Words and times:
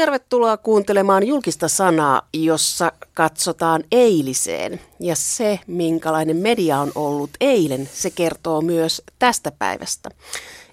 Tervetuloa 0.00 0.56
kuuntelemaan 0.56 1.26
julkista 1.26 1.68
sanaa, 1.68 2.22
jossa 2.34 2.92
katsotaan 3.14 3.84
eiliseen. 3.92 4.80
Ja 5.00 5.16
se, 5.16 5.60
minkälainen 5.66 6.36
media 6.36 6.80
on 6.80 6.92
ollut 6.94 7.30
eilen, 7.40 7.88
se 7.92 8.10
kertoo 8.10 8.60
myös 8.60 9.02
tästä 9.18 9.52
päivästä. 9.58 10.08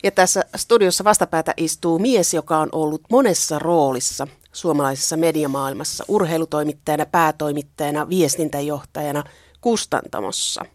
Ja 0.03 0.11
tässä 0.11 0.45
studiossa 0.55 1.03
vastapäätä 1.03 1.53
istuu 1.57 1.99
mies, 1.99 2.33
joka 2.33 2.57
on 2.57 2.69
ollut 2.71 3.01
monessa 3.09 3.59
roolissa 3.59 4.27
suomalaisessa 4.51 5.17
mediamaailmassa. 5.17 6.05
Urheilutoimittajana, 6.07 7.05
päätoimittajana, 7.05 8.09
viestintäjohtajana, 8.09 9.23
kustantamossa. 9.61 10.65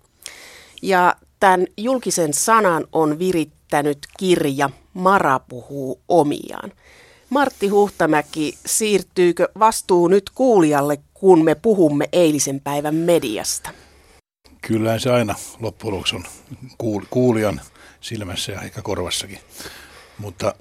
Ja 0.82 1.16
tämän 1.41 1.66
julkisen 1.77 2.34
sanan 2.34 2.87
on 2.93 3.19
virittänyt 3.19 3.98
kirja 4.19 4.71
Mara 4.95 5.39
puhuu 5.39 6.00
omiaan. 6.09 6.73
Martti 7.33 7.69
Huhtamäki, 7.69 8.59
siirtyykö 8.67 9.49
vastuu 9.59 10.09
nyt 10.09 10.31
kuulijalle, 10.35 10.99
kun 11.14 11.45
me 11.45 11.54
puhumme 11.54 12.09
eilisen 12.13 12.61
päivän 12.61 12.95
mediasta? 12.95 13.71
Kyllä 14.61 14.99
se 14.99 15.11
aina 15.11 15.35
loppujen 15.61 15.95
lopuksi 15.95 16.17
on 16.17 16.25
kuulijan 17.11 17.61
silmässä 18.00 18.53
ja 18.53 18.61
ehkä 18.61 18.82
korvassakin. 18.82 19.39
Mutta 20.18 20.54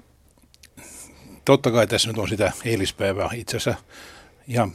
totta 1.44 1.70
kai 1.70 1.86
tässä 1.86 2.08
nyt 2.08 2.18
on 2.18 2.28
sitä 2.28 2.52
eilispäivää 2.64 3.28
itse 3.34 3.56
asiassa 3.56 3.84
ihan 4.48 4.72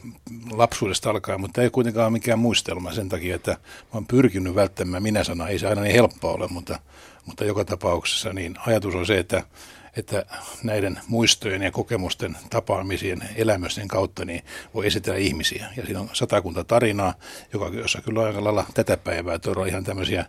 lapsuudesta 0.52 1.10
alkaen, 1.10 1.42
mutta 1.42 1.62
ei 1.62 1.70
kuitenkaan 1.70 2.14
mikään 2.14 2.40
muistelma 2.40 2.94
sen 2.94 3.10
takia, 3.10 3.36
että 3.36 3.52
mä 3.52 3.58
oon 3.94 4.08
pyrkinyt 4.08 4.56
välttämään 4.56 5.04
minä 5.04 5.24
sana. 5.24 5.48
Ei 5.48 5.60
se 5.60 5.68
aina 5.68 5.82
niin 5.82 5.96
helppoa 5.96 6.34
ole, 6.34 6.48
mutta, 6.48 6.80
mutta 7.26 7.46
joka 7.46 7.66
tapauksessa 7.66 8.34
niin 8.34 8.56
ajatus 8.66 8.96
on 8.96 9.06
se, 9.06 9.18
että 9.18 9.44
että 9.98 10.26
näiden 10.64 11.00
muistojen 11.08 11.62
ja 11.62 11.72
kokemusten 11.72 12.38
tapaamisien 12.50 13.30
elämösten 13.36 13.88
kautta 13.88 14.26
niin 14.26 14.44
voi 14.74 14.88
esitellä 14.88 15.20
ihmisiä. 15.20 15.66
Ja 15.78 15.86
siinä 15.86 16.00
on 16.00 16.10
satakunta 16.14 16.64
tarinaa, 16.64 17.14
joka, 17.54 17.68
jossa 17.68 18.02
kyllä 18.02 18.24
aika 18.24 18.44
lailla 18.44 18.66
tätä 18.74 18.98
päivää 18.98 19.40
todella 19.40 19.66
ihan 19.66 19.84
tämmöisiä 19.84 20.26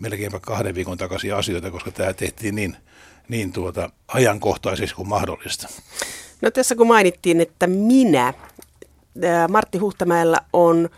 melkeinpä 0.00 0.40
kahden 0.40 0.74
viikon 0.74 0.98
takaisia 0.98 1.36
asioita, 1.36 1.70
koska 1.70 1.90
tämä 1.90 2.12
tehtiin 2.12 2.54
niin, 2.54 2.76
niin 3.28 3.52
tuota, 3.52 3.90
ajankohtaisesti 4.08 4.96
kuin 4.96 5.08
mahdollista. 5.08 5.68
No 6.42 6.50
tässä 6.50 6.76
kun 6.76 6.86
mainittiin, 6.86 7.40
että 7.40 7.66
minä, 7.66 8.34
Martti 9.48 9.78
Huhtamäellä 9.78 10.40
on 10.52 10.88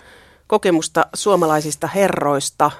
kokemusta 0.47 1.07
suomalaisista 1.15 1.87
herroista, 1.87 2.71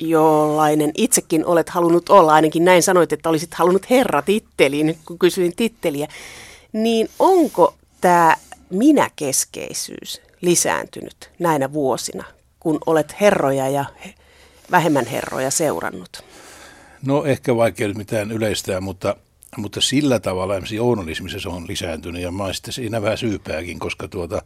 jollainen 0.00 0.90
itsekin 0.96 1.46
olet 1.46 1.68
halunnut 1.68 2.08
olla, 2.08 2.32
ainakin 2.32 2.64
näin 2.64 2.82
sanoit, 2.82 3.12
että 3.12 3.28
olisit 3.28 3.54
halunnut 3.54 3.90
herratitteliin, 3.90 4.98
kun 5.04 5.18
kysyin 5.18 5.56
titteliä, 5.56 6.08
niin 6.72 7.08
onko 7.18 7.74
tämä 8.00 8.36
minäkeskeisyys 8.70 10.20
lisääntynyt 10.40 11.30
näinä 11.38 11.72
vuosina, 11.72 12.24
kun 12.60 12.78
olet 12.86 13.14
herroja 13.20 13.68
ja 13.68 13.84
vähemmän 14.70 15.06
herroja 15.06 15.50
seurannut? 15.50 16.24
No 17.06 17.24
ehkä 17.24 17.56
vaikea 17.56 17.88
nyt 17.88 17.96
mitään 17.96 18.32
yleistää, 18.32 18.80
mutta, 18.80 19.16
mutta 19.56 19.80
sillä 19.80 20.20
tavalla 20.20 20.54
esimerkiksi 20.54 20.76
journalismissa 20.76 21.40
se 21.40 21.48
on 21.48 21.68
lisääntynyt 21.68 22.22
ja 22.22 22.32
mä 22.32 22.44
oon 22.44 22.54
sitten 22.54 22.72
siinä 22.72 23.02
vähän 23.02 23.18
syypääkin, 23.18 23.78
koska 23.78 24.08
tuota, 24.08 24.42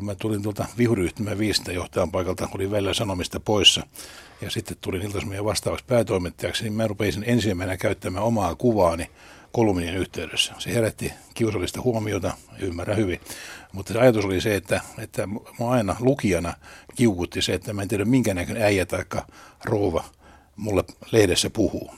kun 0.00 0.06
mä 0.06 0.14
tulin 0.14 0.42
tuolta 0.42 0.66
vihuriyhtymän 0.78 1.38
viestintäjohtajan 1.38 2.10
paikalta, 2.10 2.48
oli 2.54 2.70
välillä 2.70 2.94
sanomista 2.94 3.40
poissa 3.40 3.86
ja 4.40 4.50
sitten 4.50 4.76
tulin 4.80 5.02
iltaismien 5.02 5.44
vastaavaksi 5.44 5.84
päätoimittajaksi, 5.86 6.62
niin 6.62 6.72
mä 6.72 6.86
rupesin 6.86 7.24
ensimmäisenä 7.26 7.76
käyttämään 7.76 8.24
omaa 8.24 8.54
kuvaani 8.54 9.10
kolumnien 9.52 9.96
yhteydessä. 9.96 10.54
Se 10.58 10.74
herätti 10.74 11.12
kiusallista 11.34 11.80
huomiota, 11.80 12.32
ymmärrän 12.58 12.96
hyvin. 12.96 13.20
Mutta 13.72 13.92
se 13.92 13.98
ajatus 13.98 14.24
oli 14.24 14.40
se, 14.40 14.54
että, 14.54 14.80
että 14.98 15.26
mä 15.26 15.70
aina 15.70 15.96
lukijana 16.00 16.54
kiukutti 16.94 17.42
se, 17.42 17.54
että 17.54 17.72
mä 17.72 17.82
en 17.82 17.88
tiedä 17.88 18.04
minkä 18.04 18.34
näköinen 18.34 18.62
äijä 18.62 18.86
tai 18.86 19.04
rouva 19.64 20.04
mulle 20.56 20.84
lehdessä 21.12 21.50
puhuu. 21.50 21.90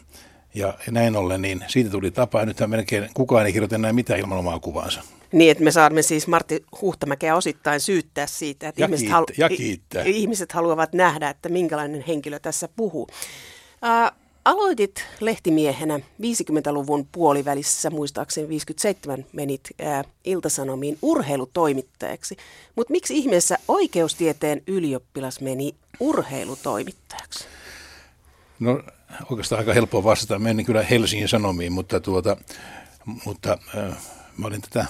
Ja 0.55 0.75
näin 0.91 1.16
ollen, 1.16 1.43
niin 1.43 1.65
siitä 1.66 1.91
tuli 1.91 2.10
tapa, 2.10 2.41
ja 2.41 2.47
nythän 2.47 2.71
melkein 2.71 3.10
kukaan 3.15 3.47
ei 3.47 3.53
kirjoita 3.53 3.75
enää 3.75 3.93
mitään 3.93 4.21
ilman 4.21 4.38
omaa 4.38 4.59
kuvaansa. 4.59 5.03
Niin, 5.32 5.50
että 5.50 5.65
me 5.65 5.70
saamme 5.70 6.03
siis 6.03 6.26
Martti 6.26 6.65
Huhtamäkeä 6.81 7.37
osittain 7.37 7.81
syyttää 7.81 8.26
siitä, 8.26 8.69
että 8.69 8.81
ja 8.81 8.87
ihmiset, 8.87 9.00
kiittää, 9.00 9.16
halu- 9.16 9.26
ja 9.38 9.48
kiittää. 9.48 10.03
ihmiset 10.03 10.53
haluavat 10.53 10.93
nähdä, 10.93 11.31
että 11.31 11.48
minkälainen 11.48 12.04
henkilö 12.09 12.38
tässä 12.38 12.69
puhuu. 12.76 13.09
Ää, 13.82 14.12
aloitit 14.44 15.04
lehtimiehenä 15.20 15.98
50-luvun 15.98 17.09
puolivälissä, 17.12 17.91
muistaakseni 17.91 18.48
57 18.48 19.26
menit 19.32 19.60
ää, 19.82 20.04
Iltasanomiin 20.25 20.98
urheilutoimittajaksi. 21.03 22.37
Mutta 22.76 22.91
miksi 22.93 23.19
ihmeessä 23.19 23.59
oikeustieteen 23.69 24.62
ylioppilas 24.66 25.41
meni 25.41 25.75
urheilutoimittajaksi? 26.00 27.44
No 28.60 28.82
oikeastaan 29.31 29.59
aika 29.59 29.75
helppoa 29.75 30.04
vastata. 30.04 30.38
Menin 30.38 30.66
kyllä 30.66 30.82
Helsingin 30.82 31.28
Sanomiin, 31.28 31.72
mutta, 31.72 32.00
tuota, 32.00 32.37
mutta 33.25 33.59
äh, 33.76 33.97
mä 34.37 34.47
olin 34.47 34.60
tätä 34.60 34.87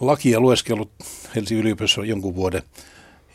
lakia 0.00 0.40
lueskellut 0.40 0.90
Helsingin 1.36 1.62
yliopistossa 1.62 2.04
jonkun 2.04 2.34
vuoden. 2.34 2.62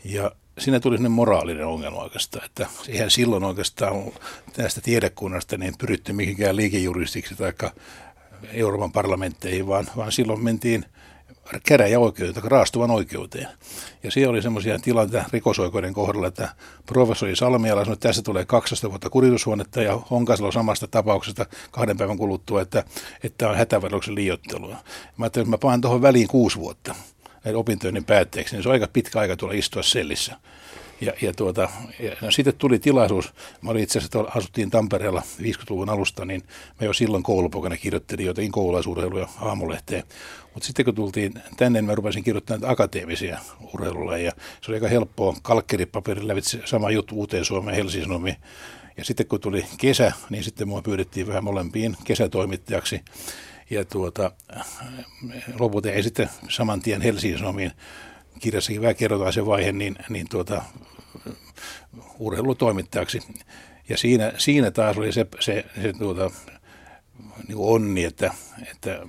Ja 0.04 0.30
siinä 0.58 0.80
tuli 0.80 0.96
sellainen 0.96 1.12
moraalinen 1.12 1.66
ongelma 1.66 2.02
oikeastaan, 2.02 2.44
että 2.44 2.66
eihän 2.88 3.10
silloin 3.10 3.44
oikeastaan 3.44 3.94
tästä 4.52 4.80
tiedekunnasta 4.80 5.56
niin 5.56 5.74
pyritty 5.78 6.12
mihinkään 6.12 6.56
liikejuristiksi 6.56 7.34
tai 7.34 7.52
Euroopan 8.52 8.92
parlamentteihin, 8.92 9.66
vaan, 9.66 9.86
vaan 9.96 10.12
silloin 10.12 10.44
mentiin 10.44 10.84
käräjäoikeuteen 11.62 12.50
raastuvan 12.50 12.90
oikeuteen. 12.90 13.48
Ja 14.02 14.10
siellä 14.10 14.30
oli 14.30 14.42
semmoisia 14.42 14.78
tilanteita 14.78 15.28
rikosoikeuden 15.32 15.94
kohdalla, 15.94 16.28
että 16.28 16.48
professori 16.86 17.36
Salmiala 17.36 17.84
sanoi, 17.84 17.92
että 17.92 18.08
tässä 18.08 18.22
tulee 18.22 18.44
12 18.44 18.90
vuotta 18.90 19.10
kuritushuonetta 19.10 19.82
ja 19.82 20.00
Honkasalo 20.10 20.52
samasta 20.52 20.86
tapauksesta 20.86 21.46
kahden 21.70 21.96
päivän 21.96 22.18
kuluttua, 22.18 22.62
että, 22.62 22.84
että 23.22 23.48
on 23.48 23.56
hätävaraluksen 23.56 24.14
liiottelua. 24.14 24.76
Mä 25.16 25.24
ajattelin, 25.24 25.44
että 25.44 25.50
mä 25.50 25.58
paan 25.58 25.80
tuohon 25.80 26.02
väliin 26.02 26.28
kuusi 26.28 26.56
vuotta 26.56 26.94
opintojen 27.54 28.04
päätteeksi, 28.04 28.56
niin 28.56 28.62
se 28.62 28.68
on 28.68 28.72
aika 28.72 28.88
pitkä 28.92 29.18
aika 29.18 29.36
tulla 29.36 29.52
istua 29.52 29.82
sellissä. 29.82 30.36
Ja, 31.00 31.12
ja, 31.22 31.32
tuota, 31.32 31.68
ja 32.00 32.16
no 32.20 32.30
sitten 32.30 32.54
tuli 32.58 32.78
tilaisuus, 32.78 33.34
mä 33.62 33.70
olin 33.70 33.82
itse 33.82 33.98
asiassa, 33.98 34.20
asuttiin 34.20 34.70
Tampereella 34.70 35.22
50-luvun 35.42 35.88
alusta, 35.88 36.24
niin 36.24 36.42
mä 36.80 36.86
jo 36.86 36.92
silloin 36.92 37.22
koulupokana 37.22 37.76
kirjoittelin 37.76 38.26
jotenkin 38.26 38.52
koululaisurheiluja 38.52 39.28
aamulehteen. 39.40 40.04
Mutta 40.54 40.66
sitten 40.66 40.84
kun 40.84 40.94
tultiin 40.94 41.34
tänne, 41.56 41.78
niin 41.78 41.86
mä 41.86 41.94
rupesin 41.94 42.24
kirjoittamaan 42.24 42.72
akateemisia 42.72 43.38
urheilulajeja. 43.74 44.32
Se 44.60 44.70
oli 44.70 44.76
aika 44.76 44.88
helppoa, 44.88 45.36
kalkkeripaperin 45.42 46.28
lävitse 46.28 46.60
sama 46.64 46.90
juttu 46.90 47.14
uuteen 47.14 47.44
Suomeen 47.44 47.76
Helsingin. 47.76 48.36
Ja 48.96 49.04
sitten 49.04 49.26
kun 49.26 49.40
tuli 49.40 49.66
kesä, 49.78 50.12
niin 50.30 50.44
sitten 50.44 50.68
mua 50.68 50.82
pyydettiin 50.82 51.26
vähän 51.26 51.44
molempiin 51.44 51.96
kesätoimittajaksi. 52.04 53.00
Ja 53.70 53.84
tuota, 53.84 54.30
lopulta 55.58 55.90
ei 55.90 56.02
sitten 56.02 56.30
saman 56.48 56.80
tien 56.80 57.02
Helsingin 57.02 57.38
Sanomiin 57.38 57.72
kirjassakin 58.38 58.80
vähän 58.80 58.96
kerrotaan 58.96 59.32
se 59.32 59.46
vaihe, 59.46 59.72
niin, 59.72 59.96
niin 60.08 60.26
tuota, 60.30 60.62
urheilutoimittajaksi. 62.18 63.20
Ja 63.88 63.98
siinä, 63.98 64.32
siinä 64.38 64.70
taas 64.70 64.98
oli 64.98 65.12
se, 65.12 65.26
se, 65.40 65.64
se 65.82 65.92
tuota, 65.92 66.30
niin 67.48 67.58
onni, 67.58 68.04
että, 68.04 68.34
että 68.72 69.00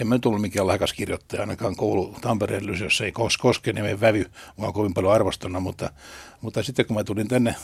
en 0.00 0.06
mä 0.06 0.18
tullut 0.18 0.40
mikään 0.40 0.66
lahjakas 0.66 0.92
kirjoittaja, 0.92 1.42
ainakaan 1.42 1.76
koulu 1.76 2.16
Tampereen 2.20 2.80
jos 2.80 3.00
ei 3.00 3.12
kos, 3.12 3.38
koske 3.38 3.72
nimen 3.72 4.00
vävy, 4.00 4.30
vaan 4.60 4.72
kovin 4.72 4.94
paljon 4.94 5.12
arvostona, 5.12 5.60
mutta, 5.60 5.90
mutta 6.40 6.62
sitten 6.62 6.86
kun 6.86 6.96
mä 6.96 7.04
tulin 7.04 7.28
tänne 7.28 7.54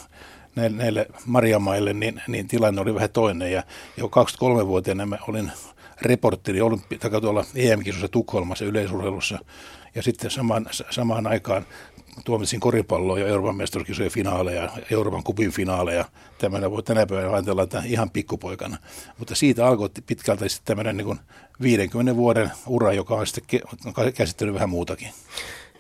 näille, 0.56 0.76
näille 0.76 1.06
Marjamaille, 1.26 1.92
niin, 1.92 2.22
niin 2.28 2.48
tilanne 2.48 2.80
oli 2.80 2.94
vähän 2.94 3.10
toinen. 3.10 3.52
Ja 3.52 3.62
jo 3.96 4.06
23-vuotiaana 4.06 5.06
mä 5.06 5.18
olin 5.28 5.52
reportteri 6.02 6.60
olympi- 6.60 6.98
tuolla 7.20 7.44
EM-kisossa 7.54 8.08
Tukholmassa 8.08 8.64
yleisurheilussa 8.64 9.38
ja 9.94 10.02
sitten 10.02 10.30
samaan, 10.30 10.66
samaan 10.90 11.26
aikaan 11.26 11.66
tuomitsin 12.24 12.60
koripalloa 12.60 13.18
ja 13.18 13.26
Euroopan 13.26 13.56
mestaruuskisojen 13.56 14.12
finaaleja, 14.12 14.70
Euroopan 14.90 15.22
kupin 15.22 15.50
finaaleja. 15.50 16.04
Tämmöinen 16.38 16.70
voi 16.70 16.82
tänä 16.82 17.06
päivänä 17.06 17.32
ajatella, 17.32 17.62
että 17.62 17.82
ihan 17.86 18.10
pikkupoikana. 18.10 18.76
Mutta 19.18 19.34
siitä 19.34 19.66
alkoi 19.66 19.90
pitkälti 20.06 20.48
sitten 20.48 20.66
tämmöinen 20.66 20.96
niin 20.96 21.18
50 21.62 22.16
vuoden 22.16 22.50
ura, 22.66 22.92
joka 22.92 23.14
on 23.14 23.26
sitten 23.26 23.60
käsittänyt 24.14 24.54
vähän 24.54 24.70
muutakin. 24.70 25.08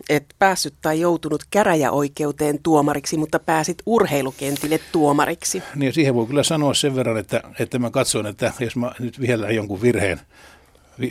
Et 0.08 0.24
päässyt 0.38 0.74
tai 0.82 1.00
joutunut 1.00 1.42
käräjäoikeuteen 1.50 2.58
tuomariksi, 2.62 3.16
mutta 3.16 3.38
pääsit 3.38 3.82
urheilukentille 3.86 4.80
tuomariksi. 4.92 5.62
Niin 5.74 5.92
siihen 5.92 6.14
voi 6.14 6.26
kyllä 6.26 6.42
sanoa 6.42 6.74
sen 6.74 6.94
verran, 6.94 7.18
että, 7.18 7.42
että 7.58 7.78
mä 7.78 7.90
katson, 7.90 8.26
että 8.26 8.52
jos 8.60 8.76
mä 8.76 8.92
nyt 8.98 9.20
vielä 9.20 9.50
jonkun 9.50 9.82
virheen 9.82 10.20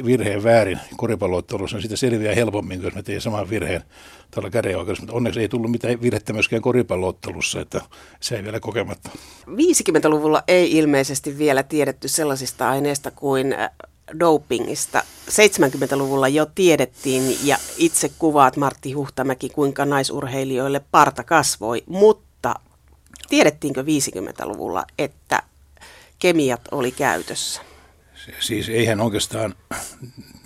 virheen 0.05 0.43
väärin 0.43 0.79
koripalloottelussa, 0.97 1.77
niin 1.77 1.81
sitä 1.81 1.95
selviää 1.95 2.35
helpommin, 2.35 2.83
jos 2.83 2.95
mä 2.95 3.03
teen 3.03 3.21
saman 3.21 3.49
virheen 3.49 3.83
tällä 4.31 4.49
kädenoikeudessa. 4.49 5.03
Mutta 5.03 5.17
onneksi 5.17 5.39
ei 5.39 5.49
tullut 5.49 5.71
mitään 5.71 6.01
virhettä 6.01 6.33
myöskään 6.33 6.61
koripalloottelussa, 6.61 7.61
että 7.61 7.81
se 8.19 8.35
ei 8.35 8.43
vielä 8.43 8.59
kokematta. 8.59 9.09
50-luvulla 9.47 10.43
ei 10.47 10.77
ilmeisesti 10.77 11.37
vielä 11.37 11.63
tiedetty 11.63 12.07
sellaisista 12.07 12.69
aineista 12.69 13.11
kuin 13.11 13.53
äh, 13.53 13.69
dopingista. 14.19 15.03
70-luvulla 15.29 16.27
jo 16.27 16.45
tiedettiin 16.45 17.37
ja 17.43 17.57
itse 17.77 18.11
kuvaat 18.19 18.57
Martti 18.57 18.91
Huhtamäki, 18.91 19.49
kuinka 19.49 19.85
naisurheilijoille 19.85 20.81
parta 20.91 21.23
kasvoi, 21.23 21.83
mutta 21.87 22.55
tiedettiinkö 23.29 23.81
50-luvulla, 23.81 24.85
että 24.97 25.43
kemiat 26.19 26.61
oli 26.71 26.91
käytössä? 26.91 27.61
Siis 28.39 28.69
eihän 28.69 29.01
oikeastaan 29.01 29.55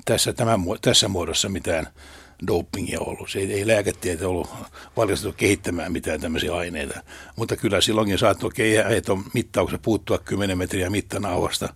tässä, 0.06 0.34
tämän, 0.34 0.60
tässä 0.82 1.08
muodossa 1.08 1.50
mitään 1.50 1.88
dopingia 2.48 3.00
ollut. 3.00 3.30
Se 3.30 3.40
ei, 3.40 3.54
ei 3.54 3.68
lääketiede 3.68 4.26
ollut 4.26 4.50
valjastettu 4.98 5.38
kehittämään 5.38 5.92
mitään 5.92 6.22
tämmöisiä 6.22 6.56
aineita. 6.56 7.00
Mutta 7.36 7.56
kyllä 7.56 7.82
silloinkin 7.82 8.18
saattoi 8.18 8.52
keihäheton 8.54 9.24
mittauksen 9.34 9.80
puuttua 9.80 10.18
10 10.18 10.58
metriä 10.58 10.90
mittanauhasta 10.90 11.74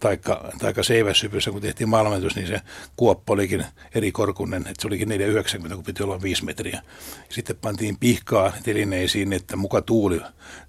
taikka, 0.00 0.50
taikka 0.58 0.82
seivässypyssä, 0.82 1.50
kun 1.50 1.60
tehtiin 1.60 1.88
maailmantus, 1.88 2.36
niin 2.36 2.48
se 2.48 2.60
kuoppa 2.96 3.32
olikin 3.32 3.64
eri 3.94 4.12
korkunen, 4.12 4.62
että 4.62 4.82
se 4.82 4.86
olikin 4.86 5.08
4,90, 5.68 5.74
kun 5.74 5.84
piti 5.84 6.02
olla 6.02 6.22
5 6.22 6.44
metriä. 6.44 6.82
Sitten 7.28 7.56
pantiin 7.56 7.96
pihkaa 7.98 8.52
telineisiin, 8.62 9.32
että 9.32 9.56
muka 9.56 9.82
tuuli 9.82 10.20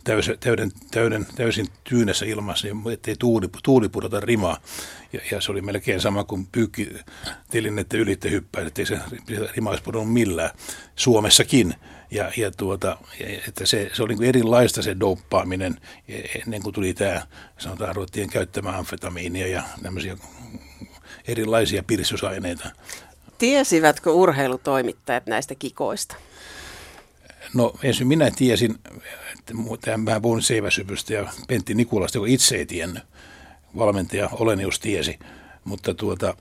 täys, 0.04 0.32
täyden, 0.40 0.72
täyden, 0.92 1.26
täysin 1.36 1.68
tyynessä 1.84 2.26
ilmassa, 2.26 2.68
ettei 2.94 3.16
tuuli, 3.20 3.48
tuuli 3.64 3.90
pudota 3.90 4.20
rimaa. 4.20 4.58
Ja, 5.14 5.20
ja, 5.32 5.42
se 5.42 5.52
oli 5.52 5.62
melkein 5.62 6.02
sama 6.02 6.24
kuin 6.24 6.48
pyykki 6.52 6.90
telinettä 7.50 7.98
ylitte 7.98 8.30
hyppää, 8.30 8.68
ettei 8.68 8.86
se 8.86 9.00
rima 9.56 9.70
olisi 9.70 9.84
pudonnut 9.84 10.14
millään. 10.14 10.50
Suomessakin. 10.96 11.76
Ja, 12.12 12.32
ja 12.38 12.52
tuota, 12.52 12.98
että 13.48 13.66
se, 13.66 13.90
se 13.94 14.04
oli 14.04 14.16
niin 14.16 14.30
erilaista 14.30 14.82
se 14.82 15.00
douppaaminen 15.00 15.82
ennen 16.46 16.64
kuin 16.64 16.74
tuli 16.74 16.94
tämä, 16.94 17.28
sanotaan, 17.58 17.96
ruvettiin 17.96 18.30
käyttämään 18.30 18.76
amfetamiinia 18.76 19.48
ja 19.48 19.64
tämmöisiä 19.84 20.18
erilaisia 21.28 21.84
piristysaineita. 21.84 22.70
Tiesivätkö 23.38 24.12
urheilutoimittajat 24.12 25.26
näistä 25.26 25.56
kikoista? 25.56 26.16
No 27.54 27.74
ensin 27.84 28.08
minä 28.08 28.32
tiesin, 28.32 28.76
että 29.74 29.98
mä 29.98 30.20
puhun 30.20 30.42
seiväsypystä 30.42 31.14
ja 31.14 31.28
Pentti 31.48 31.74
Nikulasta, 31.74 32.18
joka 32.18 32.28
itse 32.28 32.56
ei 32.56 32.66
tiennyt. 32.66 33.04
Valmentaja 33.78 34.30
Olenius 34.32 34.80
tiesi, 34.80 35.20
mutta 35.64 35.94
tuota, 35.94 36.38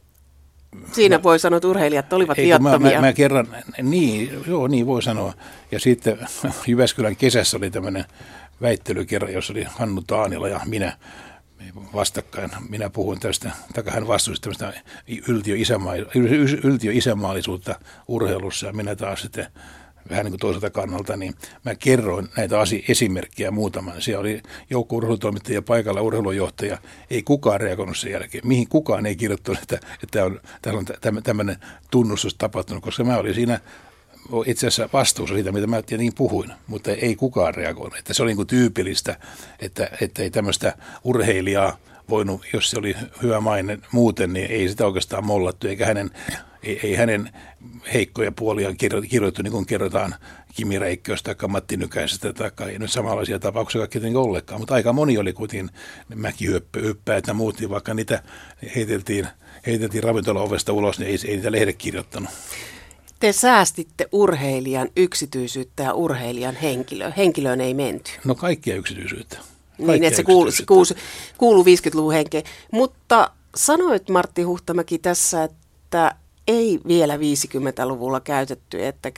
Siinä 0.92 1.22
voi 1.22 1.38
sanoa, 1.38 1.56
että 1.56 1.68
urheilijat 1.68 2.12
olivat 2.12 2.38
Eikö, 2.38 2.58
mä, 2.58 2.78
mä, 2.78 3.00
mä, 3.00 3.12
kerran, 3.12 3.48
niin, 3.82 4.40
joo, 4.46 4.68
niin 4.68 4.86
voi 4.86 5.02
sanoa. 5.02 5.32
Ja 5.70 5.80
sitten 5.80 6.18
Jyväskylän 6.66 7.16
kesässä 7.16 7.56
oli 7.56 7.70
tämmöinen 7.70 8.04
väittelykerra, 8.62 9.30
jossa 9.30 9.52
oli 9.52 9.64
Hannu 9.68 10.02
Taanila 10.06 10.48
ja 10.48 10.60
minä 10.66 10.96
vastakkain. 11.94 12.50
Minä 12.68 12.90
puhuin 12.90 13.20
tästä, 13.20 13.50
tai 13.74 13.84
hän 13.88 14.08
vastusti 14.08 14.50
tämmöistä 14.50 14.82
yltiö-isämaallisuutta 16.64 17.74
urheilussa 18.08 18.66
ja 18.66 18.72
minä 18.72 18.96
taas 18.96 19.22
sitten 19.22 19.46
vähän 20.10 20.24
niin 20.24 20.32
kuin 20.32 20.40
toiselta 20.40 20.70
kannalta, 20.70 21.16
niin 21.16 21.34
mä 21.64 21.74
kerroin 21.74 22.28
näitä 22.36 22.60
asia, 22.60 22.84
esimerkkejä 22.88 23.50
muutaman. 23.50 24.02
Siellä 24.02 24.20
oli 24.20 24.42
joukko 24.70 24.96
urheilutoimittajia 24.96 25.62
paikalla, 25.62 26.00
urheilujohtaja. 26.00 26.78
Ei 27.10 27.22
kukaan 27.22 27.60
reagoinut 27.60 27.98
sen 27.98 28.12
jälkeen. 28.12 28.46
Mihin 28.46 28.68
kukaan 28.68 29.06
ei 29.06 29.16
kirjoittanut, 29.16 29.62
että, 29.62 29.80
että 30.02 30.24
on, 30.24 30.40
täällä 30.62 30.78
on 30.78 31.22
tämmöinen 31.22 31.56
tunnustus 31.90 32.34
tapahtunut, 32.34 32.82
koska 32.82 33.04
mä 33.04 33.18
olin 33.18 33.34
siinä 33.34 33.60
itse 34.46 34.66
asiassa 34.66 34.88
vastuussa 34.92 35.34
siitä, 35.34 35.52
mitä 35.52 35.66
mä 35.66 35.82
tietenkin 35.82 36.14
puhuin, 36.14 36.52
mutta 36.66 36.90
ei 36.90 37.16
kukaan 37.16 37.54
reagoinut. 37.54 37.98
Että 37.98 38.14
se 38.14 38.22
oli 38.22 38.30
niin 38.30 38.36
kuin 38.36 38.46
tyypillistä, 38.46 39.16
että, 39.60 39.88
että 40.00 40.22
ei 40.22 40.30
tämmöistä 40.30 40.76
urheilijaa 41.04 41.76
voinut, 42.08 42.46
jos 42.52 42.70
se 42.70 42.78
oli 42.78 42.96
hyvä 43.22 43.40
maine 43.40 43.78
muuten, 43.92 44.32
niin 44.32 44.50
ei 44.50 44.68
sitä 44.68 44.86
oikeastaan 44.86 45.24
mollattu, 45.24 45.68
eikä 45.68 45.86
hänen, 45.86 46.10
ei, 46.64 46.80
ei 46.82 46.94
hänen 46.94 47.30
heikkoja 47.94 48.32
puolia 48.32 48.74
kirjoitettu, 49.08 49.42
niin 49.42 49.52
kuin 49.52 49.66
kerrotaan 49.66 50.14
Kimi 50.54 50.78
Räikköstä 50.78 51.34
tai 51.34 51.48
Matti 51.48 51.76
Nykäisestä, 51.76 52.32
tai 52.32 52.50
ei 52.70 52.78
nyt 52.78 52.92
samanlaisia 52.92 53.38
tapauksia 53.38 53.78
kaikki 53.78 53.98
tietenkin 53.98 54.20
ollenkaan, 54.20 54.60
mutta 54.60 54.74
aika 54.74 54.92
moni 54.92 55.18
oli 55.18 55.32
kuitenkin 55.32 55.70
mäkihyppäät 56.14 57.26
ja 57.26 57.34
muut, 57.34 57.60
niin 57.60 57.70
vaikka 57.70 57.94
niitä 57.94 58.22
heiteltiin, 58.74 59.28
heiteltiin 59.66 60.04
ravintola-ovesta 60.04 60.72
ulos, 60.72 60.98
niin 60.98 61.10
ei, 61.10 61.18
ei 61.24 61.36
niitä 61.36 61.52
lehde 61.52 61.72
kirjoittanut. 61.72 62.30
Te 63.20 63.32
säästitte 63.32 64.08
urheilijan 64.12 64.88
yksityisyyttä 64.96 65.82
ja 65.82 65.94
urheilijan 65.94 66.56
henkilöä. 66.56 67.12
Henkilöön 67.16 67.60
ei 67.60 67.74
menty. 67.74 68.10
No 68.24 68.34
kaikkia 68.34 68.76
yksityisyyttä. 68.76 69.38
Niin, 69.78 70.04
että 70.04 70.16
se 70.16 70.22
kuuluu, 70.22 70.50
se 70.50 70.64
kuuluu, 70.66 70.86
kuuluu 71.38 71.64
50-luvun 71.64 72.12
henkeen. 72.12 72.44
Mutta 72.72 73.30
sanoit 73.56 74.08
Martti 74.08 74.42
Huhtamäki 74.42 74.98
tässä, 74.98 75.44
että 75.44 76.14
ei 76.48 76.80
vielä 76.88 77.16
50-luvulla 77.16 78.20
käytetty, 78.20 78.86
että 78.86 79.12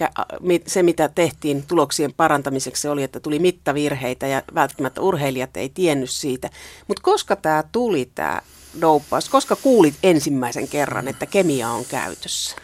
se 0.67 0.82
mitä 0.82 1.08
tehtiin 1.08 1.64
tuloksien 1.69 2.12
parantamiseksi 2.12 2.88
oli, 2.88 3.02
että 3.02 3.20
tuli 3.20 3.38
mittavirheitä 3.38 4.26
ja 4.26 4.43
välttämättä 4.55 5.00
urheilijat 5.00 5.56
ei 5.56 5.69
tiennyt 5.69 6.11
siitä. 6.11 6.50
Mutta 6.88 7.02
koska 7.02 7.37
tämä 7.37 7.64
tuli 7.73 8.11
tämä 8.14 8.43
douppaus, 8.81 9.28
koska 9.28 9.56
kuulit 9.56 9.94
ensimmäisen 10.02 10.69
kerran, 10.69 11.08
että 11.08 11.26
kemia 11.26 11.70
on 11.70 11.84
käytössä? 11.84 12.56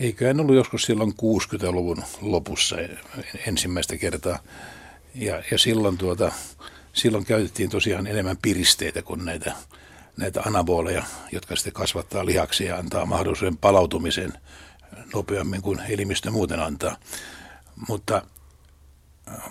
Eiköhän 0.00 0.40
ollut 0.40 0.54
joskus 0.54 0.82
silloin 0.82 1.12
60-luvun 1.12 2.02
lopussa 2.20 2.76
ensimmäistä 3.46 3.96
kertaa. 3.96 4.38
Ja, 5.14 5.42
ja 5.50 5.58
silloin 5.58 5.98
tuota, 5.98 6.32
silloin 6.92 7.24
käytettiin 7.24 7.70
tosiaan 7.70 8.06
enemmän 8.06 8.36
piristeitä 8.42 9.02
kuin 9.02 9.24
näitä, 9.24 9.52
näitä 10.16 10.42
anaboleja, 10.46 11.02
jotka 11.32 11.56
sitten 11.56 11.72
kasvattaa 11.72 12.26
lihaksia 12.26 12.68
ja 12.68 12.76
antaa 12.76 13.06
mahdollisuuden 13.06 13.56
palautumisen 13.56 14.32
nopeammin 15.14 15.62
kuin 15.62 15.80
elimistö 15.88 16.30
muuten 16.30 16.60
antaa. 16.60 16.96
Mutta, 17.88 18.22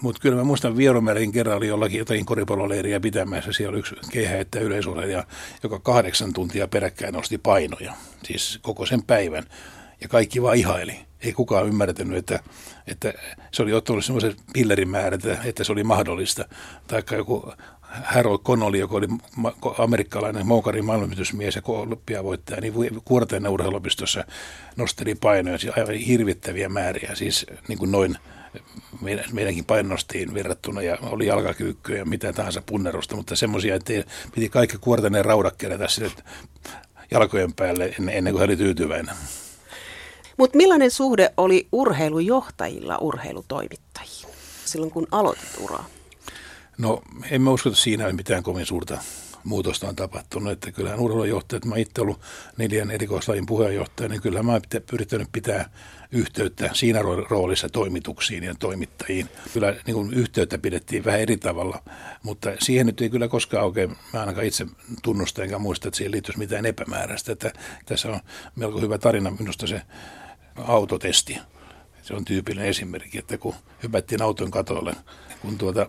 mutta 0.01 0.21
kyllä 0.21 0.37
mä 0.37 0.43
muistan 0.43 0.77
Vieromärin 0.77 1.31
kerran 1.31 1.57
oli 1.57 1.67
jollakin 1.67 1.99
jotakin 1.99 2.25
koripalloleiriä 2.25 2.99
pitämässä. 2.99 3.51
Siellä 3.51 3.71
oli 3.71 3.79
yksi 3.79 3.95
keihäettä 4.11 4.59
yleisurheilija, 4.59 5.23
joka 5.63 5.79
kahdeksan 5.79 6.33
tuntia 6.33 6.67
peräkkäin 6.67 7.13
nosti 7.13 7.37
painoja, 7.37 7.93
siis 8.23 8.59
koko 8.61 8.85
sen 8.85 9.03
päivän. 9.03 9.43
Ja 10.01 10.07
kaikki 10.07 10.41
vaan 10.41 10.57
ihaili 10.57 10.99
ei 11.21 11.33
kukaan 11.33 11.67
ymmärtänyt, 11.67 12.17
että, 12.17 12.39
että 12.87 13.13
se 13.51 13.63
oli 13.63 13.73
ottanut 13.73 14.05
semmoisen 14.05 14.35
pillerin 14.53 14.89
määrän, 14.89 15.13
että, 15.13 15.37
että 15.43 15.63
se 15.63 15.71
oli 15.71 15.83
mahdollista. 15.83 16.45
Tai 16.87 17.03
joku 17.11 17.53
Harold 17.89 18.39
Connolly, 18.39 18.77
joka 18.77 18.95
oli 18.95 19.07
amerikkalainen 19.77 20.47
moukarin 20.47 20.85
maailmanmytysmies 20.85 21.55
ja 21.55 21.61
olympiavoittaja, 21.65 22.61
niin 22.61 22.73
Kuorteen 23.05 23.47
urheilupistossa 23.47 24.23
nosteli 24.75 25.15
painoja, 25.15 25.57
siis 25.57 25.77
aivan 25.77 25.93
hirvittäviä 25.93 26.69
määriä, 26.69 27.15
siis 27.15 27.45
niin 27.67 27.79
kuin 27.79 27.91
noin 27.91 28.17
meidän, 29.01 29.25
meidänkin 29.33 29.65
painostiin 29.65 30.33
verrattuna 30.33 30.81
ja 30.81 30.97
oli 31.01 31.25
jalkakyykkyä 31.25 31.97
ja 31.97 32.05
mitä 32.05 32.33
tahansa 32.33 32.61
punnerusta, 32.65 33.15
mutta 33.15 33.35
semmoisia, 33.35 33.75
että 33.75 33.93
piti 34.35 34.49
kaikki 34.49 34.77
kuorteneen 34.77 35.25
raudat 35.25 35.55
kerätä 35.55 35.87
sinne 35.87 36.11
jalkojen 37.11 37.53
päälle 37.53 37.95
ennen 38.11 38.33
kuin 38.33 38.39
hän 38.39 38.49
oli 38.49 38.57
tyytyväinen. 38.57 39.15
Mutta 40.37 40.57
millainen 40.57 40.91
suhde 40.91 41.33
oli 41.37 41.67
urheilujohtajilla 41.71 42.97
urheilutoimittajiin 42.97 44.29
silloin, 44.65 44.91
kun 44.91 45.07
aloitit 45.11 45.49
uraa? 45.59 45.85
No, 46.79 47.01
emme 47.31 47.49
usko, 47.49 47.69
että 47.69 47.81
siinä 47.81 48.07
ei 48.07 48.13
mitään 48.13 48.43
kovin 48.43 48.65
suurta 48.65 48.97
muutosta 49.43 49.89
on 49.89 49.95
tapahtunut. 49.95 50.51
Että 50.51 50.71
kyllähän 50.71 50.99
urheilujohtajat, 50.99 51.65
mä 51.65 51.75
itse 51.77 52.01
ollut 52.01 52.21
neljän 52.57 52.91
erikoislajin 52.91 53.45
puheenjohtaja, 53.45 54.09
niin 54.09 54.21
kyllä 54.21 54.43
mä 54.43 54.51
oon 54.51 54.61
yrittänyt 54.93 55.29
pitää 55.31 55.69
yhteyttä 56.11 56.69
siinä 56.73 56.99
roolissa 57.29 57.69
toimituksiin 57.69 58.43
ja 58.43 58.55
toimittajiin. 58.55 59.29
Kyllä 59.53 59.75
niin 59.85 59.95
kuin 59.95 60.13
yhteyttä 60.13 60.57
pidettiin 60.57 61.05
vähän 61.05 61.19
eri 61.19 61.37
tavalla, 61.37 61.83
mutta 62.23 62.49
siihen 62.59 62.85
nyt 62.85 63.01
ei 63.01 63.09
kyllä 63.09 63.27
koskaan 63.27 63.65
oikein, 63.65 63.89
mä 64.13 64.19
ainakaan 64.19 64.45
itse 64.45 64.65
tunnusta 65.03 65.43
enkä 65.43 65.59
muista, 65.59 65.87
että 65.87 65.97
siihen 65.97 66.11
liittyisi 66.11 66.39
mitään 66.39 66.65
epämääräistä. 66.65 67.31
Että 67.31 67.51
tässä 67.85 68.09
on 68.09 68.19
melko 68.55 68.81
hyvä 68.81 68.97
tarina 68.97 69.31
minusta 69.31 69.67
se 69.67 69.81
autotesti. 70.57 71.37
Se 72.01 72.13
on 72.13 72.25
tyypillinen 72.25 72.69
esimerkki, 72.69 73.17
että 73.17 73.37
kun 73.37 73.55
hypättiin 73.83 74.21
auton 74.21 74.51
katolle, 74.51 74.93
kun 75.41 75.57
tuota 75.57 75.87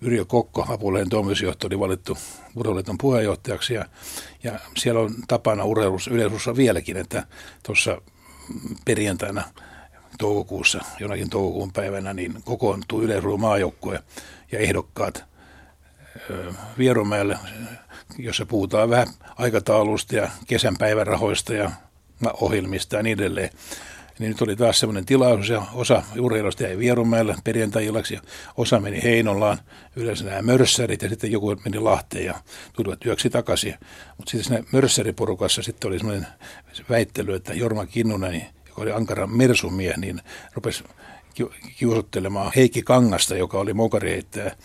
Yrjö 0.00 0.24
Kokko, 0.24 0.66
apulleen 0.68 1.08
toimitusjohtaja, 1.08 1.68
oli 1.68 1.78
valittu 1.78 2.18
urheiluliiton 2.56 2.98
puheenjohtajaksi 2.98 3.74
ja, 3.74 3.84
ja 4.42 4.58
siellä 4.76 5.00
on 5.00 5.14
tapana 5.28 5.64
urheilussa, 5.64 6.10
yleisössä 6.10 6.56
vieläkin, 6.56 6.96
että 6.96 7.26
tuossa 7.62 8.02
perjantaina 8.84 9.44
toukokuussa, 10.18 10.84
jonakin 11.00 11.30
toukokuun 11.30 11.72
päivänä, 11.72 12.14
niin 12.14 12.34
kokoontuu 12.44 13.02
yleisurheilun 13.02 13.40
maajoukkue 13.40 14.02
ja 14.52 14.58
ehdokkaat 14.58 15.24
Vierumäelle, 16.78 17.38
jossa 18.18 18.46
puhutaan 18.46 18.90
vähän 18.90 19.08
aikataulusta 19.38 20.16
ja 20.16 20.30
kesän 20.46 20.76
päivärahoista 20.78 21.54
ja 21.54 21.70
ohjelmista 22.40 22.96
ja 22.96 23.02
niin 23.02 23.20
edelleen 23.20 23.50
Niin 24.20 24.28
nyt 24.28 24.42
oli 24.42 24.56
taas 24.56 24.80
semmoinen 24.80 25.06
tilaus 25.06 25.48
ja 25.48 25.62
osa 25.74 26.02
urheilusta 26.18 26.62
jäi 26.62 26.78
Vierumäelle 26.78 27.34
perjantai-illaksi 27.44 28.14
ja 28.14 28.20
osa 28.56 28.80
meni 28.80 29.02
Heinolaan, 29.02 29.58
yleensä 29.96 30.24
nämä 30.24 30.42
mörssärit 30.42 31.02
ja 31.02 31.08
sitten 31.08 31.32
joku 31.32 31.56
meni 31.64 31.78
Lahteen 31.78 32.24
ja 32.24 32.34
tulivat 32.72 33.00
työksi 33.00 33.30
takaisin. 33.30 33.74
Mutta 34.16 34.30
sitten 34.30 34.44
siinä 34.44 34.68
mörssäriporukassa 34.72 35.62
sitten 35.62 35.88
oli 35.88 35.98
semmoinen 35.98 36.26
väittely, 36.90 37.34
että 37.34 37.54
Jorma 37.54 37.86
Kinnunen, 37.86 38.46
joka 38.68 38.82
oli 38.82 38.92
ankara 38.92 39.26
mersumies, 39.26 39.96
niin 39.96 40.20
rupesi 40.54 40.84
kiusottelemaan 41.78 42.52
Heikki 42.56 42.82
Kangasta, 42.82 43.36
joka 43.36 43.58
oli 43.58 43.74
mokariheittäjä 43.74 44.56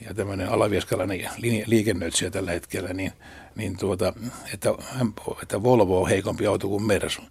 ja 0.00 0.14
tämmöinen 0.14 0.48
alavieskalainen 0.48 1.30
liikennöitsijä 1.66 2.30
tällä 2.30 2.50
hetkellä, 2.50 2.92
niin, 2.92 3.12
niin 3.56 3.76
tuota, 3.76 4.12
että, 4.54 4.70
että 5.42 5.62
Volvo 5.62 6.02
on 6.02 6.08
heikompi 6.08 6.46
auto 6.46 6.68
kuin 6.68 6.82
Mersu. 6.82 7.22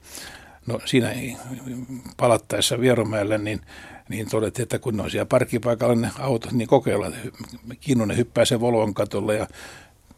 No 0.72 0.80
siinä 0.86 1.14
palattaessa 2.18 2.80
Vieromäelle, 2.80 3.38
niin, 3.38 3.62
niin 4.10 4.30
todettiin, 4.30 4.64
että 4.64 4.80
kun 4.80 5.02
on 5.02 5.12
siellä 5.12 5.26
parkkipaikalla 5.26 5.96
ne 5.96 6.12
autot, 6.20 6.52
niin 6.52 6.68
kokeillaan. 6.68 7.14
Kinnunen 7.80 8.18
hyppää 8.18 8.46
sen 8.46 8.60
Volvon 8.60 8.94
katolle 8.94 9.36
ja 9.36 9.48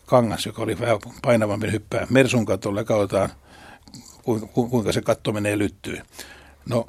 Kangas, 0.06 0.46
joka 0.46 0.62
oli 0.62 0.80
vähän 0.80 0.98
painavampi, 1.22 1.72
hyppää 1.72 2.08
Mersun 2.10 2.46
katolle 2.46 2.80
ja 2.80 2.84
katsotaan, 2.84 3.30
kuinka 4.70 4.92
se 4.92 5.02
katto 5.02 5.32
menee 5.32 5.58
lyttyyn. 5.58 6.06
No 6.70 6.88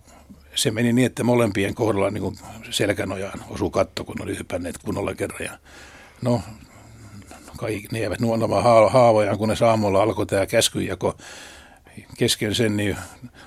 se 0.54 0.70
meni 0.70 0.92
niin, 0.92 1.06
että 1.06 1.24
molempien 1.24 1.74
kohdalla 1.74 2.10
niin 2.10 2.22
kuin 2.22 2.38
selkänojaan 2.70 3.44
osui 3.48 3.70
katto, 3.70 4.04
kun 4.04 4.22
oli 4.22 4.38
hypänneet 4.38 4.78
kunnolla 4.78 5.14
kerran. 5.14 5.44
Ja 5.44 5.58
no, 6.22 6.42
kaikki, 7.56 7.88
ne 7.92 7.98
eivät 7.98 8.20
nuontaamaan 8.20 8.92
haavojaan, 8.92 9.38
kun 9.38 9.48
ne 9.48 9.66
aamulla 9.66 10.02
alkoi 10.02 10.26
tämä 10.26 10.46
käskyjako. 10.46 11.16
Kesken 12.18 12.54
sen 12.54 12.76
niin 12.76 12.96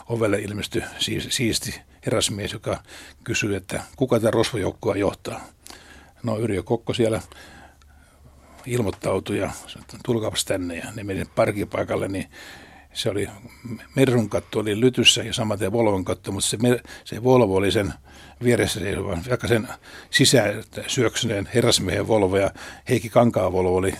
ovelle 0.09 0.39
ilmestyi 0.39 0.83
siis, 0.99 1.27
siisti 1.29 1.81
herrasmies, 2.05 2.53
joka 2.53 2.83
kysyi, 3.23 3.55
että 3.55 3.83
kuka 3.95 4.19
tämä 4.19 4.31
rosvojoukkoa 4.31 4.95
johtaa. 4.95 5.41
No 6.23 6.39
Yrjö 6.39 6.63
Kokko 6.63 6.93
siellä 6.93 7.21
ilmoittautui 8.65 9.37
ja 9.37 9.51
tulkaapas 10.05 10.45
tänne 10.45 10.77
ja 10.77 10.91
ne 10.95 11.03
meni 11.03 11.25
parkipaikalle, 11.35 12.07
niin 12.07 12.29
se 12.93 13.09
oli, 13.09 13.27
Mersun 13.95 14.29
katto 14.29 14.59
oli 14.59 14.79
Lytyssä 14.79 15.23
ja 15.23 15.33
samaten 15.33 15.71
Volvon 15.71 16.05
katto, 16.05 16.31
mutta 16.31 16.49
se, 16.49 16.57
se 17.03 17.23
Volvo 17.23 17.55
oli 17.55 17.71
sen 17.71 17.93
vieressä 18.43 18.79
seisovan, 18.79 19.23
vaikka 19.29 19.47
sen 19.47 19.67
sisään 20.09 20.63
syöksyneen 20.87 21.49
herrasmiehen 21.53 22.07
Volvo 22.07 22.37
ja 22.37 22.51
Heikki 22.89 23.09
Kankaa 23.09 23.51
Volvo 23.51 23.75
oli 23.75 23.93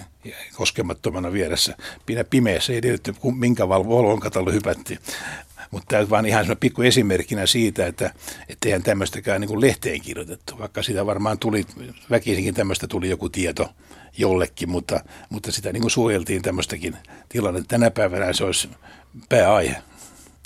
koskemattomana 0.53 1.31
vieressä. 1.31 1.77
Pidä 2.05 2.23
pimeässä, 2.23 2.73
ei 2.73 2.81
tiedetty 2.81 3.15
minkä 3.35 3.69
Volvon 3.69 4.19
katolle 4.19 4.53
hypättiin. 4.53 4.99
Mutta 5.71 5.85
tämä 5.87 6.01
on 6.01 6.09
vain 6.09 6.25
ihan 6.25 6.45
pikku 6.59 6.81
esimerkkinä 6.81 7.45
siitä, 7.45 7.87
että 7.87 8.13
eihän 8.65 8.83
tämmöistäkään 8.83 9.41
niin 9.41 9.61
lehteen 9.61 10.01
kirjoitettu, 10.01 10.59
vaikka 10.59 10.83
sitä 10.83 11.05
varmaan 11.05 11.39
tuli, 11.39 11.65
väkisinkin 12.09 12.53
tämmöistä 12.53 12.87
tuli 12.87 13.09
joku 13.09 13.29
tieto 13.29 13.69
jollekin, 14.17 14.69
mutta, 14.69 14.99
mutta 15.29 15.51
sitä 15.51 15.73
niin 15.73 15.89
suojeltiin 15.89 16.41
tämmöistäkin 16.41 16.97
tilannetta. 17.29 17.67
Tänä 17.67 17.91
päivänä 17.91 18.33
se 18.33 18.43
olisi 18.43 18.69
pääaihe. 19.29 19.75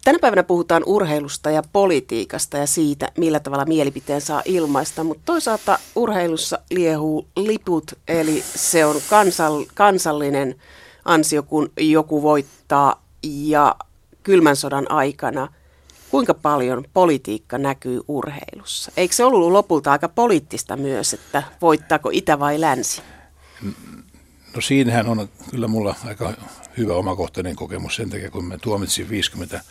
Tänä 0.03 0.19
päivänä 0.19 0.43
puhutaan 0.43 0.83
urheilusta 0.85 1.51
ja 1.51 1.63
politiikasta 1.73 2.57
ja 2.57 2.67
siitä, 2.67 3.11
millä 3.17 3.39
tavalla 3.39 3.65
mielipiteen 3.65 4.21
saa 4.21 4.41
ilmaista, 4.45 5.03
mutta 5.03 5.23
toisaalta 5.25 5.79
urheilussa 5.95 6.59
liehuu 6.71 7.27
liput, 7.35 7.91
eli 8.07 8.43
se 8.55 8.85
on 8.85 8.95
kansal, 9.09 9.65
kansallinen 9.73 10.55
ansio, 11.05 11.43
kun 11.43 11.71
joku 11.77 12.21
voittaa 12.21 13.03
ja 13.23 13.75
kylmän 14.23 14.55
sodan 14.55 14.91
aikana– 14.91 15.47
kuinka 16.11 16.33
paljon 16.33 16.85
politiikka 16.93 17.57
näkyy 17.57 18.01
urheilussa? 18.07 18.91
Eikö 18.97 19.15
se 19.15 19.23
ollut 19.23 19.51
lopulta 19.51 19.91
aika 19.91 20.09
poliittista 20.09 20.77
myös, 20.77 21.13
että 21.13 21.43
voittaako 21.61 22.09
itä 22.13 22.39
vai 22.39 22.61
länsi? 22.61 23.01
No 24.55 24.61
siinähän 24.61 25.09
on 25.09 25.29
kyllä 25.51 25.67
mulla 25.67 25.95
aika 26.05 26.33
hyvä 26.77 26.93
omakohtainen 26.93 27.55
kokemus 27.55 27.95
sen 27.95 28.09
takia, 28.09 28.31
kun 28.31 28.45
mä 28.45 28.57
tuomitsin 28.57 29.09
50 29.09 29.61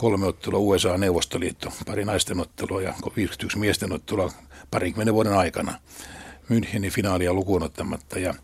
kolme 0.00 0.26
ottelua 0.26 0.58
USA-neuvostoliitto, 0.58 1.72
pari 1.86 2.04
naisten 2.04 2.40
ottelua 2.40 2.82
ja 2.82 2.94
51 3.16 3.58
miesten 3.58 3.92
ottelua 3.92 4.32
parinkymmenen 4.70 5.14
vuoden 5.14 5.32
aikana. 5.32 5.74
Münchenin 6.48 6.90
finaalia 6.90 7.32
lukuun 7.32 7.62
ottamatta 7.62 8.18
ja, 8.18 8.34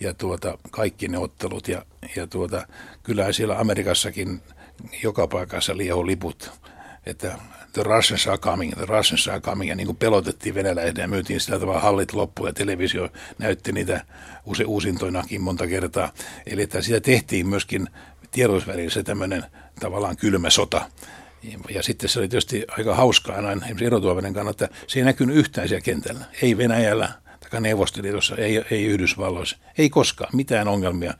ja 0.00 0.14
tuota, 0.14 0.58
kaikki 0.70 1.08
ne 1.08 1.18
ottelut. 1.18 1.68
Ja, 1.68 1.84
ja 2.16 2.26
tuota, 2.26 2.66
kyllä 3.02 3.32
siellä 3.32 3.58
Amerikassakin 3.58 4.40
joka 5.02 5.26
paikassa 5.26 5.76
lieho 5.76 6.06
liput, 6.06 6.50
että 7.06 7.38
the 7.72 7.82
Russians 7.82 8.26
are 8.26 8.38
coming, 8.38 8.72
the 8.72 8.86
Russians 8.86 9.28
are 9.28 9.40
coming, 9.40 9.70
ja 9.70 9.76
niin 9.76 9.86
kuin 9.86 9.96
pelotettiin 9.96 10.54
venäläisiä 10.54 11.04
ja 11.04 11.08
myytiin 11.08 11.40
sillä 11.40 11.58
tavalla 11.58 11.80
hallit 11.80 12.12
loppu 12.12 12.46
ja 12.46 12.52
televisio 12.52 13.08
näytti 13.38 13.72
niitä 13.72 14.04
use, 14.46 14.64
uusintoinakin 14.64 15.40
monta 15.40 15.66
kertaa. 15.66 16.12
Eli 16.46 16.62
että 16.62 16.82
sitä 16.82 17.00
tehtiin 17.00 17.48
myöskin 17.48 17.88
tiedotusvälissä 18.30 19.02
tämmöinen 19.02 19.44
tavallaan 19.80 20.16
kylmä 20.16 20.50
sota. 20.50 20.90
Ja 21.70 21.82
sitten 21.82 22.08
se 22.08 22.18
oli 22.18 22.28
tietysti 22.28 22.64
aika 22.68 22.94
hauskaa 22.94 23.36
aina 23.36 23.52
esimerkiksi 23.52 23.84
erotuominen 23.84 24.34
kannalta, 24.34 24.68
se 24.86 24.98
ei 24.98 25.04
näkynyt 25.04 25.36
yhtään 25.36 25.68
siellä 25.68 25.84
kentällä. 25.84 26.24
Ei 26.42 26.56
Venäjällä, 26.56 27.12
tai 27.50 27.60
Neuvostoliitossa, 27.60 28.36
ei, 28.36 28.64
ei 28.70 28.84
Yhdysvalloissa, 28.84 29.56
ei 29.78 29.90
koskaan 29.90 30.36
mitään 30.36 30.68
ongelmia, 30.68 31.14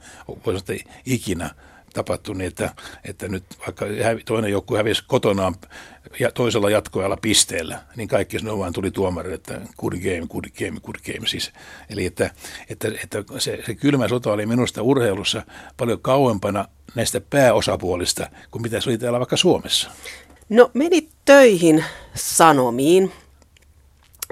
voisi 0.45 0.65
sanoa, 0.65 0.93
ikinä 1.05 1.49
tapahtunut 1.93 2.37
niin, 2.37 2.47
että, 2.47 2.73
että 3.03 3.27
nyt 3.27 3.43
vaikka 3.59 3.85
toinen 4.25 4.51
joku 4.51 4.75
hävisi 4.75 5.03
kotonaan 5.07 5.55
ja 6.19 6.31
toisella 6.31 6.69
jatkoajalla 6.69 7.17
pisteellä, 7.21 7.79
niin 7.95 8.07
kaikki 8.07 8.39
sanoi 8.39 8.57
vaan 8.57 8.73
tuli 8.73 8.91
tuomari, 8.91 9.33
että 9.33 9.61
good 9.77 9.93
game, 9.93 10.27
good 10.27 10.45
game, 10.59 10.79
good 10.79 10.95
game. 11.13 11.27
Siis, 11.27 11.51
eli 11.89 12.05
että, 12.05 12.31
että, 12.69 12.87
että 13.03 13.23
se, 13.37 13.59
se 13.65 13.75
kylmä 13.75 14.07
sota 14.07 14.31
oli 14.31 14.45
minusta 14.45 14.81
urheilussa 14.81 15.43
paljon 15.77 15.99
kauempana 16.01 16.65
näistä 16.95 17.21
pääosapuolista 17.29 18.29
kuin 18.51 18.61
mitä 18.61 18.81
se 18.81 18.89
oli 18.89 18.97
täällä 18.97 19.19
vaikka 19.19 19.37
Suomessa. 19.37 19.91
No 20.49 20.71
menit 20.73 21.09
töihin 21.25 21.85
Sanomiin 22.15 23.11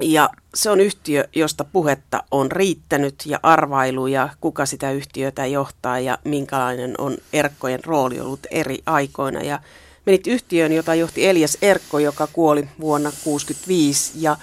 ja 0.02 0.30
se 0.54 0.70
on 0.70 0.80
yhtiö, 0.80 1.28
josta 1.36 1.64
puhetta 1.64 2.24
on 2.32 2.52
riittänyt 2.52 3.16
ja 3.26 3.40
arvailu 3.44 4.08
ja 4.08 4.30
kuka 4.42 4.66
sitä 4.66 4.92
yhtiötä 4.92 5.46
johtaa 5.46 6.00
ja 6.00 6.18
minkälainen 6.24 6.96
on 6.98 7.18
Erkkojen 7.34 7.84
rooli 7.86 8.20
ollut 8.20 8.40
eri 8.52 8.80
aikoina. 8.86 9.42
Ja 9.42 9.60
menit 10.06 10.28
yhtiöön, 10.28 10.74
jota 10.74 10.96
johti 10.96 11.26
Elias 11.26 11.58
Erkko, 11.62 12.00
joka 12.00 12.28
kuoli 12.34 12.70
vuonna 12.80 13.10
1965 13.10 14.12
ja 14.16 14.38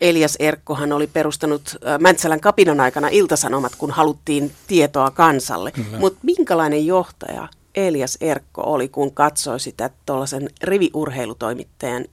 Elias 0.00 0.36
Erkkohan 0.38 0.92
oli 0.92 1.06
perustanut 1.06 1.76
Mäntsälän 1.98 2.40
kapinan 2.40 2.80
aikana 2.80 3.08
iltasanomat, 3.08 3.76
kun 3.76 3.90
haluttiin 3.90 4.52
tietoa 4.66 5.10
kansalle. 5.10 5.72
Mutta 5.98 6.18
minkälainen 6.22 6.86
johtaja 6.86 7.48
Elias 7.74 8.18
Erkko 8.20 8.62
oli, 8.62 8.88
kun 8.88 9.12
katsoi 9.14 9.60
sitä 9.60 9.90
tuollaisen 10.06 10.50
riviurheilutoimittajan 10.62 12.04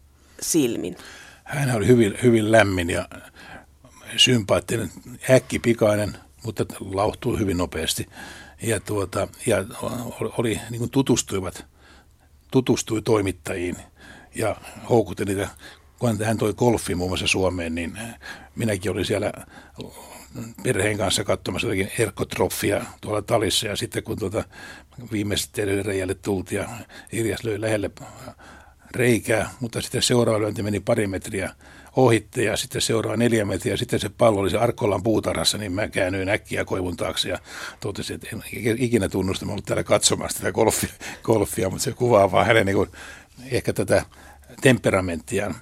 silmin? 0.41 0.97
Hän 1.43 1.75
oli 1.75 1.87
hyvin, 1.87 2.17
hyvin 2.23 2.51
lämmin 2.51 2.89
ja 2.89 3.07
sympaattinen, 4.17 4.91
äkkipikainen, 5.29 6.17
mutta 6.43 6.65
lauhtui 6.79 7.39
hyvin 7.39 7.57
nopeasti. 7.57 8.09
Ja, 8.61 8.79
tuota, 8.79 9.27
ja 9.45 9.57
oli, 10.37 10.59
niin 10.69 10.79
kuin 10.79 10.91
tutustuivat, 10.91 11.65
tutustui 12.51 13.01
toimittajiin 13.01 13.77
ja 14.35 14.55
houkutti 14.89 15.25
niitä. 15.25 15.47
Kun 15.99 16.23
hän 16.25 16.37
toi 16.37 16.53
golfi 16.53 16.95
muun 16.95 17.09
muassa 17.09 17.27
Suomeen, 17.27 17.75
niin 17.75 17.97
minäkin 18.55 18.91
olin 18.91 19.05
siellä 19.05 19.31
perheen 20.63 20.97
kanssa 20.97 21.23
katsomassa 21.23 21.67
jotakin 21.67 21.91
erkkotroffia 21.99 22.85
tuolla 23.01 23.21
talissa. 23.21 23.67
Ja 23.67 23.75
sitten 23.75 24.03
kun 24.03 24.19
tuota 24.19 24.43
viimeiset 25.11 25.57
reijalle 25.83 26.13
tultiin 26.15 26.61
ja 26.61 26.69
Irjas 27.11 27.43
löi 27.43 27.61
lähelle 27.61 27.91
reikää, 28.95 29.49
mutta 29.59 29.81
sitten 29.81 30.01
seuraava 30.01 30.39
lyönti 30.39 30.63
meni 30.63 30.79
pari 30.79 31.07
metriä 31.07 31.49
ohitte 31.95 32.43
ja 32.43 32.57
sitten 32.57 32.81
seuraava 32.81 33.17
neljä 33.17 33.45
metriä 33.45 33.73
ja 33.73 33.77
sitten 33.77 33.99
se 33.99 34.09
pallo 34.09 34.39
oli 34.39 34.49
se 34.49 34.57
Arkkolan 34.57 35.03
puutarhassa, 35.03 35.57
niin 35.57 35.71
mä 35.71 35.87
käännyin 35.87 36.29
äkkiä 36.29 36.65
koivun 36.65 36.97
taakse 36.97 37.29
ja 37.29 37.39
totesin, 37.79 38.15
että 38.15 38.27
en 38.31 38.43
ikinä 38.77 39.09
tunnusta, 39.09 39.45
mä 39.45 39.51
ollut 39.51 39.65
täällä 39.65 39.83
katsomassa 39.83 40.39
tätä 40.39 40.51
golfia, 40.51 40.89
golfia 41.23 41.69
mutta 41.69 41.83
se 41.83 41.91
kuvaa 41.91 42.31
vaan 42.31 42.45
hänen 42.45 42.65
niin 42.65 42.75
kuin, 42.75 42.89
ehkä 43.51 43.73
tätä 43.73 44.05
temperamenttiaan. 44.61 45.55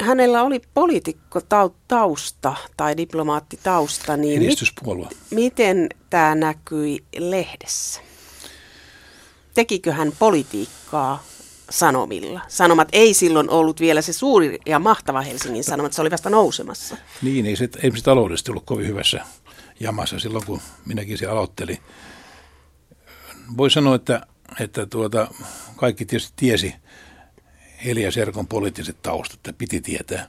Hänellä 0.00 0.42
oli 0.42 0.60
poliitikko 0.74 1.40
tausta 1.88 2.54
tai 2.76 2.96
diplomaattitausta, 2.96 4.16
niin 4.16 4.42
mit, 4.42 4.58
miten 5.30 5.88
tämä 6.10 6.34
näkyi 6.34 7.04
lehdessä? 7.18 8.00
Tekikö 9.54 9.92
hän 9.92 10.12
politiikkaa 10.18 11.22
Sanomilla. 11.70 12.40
Sanomat 12.48 12.88
ei 12.92 13.14
silloin 13.14 13.50
ollut 13.50 13.80
vielä 13.80 14.02
se 14.02 14.12
suuri 14.12 14.58
ja 14.66 14.78
mahtava 14.78 15.20
Helsingin 15.20 15.64
Sanomat, 15.64 15.92
se 15.92 16.00
oli 16.00 16.10
vasta 16.10 16.30
nousemassa. 16.30 16.96
Niin, 17.22 17.46
ei 17.46 17.56
se, 17.56 17.68
ei 17.82 17.96
se 17.96 18.04
taloudellisesti 18.04 18.50
ollut 18.50 18.64
kovin 18.66 18.86
hyvässä 18.86 19.20
jamassa 19.80 20.18
silloin, 20.18 20.46
kun 20.46 20.60
minäkin 20.86 21.18
se 21.18 21.26
aloittelin. 21.26 21.78
Voi 23.56 23.70
sanoa, 23.70 23.94
että, 23.94 24.26
että 24.60 24.86
tuota, 24.86 25.28
kaikki 25.76 26.04
tietysti 26.04 26.32
tiesi 26.36 26.74
Heli 27.84 28.12
Serkon 28.12 28.46
poliittiset 28.46 29.02
taustat, 29.02 29.36
että 29.36 29.52
piti 29.52 29.80
tietää. 29.80 30.28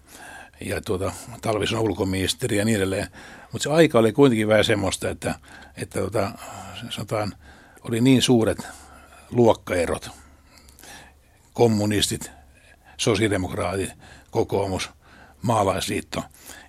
Ja 0.66 0.82
tuota, 0.82 1.12
Talvisen 1.42 1.80
ulkoministeri 1.80 2.58
ja 2.58 2.66
niin 2.66 2.78
edelleen. 2.78 3.08
Mutta 3.52 3.64
se 3.64 3.70
aika 3.70 4.00
oli 4.00 4.14
kuitenkin 4.14 4.48
vähän 4.48 4.66
semmoista, 4.66 5.10
että, 5.10 5.36
että 5.76 6.00
tuota, 6.00 6.32
sanotaan, 6.90 7.34
oli 7.82 8.02
niin 8.02 8.22
suuret 8.22 8.68
luokkaerot. 9.32 10.10
Kommunistit, 11.58 12.32
sosiaalidemokraatit, 12.98 13.90
kokoomus, 14.32 14.90
maalaisliitto, 15.42 16.24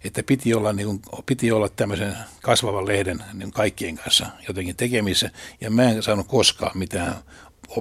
että 0.05 0.23
piti 0.23 0.55
olla, 0.55 0.73
niin 0.73 0.87
kuin, 0.87 1.25
piti 1.27 1.53
olla 1.53 1.69
tämmöisen 1.69 2.17
kasvavan 2.43 2.87
lehden 2.87 3.25
niin 3.33 3.51
kaikkien 3.51 3.97
kanssa 3.97 4.27
jotenkin 4.49 4.77
tekemissä. 4.77 5.31
Ja 5.61 5.71
mä 5.71 5.83
en 5.83 6.03
saanut 6.03 6.27
koskaan 6.27 6.79
mitään 6.79 7.15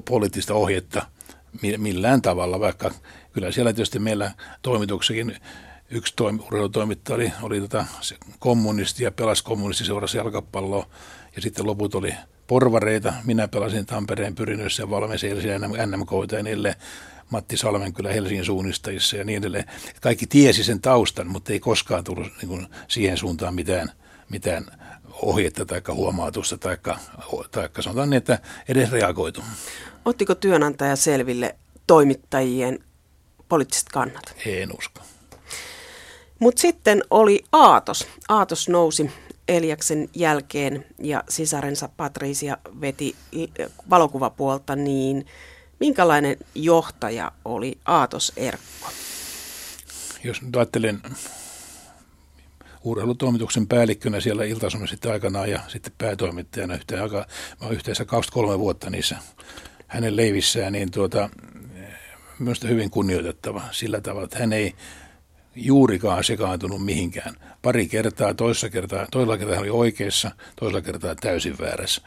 poliittista 0.06 0.54
ohjetta 0.54 1.06
millään 1.78 2.22
tavalla, 2.22 2.60
vaikka 2.60 2.92
kyllä 3.34 3.52
siellä 3.52 3.74
tietysti 3.74 4.00
meillä 4.00 4.32
toimituksekin 4.62 5.38
yksi 5.90 6.14
toimi, 6.16 6.40
urheilutoimittaja 6.40 7.16
oli, 7.16 7.32
oli 7.42 7.62
tota, 7.62 7.86
kommunisti 8.40 9.04
ja 9.04 9.12
pelasi 9.12 9.44
kommunisti 9.44 9.86
seurasi 9.86 10.18
jalkapalloa 10.18 10.88
ja 11.36 11.42
sitten 11.42 11.68
loput 11.68 11.96
oli 11.96 12.14
porvareita. 12.48 13.14
Minä 13.26 13.48
pelasin 13.48 13.86
Tampereen 13.86 14.36
pyrinnössä 14.36 14.84
ja 14.84 14.90
valmensin 14.90 15.38
NMK 15.86 16.10
ja 16.32 16.44
niille 16.44 16.76
Matti 17.30 17.58
Salmenkylä 17.58 18.14
Helsingin 18.14 18.46
suunnistajissa 18.46 19.18
ja 19.18 19.24
niin 19.24 19.38
edelleen. 19.38 19.66
Kaikki 20.02 20.28
tiesi 20.28 20.64
sen 20.64 20.82
taustan, 20.82 21.28
mutta 21.28 21.54
ei 21.54 21.60
koskaan 21.60 22.04
tullut 22.04 22.28
niin 22.42 22.50
kuin 22.50 22.68
siihen 22.88 23.18
suuntaan 23.18 23.56
mitään, 23.56 23.92
mitään 24.30 24.66
ohjetta 25.22 25.66
tai 25.66 25.82
huomautusta 25.94 26.58
tai, 26.58 26.78
tai 27.52 27.70
sanotaan 27.80 28.10
niin, 28.10 28.18
että 28.18 28.40
edes 28.70 28.92
reagoitu. 28.92 29.44
Ottiko 30.06 30.36
työnantaja 30.36 30.96
selville 30.96 31.56
toimittajien 31.88 32.80
poliittiset 33.50 33.90
kannat? 33.90 34.36
En 34.46 34.78
usko. 34.78 35.02
Mutta 36.40 36.62
sitten 36.62 37.04
oli 37.10 37.44
Aatos. 37.52 38.08
Aatos 38.30 38.70
nousi 38.70 39.12
Eliaksen 39.48 40.10
jälkeen 40.16 40.86
ja 41.00 41.24
sisarensa 41.30 41.90
Patricia 41.98 42.58
veti 42.82 43.16
valokuvapuolta, 43.90 44.76
niin 44.76 45.26
minkälainen 45.80 46.38
johtaja 46.56 47.32
oli 47.46 47.78
Aatos 47.86 48.34
Erkko? 48.38 48.90
Jos 50.24 50.42
nyt 50.42 50.56
ajattelen 50.56 51.02
urheilutoimituksen 52.84 53.68
päällikkönä 53.68 54.20
siellä 54.20 54.46
ilta 54.46 54.68
sitten 54.90 55.12
aikanaan 55.12 55.52
ja 55.52 55.60
sitten 55.68 55.94
päätoimittajana 55.98 56.76
yhteen 56.76 57.04
aikaa, 57.04 57.26
mä 57.62 57.70
yhteensä 57.70 58.06
23 58.06 58.60
vuotta 58.60 58.90
niissä 58.90 59.18
hänen 59.88 60.16
leivissään, 60.16 60.74
niin 60.74 60.92
tuota, 60.92 61.30
minusta 62.40 62.68
hyvin 62.68 62.90
kunnioitettava 62.90 63.62
sillä 63.72 64.02
tavalla, 64.02 64.26
että 64.26 64.40
hän 64.40 64.54
ei 64.54 64.76
juurikaan 65.58 66.24
sekaantunut 66.24 66.86
mihinkään. 66.86 67.36
Pari 67.62 67.88
kertaa, 67.88 68.34
toisessa 68.34 68.70
kertaa, 68.70 69.08
toisella 69.12 69.38
kertaa 69.38 69.60
oli 69.60 69.70
oikeassa, 69.70 70.32
toisella 70.60 70.82
kertaa 70.82 71.16
täysin 71.16 71.56
väärässä. 71.60 72.02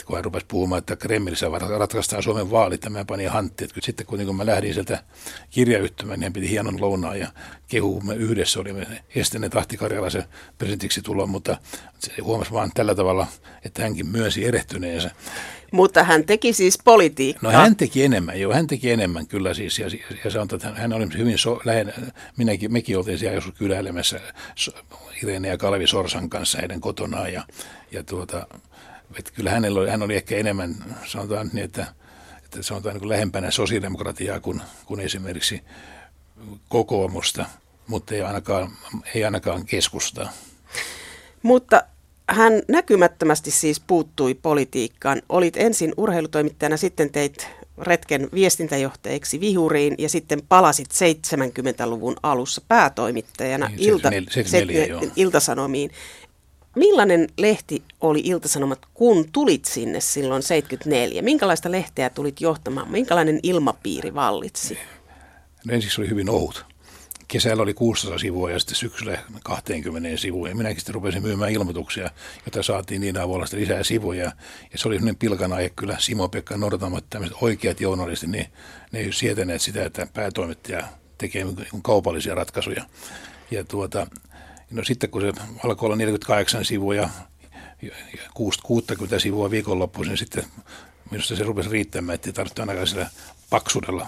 Että 0.00 0.06
kun 0.06 0.16
hän 0.16 0.24
rupesi 0.24 0.46
puhumaan, 0.46 0.78
että 0.78 0.96
Kremlissä 0.96 1.46
ratkaistaan 1.78 2.22
Suomen 2.22 2.50
vaalit, 2.50 2.84
ja 2.84 2.90
mä 2.90 3.04
panin 3.04 3.30
hantti. 3.30 3.64
Että 3.64 3.80
sitten 3.82 4.06
kun, 4.06 4.26
kun 4.26 4.36
mä 4.36 4.46
lähdin 4.46 4.74
sieltä 4.74 5.02
kirjayhtymään, 5.50 6.20
niin 6.20 6.24
hän 6.24 6.32
piti 6.32 6.50
hienon 6.50 6.80
lounaan 6.80 7.20
ja 7.20 7.28
kehumme 7.68 8.14
yhdessä 8.14 8.60
olimme 8.60 8.86
esteneet 9.14 9.56
Ahti 9.56 9.76
Karjalaisen 9.76 10.24
presidentiksi 10.58 11.02
tuloa, 11.02 11.26
mutta 11.26 11.56
se 11.98 12.12
huomasi 12.22 12.52
vaan 12.52 12.70
tällä 12.74 12.94
tavalla, 12.94 13.26
että 13.64 13.82
hänkin 13.82 14.06
myönsi 14.06 14.44
erehtyneensä. 14.44 15.10
Mutta 15.72 16.04
hän 16.04 16.24
teki 16.24 16.52
siis 16.52 16.78
politiikkaa. 16.84 17.52
No 17.52 17.58
hän 17.58 17.76
teki 17.76 18.04
enemmän, 18.04 18.40
joo, 18.40 18.52
hän 18.52 18.66
teki 18.66 18.90
enemmän 18.90 19.26
kyllä 19.26 19.54
siis. 19.54 19.78
Ja, 19.78 19.86
ja 20.24 20.30
sanotaan, 20.30 20.70
että 20.70 20.80
hän 20.80 20.92
oli 20.92 21.06
hyvin 21.18 21.38
so, 21.38 21.60
lähen, 21.64 21.92
minäkin, 22.36 22.72
mekin 22.72 22.98
oltiin 22.98 23.18
siellä 23.18 23.34
joskus 23.34 23.54
kyläilemässä 23.54 24.20
Irene 25.22 25.48
ja 25.48 25.58
Kalvi 25.58 25.86
Sorsan 25.86 26.30
kanssa 26.30 26.58
heidän 26.58 26.80
kotonaan. 26.80 27.32
Ja, 27.32 27.44
ja 27.90 28.04
tuota, 28.04 28.46
että 29.18 29.32
kyllä 29.34 29.50
hänellä 29.50 29.80
oli, 29.80 29.90
hän 29.90 30.02
oli 30.02 30.16
ehkä 30.16 30.36
enemmän, 30.36 30.74
sanotaan 31.06 31.50
niin, 31.52 31.64
että, 31.64 31.86
että 32.44 32.62
sanotaan 32.62 32.94
niin 32.94 33.00
kuin 33.00 33.08
lähempänä 33.08 33.50
sosiaalidemokratiaa 33.50 34.40
kuin, 34.40 34.62
kuin 34.86 35.00
esimerkiksi 35.00 35.62
kokoomusta, 36.68 37.46
mutta 37.86 38.14
ei 38.14 38.22
ainakaan, 38.22 38.72
ei 39.14 39.24
ainakaan 39.24 39.66
keskustaa. 39.66 40.32
Mutta 41.42 41.82
hän 42.28 42.52
näkymättömästi 42.68 43.50
siis 43.50 43.80
puuttui 43.80 44.34
politiikkaan. 44.34 45.22
Olit 45.28 45.56
ensin 45.56 45.94
urheilutoimittajana, 45.96 46.76
sitten 46.76 47.10
teit 47.10 47.48
retken 47.78 48.28
viestintäjohtajaksi 48.34 49.40
Vihuriin 49.40 49.94
ja 49.98 50.08
sitten 50.08 50.42
palasit 50.48 50.88
70-luvun 50.90 52.16
alussa 52.22 52.62
päätoimittajana 52.68 53.68
niin, 53.68 53.80
ilta, 53.80 54.10
74, 54.10 55.00
se, 55.00 55.12
Iltasanomiin. 55.16 55.90
Millainen 56.76 57.28
lehti 57.38 57.82
oli 58.00 58.20
Iltasanomat, 58.24 58.78
kun 58.94 59.28
tulit 59.32 59.64
sinne 59.64 60.00
silloin 60.00 60.42
74? 60.42 61.22
Minkälaista 61.22 61.70
lehteä 61.70 62.10
tulit 62.10 62.40
johtamaan? 62.40 62.90
Minkälainen 62.90 63.40
ilmapiiri 63.42 64.14
vallitsi? 64.14 64.78
No 65.66 65.74
ensiksi 65.74 66.00
oli 66.00 66.10
hyvin 66.10 66.30
ohut 66.30 66.64
kesällä 67.30 67.62
oli 67.62 67.74
600 67.74 68.18
sivua 68.18 68.50
ja 68.50 68.58
sitten 68.58 68.76
syksyllä 68.76 69.18
20 69.44 70.16
sivua. 70.16 70.48
Ja 70.48 70.54
minäkin 70.54 70.80
sitten 70.80 70.94
rupesin 70.94 71.22
myymään 71.22 71.52
ilmoituksia, 71.52 72.10
joita 72.46 72.62
saatiin 72.62 73.00
niin 73.00 73.18
avulla 73.18 73.46
lisää 73.52 73.82
sivuja. 73.82 74.24
Ja 74.72 74.78
se 74.78 74.88
oli 74.88 74.96
sellainen 74.96 75.16
pilkan 75.16 75.52
aihe 75.52 75.70
kyllä 75.76 75.96
Simo-Pekka 75.98 76.56
Nortamat, 76.56 77.04
tämmöiset 77.10 77.38
oikeat 77.40 77.80
journalistit, 77.80 78.30
niin 78.30 78.46
ne 78.92 78.98
ei 78.98 79.12
sietäneet 79.12 79.62
sitä, 79.62 79.84
että 79.84 80.06
päätoimittaja 80.14 80.88
tekee 81.18 81.44
niin 81.44 81.82
kaupallisia 81.82 82.34
ratkaisuja. 82.34 82.84
Ja 83.50 83.64
tuota, 83.64 84.06
no 84.70 84.84
sitten 84.84 85.10
kun 85.10 85.20
se 85.20 85.32
alkoi 85.64 85.86
olla 85.86 85.96
48 85.96 86.64
sivua 86.64 86.94
ja 86.94 87.08
60 88.34 89.18
sivua 89.18 89.50
viikonloppuisin, 89.50 90.10
niin 90.10 90.18
sitten 90.18 90.44
minusta 91.10 91.36
se 91.36 91.44
rupesi 91.44 91.68
riittämään, 91.68 92.14
että 92.14 92.28
ei 92.28 92.32
tarvitse 92.32 92.62
ainakaan 92.62 92.86
sillä 92.86 93.10
paksuudella 93.50 94.06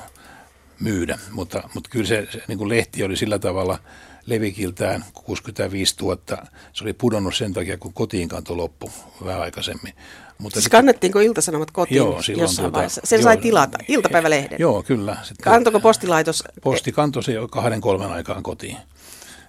myydä. 0.80 1.18
Mutta, 1.30 1.68
mutta 1.74 1.90
kyllä 1.90 2.06
se, 2.06 2.28
se 2.32 2.42
niin 2.48 2.58
kuin 2.58 2.68
lehti 2.68 3.04
oli 3.04 3.16
sillä 3.16 3.38
tavalla 3.38 3.78
levikiltään 4.26 5.04
65 5.14 5.96
000. 6.02 6.46
Se 6.72 6.84
oli 6.84 6.92
pudonnut 6.92 7.34
sen 7.34 7.52
takia, 7.52 7.78
kun 7.78 7.92
kotiin 7.92 8.28
kanto 8.28 8.56
loppu 8.56 8.90
vähän 9.24 9.40
aikaisemmin. 9.40 9.94
Mutta 10.38 10.60
siis 10.60 10.68
kannettiinko 10.68 11.20
Iltasanomat 11.20 11.70
kotiin 11.70 11.96
joo, 11.96 12.22
silloin 12.22 12.42
jossain 12.42 12.64
tuota, 12.64 12.76
vaiheessa? 12.76 13.00
Sen 13.04 13.16
joo, 13.16 13.24
sai 13.24 13.36
tilata, 13.36 13.78
iltapäivälehden. 13.88 14.58
Joo, 14.60 14.82
kyllä. 14.82 15.16
Sitten 15.22 15.44
Kantoko 15.44 15.80
postilaitos? 15.80 16.44
Posti 16.62 16.92
kantoi 16.92 17.22
se 17.22 17.32
jo 17.32 17.48
kahden 17.48 17.80
kolmen 17.80 18.12
aikaan 18.12 18.42
kotiin. 18.42 18.76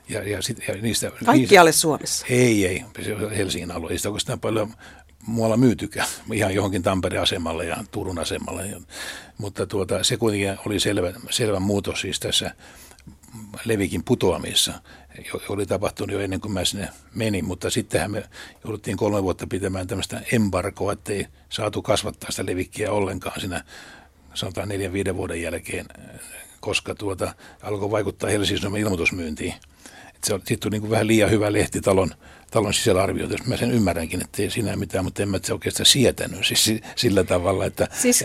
Ja, 0.10 0.30
ja, 0.30 0.42
sit, 0.42 0.58
ja 0.68 0.76
niistä, 0.82 1.12
Kaikkialle 1.26 1.70
niistä, 1.70 1.82
Suomessa? 1.82 2.26
Ei, 2.30 2.68
ei. 2.68 2.86
Helsingin 3.38 3.72
alue. 3.72 3.92
Ei 3.92 3.98
sitä 3.98 4.10
oikeastaan 4.10 4.40
paljon 4.40 4.74
muualla 5.28 5.58
myytykään, 5.58 6.08
ihan 6.34 6.54
johonkin 6.54 6.84
Tampereen 6.84 7.24
asemalle 7.24 7.66
ja 7.66 7.84
Turun 7.92 8.20
asemalle. 8.20 8.82
Mutta 9.38 9.68
tuota, 9.68 10.04
se 10.04 10.18
kuitenkin 10.18 10.58
oli 10.66 10.80
selvä, 10.80 11.14
selvä 11.30 11.60
muutos 11.60 12.02
siis 12.02 12.20
tässä 12.20 12.56
Levikin 13.66 14.04
putoamissa, 14.04 14.74
oli 15.50 15.66
tapahtunut 15.66 16.14
jo 16.14 16.20
ennen 16.20 16.42
kuin 16.42 16.52
mä 16.52 16.66
sinne 16.66 16.90
menin, 17.16 17.46
mutta 17.46 17.70
sittenhän 17.70 18.12
me 18.12 18.24
jouduttiin 18.64 18.98
kolme 18.98 19.24
vuotta 19.24 19.48
pitämään 19.48 19.88
tämmöistä 19.88 20.22
embargoa, 20.32 20.94
ettei 20.94 21.28
saatu 21.50 21.82
kasvattaa 21.82 22.32
sitä 22.32 22.46
levikkiä 22.46 22.92
ollenkaan 22.92 23.40
siinä 23.40 23.64
sanotaan 24.34 24.70
neljän 24.70 24.94
viiden 24.94 25.18
vuoden 25.18 25.42
jälkeen, 25.42 25.86
koska 26.60 26.96
tuota, 26.96 27.34
alkoi 27.62 27.92
vaikuttaa 27.92 28.30
Helsingin 28.30 28.78
ilmoitusmyyntiin. 28.78 29.54
Se 30.24 30.34
on, 30.34 30.42
siitä 30.46 30.62
tuli 30.62 30.72
niin 30.72 30.82
kuin 30.82 30.92
vähän 30.92 31.08
liian 31.08 31.32
hyvä 31.32 31.54
lehti 31.54 31.82
talon 31.82 32.12
talon 32.52 32.74
sisällä 32.74 33.04
arvioitu. 33.04 33.36
Mä 33.46 33.58
sen 33.58 33.72
ymmärränkin, 33.72 34.22
että 34.24 34.42
ei 34.42 34.50
siinä 34.50 34.76
mitään, 34.76 35.06
mutta 35.06 35.24
en 35.24 35.30
mä 35.30 35.40
se 35.44 35.54
oikeastaan 35.54 35.86
sietänyt 35.86 36.46
siis 36.46 36.74
sillä 36.96 37.24
tavalla, 37.24 37.66
että... 37.66 37.88
Siis 38.02 38.24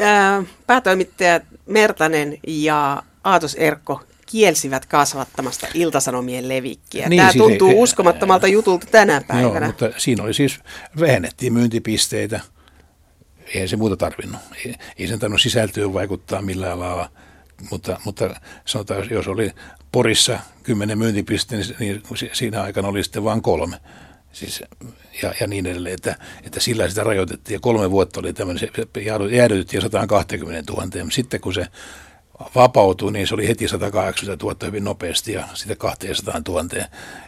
äh, 0.00 0.46
päätoimittajat 0.66 1.42
Mertanen 1.66 2.38
ja 2.46 3.02
Aatos 3.24 3.54
Erkko 3.54 4.00
kielsivät 4.26 4.86
kasvattamasta 4.86 5.66
iltasanomien 5.74 6.48
levikkiä. 6.48 7.08
Niin, 7.08 7.18
Tämä 7.18 7.32
siis 7.32 7.44
tuntuu 7.44 7.68
ei, 7.68 7.74
uskomattomalta 7.74 8.46
jutulta 8.46 8.86
tänä 8.90 9.22
päivänä. 9.28 9.66
Joo, 9.66 9.66
mutta 9.66 9.90
siinä 9.96 10.22
oli 10.22 10.34
siis, 10.34 10.60
vähennettiin 11.00 11.52
myyntipisteitä. 11.52 12.40
Eihän 13.54 13.68
se 13.68 13.76
muuta 13.76 13.96
tarvinnut. 13.96 14.40
Ei, 14.64 14.74
ei 14.98 15.08
sen 15.08 15.18
tarvinnut 15.18 15.40
sisältöön 15.40 15.92
vaikuttaa 15.92 16.42
millään 16.42 16.80
lailla. 16.80 17.10
Mutta, 17.70 18.00
mutta 18.04 18.40
sanotaan, 18.64 19.10
jos 19.10 19.28
oli 19.28 19.50
Porissa 19.92 20.38
kymmenen 20.62 20.98
myyntipisteen, 20.98 21.64
niin 21.78 22.02
siinä 22.32 22.62
aikana 22.62 22.88
oli 22.88 23.04
sitten 23.04 23.24
vain 23.24 23.42
kolme. 23.42 23.76
Siis, 24.32 24.62
ja, 25.22 25.34
ja 25.40 25.46
niin 25.46 25.66
edelleen, 25.66 25.94
että, 25.94 26.16
että 26.44 26.60
sillä 26.60 26.88
sitä 26.88 27.04
rajoitettiin. 27.04 27.54
Ja 27.54 27.60
kolme 27.60 27.90
vuotta 27.90 28.20
oli 28.20 28.32
tämmöinen, 28.32 28.60
se 28.60 28.70
jäädytettiin 29.30 29.82
120 29.82 30.72
000. 30.72 30.86
Sitten 31.10 31.40
kun 31.40 31.54
se 31.54 31.66
vapautui, 32.54 33.12
niin 33.12 33.26
se 33.26 33.34
oli 33.34 33.48
heti 33.48 33.68
180 33.68 34.44
000 34.44 34.56
hyvin 34.66 34.84
nopeasti 34.84 35.32
ja 35.32 35.48
sitten 35.54 35.76
200 35.76 36.40
000. 36.48 36.64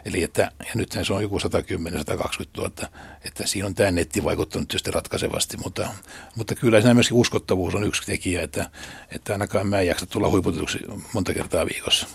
Eli 0.05 0.23
että, 0.23 0.51
ja 0.59 0.71
nyt 0.75 0.97
se 1.03 1.13
on 1.13 1.21
joku 1.21 1.37
110-120 1.39 1.41
000, 2.57 2.71
että 3.25 3.47
siinä 3.47 3.67
on 3.67 3.75
tämä 3.75 3.91
netti 3.91 4.23
vaikuttanut 4.23 4.67
tietysti 4.67 4.91
ratkaisevasti, 4.91 5.57
mutta, 5.57 5.87
mutta 6.35 6.55
kyllä 6.55 6.81
siinä 6.81 6.93
myöskin 6.93 7.17
uskottavuus 7.17 7.75
on 7.75 7.83
yksi 7.83 8.05
tekijä, 8.05 8.41
että, 8.41 8.69
että 9.11 9.33
ainakaan 9.33 9.67
mä 9.67 9.79
en 9.79 9.87
jaksa 9.87 10.05
tulla 10.05 10.29
huiputetuksi 10.29 10.79
monta 11.13 11.33
kertaa 11.33 11.65
viikossa. 11.65 12.07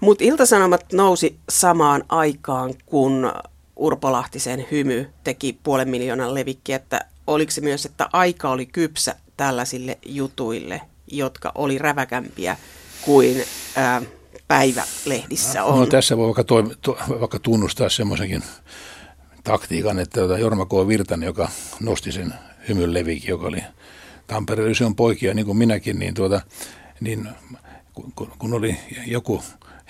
Mutta 0.00 0.24
Iltasanomat 0.24 0.92
nousi 0.92 1.38
samaan 1.48 2.04
aikaan, 2.08 2.74
kun 2.86 3.32
Urpo 3.76 4.12
Lahtisen 4.12 4.66
hymy 4.70 5.10
teki 5.24 5.58
puolen 5.62 5.88
miljoonan 5.88 6.34
levikkiä, 6.34 6.76
että 6.76 7.00
oliko 7.26 7.50
se 7.50 7.60
myös, 7.60 7.86
että 7.86 8.08
aika 8.12 8.50
oli 8.50 8.66
kypsä 8.66 9.16
tällaisille 9.36 9.98
jutuille, 10.06 10.80
jotka 11.06 11.52
oli 11.54 11.78
räväkämpiä 11.78 12.56
kuin 13.02 13.44
ää, 13.76 14.02
päivälehdissä 14.48 15.64
on? 15.64 15.78
No, 15.78 15.86
tässä 15.86 16.16
voi 16.16 16.26
vaikka, 16.26 16.44
toimi, 16.44 16.74
to, 16.82 16.98
vaikka 17.20 17.38
tunnustaa 17.38 17.88
semmoisenkin 17.88 18.42
taktiikan, 19.44 19.98
että 19.98 20.20
tuota 20.20 20.38
Jorma 20.38 20.66
K. 20.66 20.70
Virtanen, 20.88 21.26
joka 21.26 21.48
nosti 21.80 22.12
sen 22.12 22.34
hymyn 22.68 22.94
levikin, 22.94 23.28
joka 23.28 23.46
oli 23.46 23.62
Tampereen 24.26 24.74
on 24.86 24.96
poikia, 24.96 25.34
niin 25.34 25.46
kuin 25.46 25.58
minäkin, 25.58 25.98
niin, 25.98 26.14
tuota, 26.14 26.40
niin 27.00 27.28
kun, 28.14 28.32
kun 28.38 28.54
oli 28.54 28.76
joku 29.06 29.42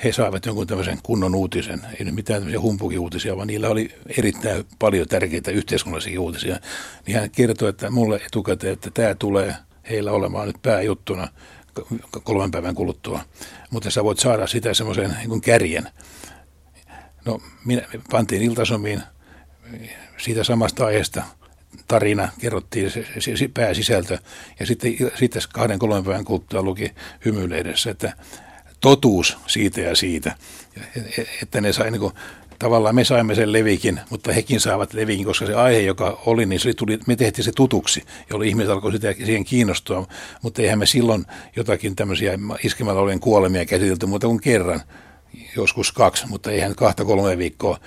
he 0.05 0.13
saivat 0.13 0.47
jonkun 0.47 0.67
tämmöisen 0.67 0.99
kunnon 1.03 1.35
uutisen, 1.35 1.81
ei 1.99 2.05
nyt 2.05 2.15
mitään 2.15 2.41
tämmöisiä 2.41 2.61
humpukiuutisia, 2.61 3.37
vaan 3.37 3.47
niillä 3.47 3.69
oli 3.69 3.95
erittäin 4.19 4.65
paljon 4.79 5.09
tärkeitä 5.09 5.51
yhteiskunnallisia 5.51 6.21
uutisia. 6.21 6.59
Niin 7.07 7.21
hän 7.21 7.31
kertoi, 7.31 7.69
että 7.69 7.91
mulle 7.91 8.21
etukäteen, 8.27 8.73
että 8.73 8.91
tämä 8.91 9.15
tulee 9.15 9.55
heillä 9.91 10.13
olemaan 10.13 10.47
nyt 10.47 10.63
pääjuttuna 10.63 11.29
kolmen 12.25 12.51
päivän 12.51 12.75
kuluttua. 12.75 13.21
Mutta 13.71 13.91
sä 13.91 14.05
voit 14.05 14.19
saada 14.19 14.47
sitä 14.47 14.75
semmoisen 14.75 15.17
niin 15.27 15.41
kärjen. 15.41 15.89
No, 17.25 17.41
minä 17.65 17.83
pantiin 18.11 18.43
iltasomiin 18.43 19.03
siitä 20.19 20.45
samasta 20.45 20.87
aiheesta 20.87 21.23
tarina, 21.89 22.29
kerrottiin 22.41 22.91
se, 22.91 23.07
se, 23.19 23.37
se 23.37 23.49
pääsisältö, 23.55 24.19
ja 24.61 24.67
sitten, 24.67 24.97
sitten 25.15 25.43
kahden 25.53 25.79
kolmen 25.79 26.05
päivän 26.05 26.25
kuluttua 26.25 26.63
luki 26.63 26.93
hymyilehdessä, 27.25 27.91
että 27.91 28.13
totuus 28.81 29.37
siitä 29.47 29.81
ja 29.81 29.97
siitä. 29.97 30.37
Että 31.43 31.61
ne 31.61 31.73
sai 31.73 31.91
niin 31.91 32.01
kuin, 32.01 32.13
tavallaan 32.59 32.95
me 32.95 33.05
saimme 33.05 33.35
sen 33.35 33.53
levikin, 33.53 34.01
mutta 34.11 34.33
hekin 34.33 34.61
saavat 34.61 34.95
levikin, 34.95 35.27
koska 35.27 35.47
se 35.47 35.55
aihe, 35.55 35.81
joka 35.81 36.23
oli, 36.27 36.47
niin 36.47 36.61
se 36.61 36.73
tuli, 36.75 36.99
me 37.07 37.17
tehtiin 37.17 37.45
se 37.45 37.53
tutuksi, 37.57 38.03
jolloin 38.31 38.49
ihmiset 38.49 38.71
alkoi 38.71 38.93
sitä, 38.93 39.13
siihen 39.13 39.45
kiinnostua, 39.45 40.07
mutta 40.43 40.63
eihän 40.63 40.79
me 40.79 40.87
silloin 40.87 41.27
jotakin 41.57 41.97
tämmöisiä 41.97 42.39
iskemällä 42.65 43.01
olevien 43.01 43.21
kuolemia 43.21 43.67
käsitelty 43.67 44.07
muuta 44.07 44.27
kuin 44.27 44.41
kerran, 44.41 44.81
joskus 45.57 45.93
kaksi, 45.93 46.27
mutta 46.27 46.51
eihän 46.51 46.75
kahta 46.75 47.05
kolme 47.05 47.39
viikkoa 47.39 47.79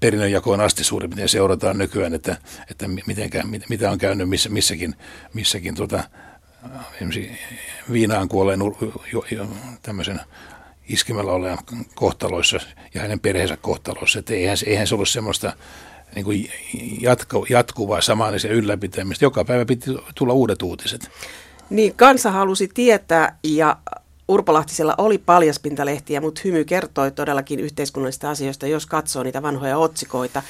perinnönjakoon 0.00 0.60
asti 0.60 0.84
suurin 0.84 1.10
piirtein 1.10 1.28
seurataan 1.28 1.78
nykyään, 1.78 2.14
että, 2.14 2.36
että 2.70 2.88
mitenkä, 3.06 3.42
mitä 3.68 3.90
on 3.90 3.98
käynyt 3.98 4.28
missä, 4.28 4.48
missäkin, 4.48 4.94
missäkin 5.34 5.74
tuota, 5.74 6.04
viinaan 7.92 8.28
kuolleen 8.28 8.60
tämmöisen 9.82 10.20
iskemällä 10.88 11.32
olevan 11.32 11.58
kohtaloissa 11.94 12.58
ja 12.94 13.00
hänen 13.00 13.20
perheensä 13.20 13.56
kohtaloissa. 13.56 14.18
Että 14.18 14.34
eihän, 14.34 14.56
eihän 14.66 14.86
se 14.86 14.94
ollut 14.94 15.08
semmoista 15.08 15.52
niin 16.14 16.24
kuin 16.24 16.50
jatku, 17.00 17.46
jatkuvaa 17.48 18.00
samaanisen 18.00 18.50
ylläpitämistä. 18.50 19.24
Joka 19.24 19.44
päivä 19.44 19.64
piti 19.64 19.90
tulla 20.14 20.32
uudet 20.32 20.62
uutiset. 20.62 21.10
Niin, 21.70 21.94
kansa 21.94 22.30
halusi 22.30 22.68
tietää 22.74 23.38
ja 23.42 23.76
Urpolahtisella 24.30 24.94
oli 24.98 25.18
paljaspintalehtiä, 25.18 26.20
mutta 26.20 26.40
hymy 26.44 26.64
kertoi 26.64 27.10
todellakin 27.10 27.60
yhteiskunnallisista 27.60 28.30
asioista, 28.30 28.66
jos 28.66 28.86
katsoo 28.86 29.22
niitä 29.22 29.42
vanhoja 29.42 29.78
otsikoita. 29.78 30.42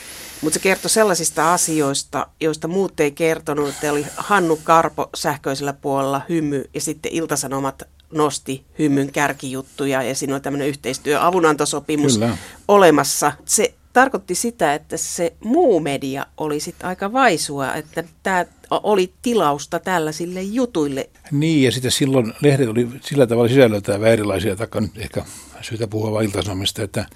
Mutta 0.43 0.55
se 0.55 0.61
kertoi 0.61 0.91
sellaisista 0.91 1.53
asioista, 1.55 2.27
joista 2.41 2.69
muut 2.69 3.01
ei 3.01 3.11
kertonut. 3.11 3.69
Että 3.69 3.93
oli 3.93 4.07
Hannu 4.17 4.59
Karpo 4.65 5.11
sähköisellä 5.15 5.73
puolella 5.73 6.23
hymy 6.29 6.65
ja 6.75 6.81
sitten 6.81 7.13
Iltasanomat 7.13 7.83
nosti 8.13 8.65
hymyn 8.79 9.13
kärkijuttuja 9.13 10.03
ja 10.03 10.15
siinä 10.15 10.35
on 10.35 10.43
tämmöinen 10.43 10.69
yhteistyö 10.69 11.27
avunantosopimus 11.27 12.13
Kyllä. 12.13 12.37
olemassa. 12.69 13.33
Se 13.45 13.75
tarkoitti 13.93 14.35
sitä, 14.35 14.75
että 14.75 14.97
se 14.97 15.33
muu 15.45 15.81
media 15.81 16.27
oli 16.37 16.61
sitten 16.61 16.89
aika 16.89 17.13
vaisua, 17.13 17.75
että 17.75 18.05
tämä 18.23 18.47
oli 18.71 19.13
tilausta 19.23 19.79
tällaisille 19.79 20.43
jutuille. 20.43 21.11
Niin, 21.31 21.63
ja 21.63 21.73
sitten 21.73 21.91
silloin 21.91 22.35
lehdet 22.41 22.69
oli 22.69 22.89
sillä 23.01 23.27
tavalla 23.27 23.49
sisällöltään 23.49 24.05
erilaisia, 24.05 24.57
taikka 24.57 24.81
nyt 24.81 24.99
ehkä 24.99 25.25
syytä 25.61 25.87
puhua 25.87 26.13
vain 26.13 26.27
iltasanomista, 26.27 26.83
että, 26.83 27.07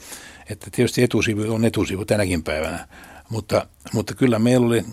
että 0.50 0.70
tietysti 0.72 1.02
etusivu 1.02 1.54
on 1.54 1.64
etusivu 1.64 2.04
tänäkin 2.04 2.42
päivänä, 2.42 2.88
mutta, 3.28 3.66
mutta 3.92 4.14
kyllä 4.14 4.38
meillä 4.38 4.66
oli 4.66 4.84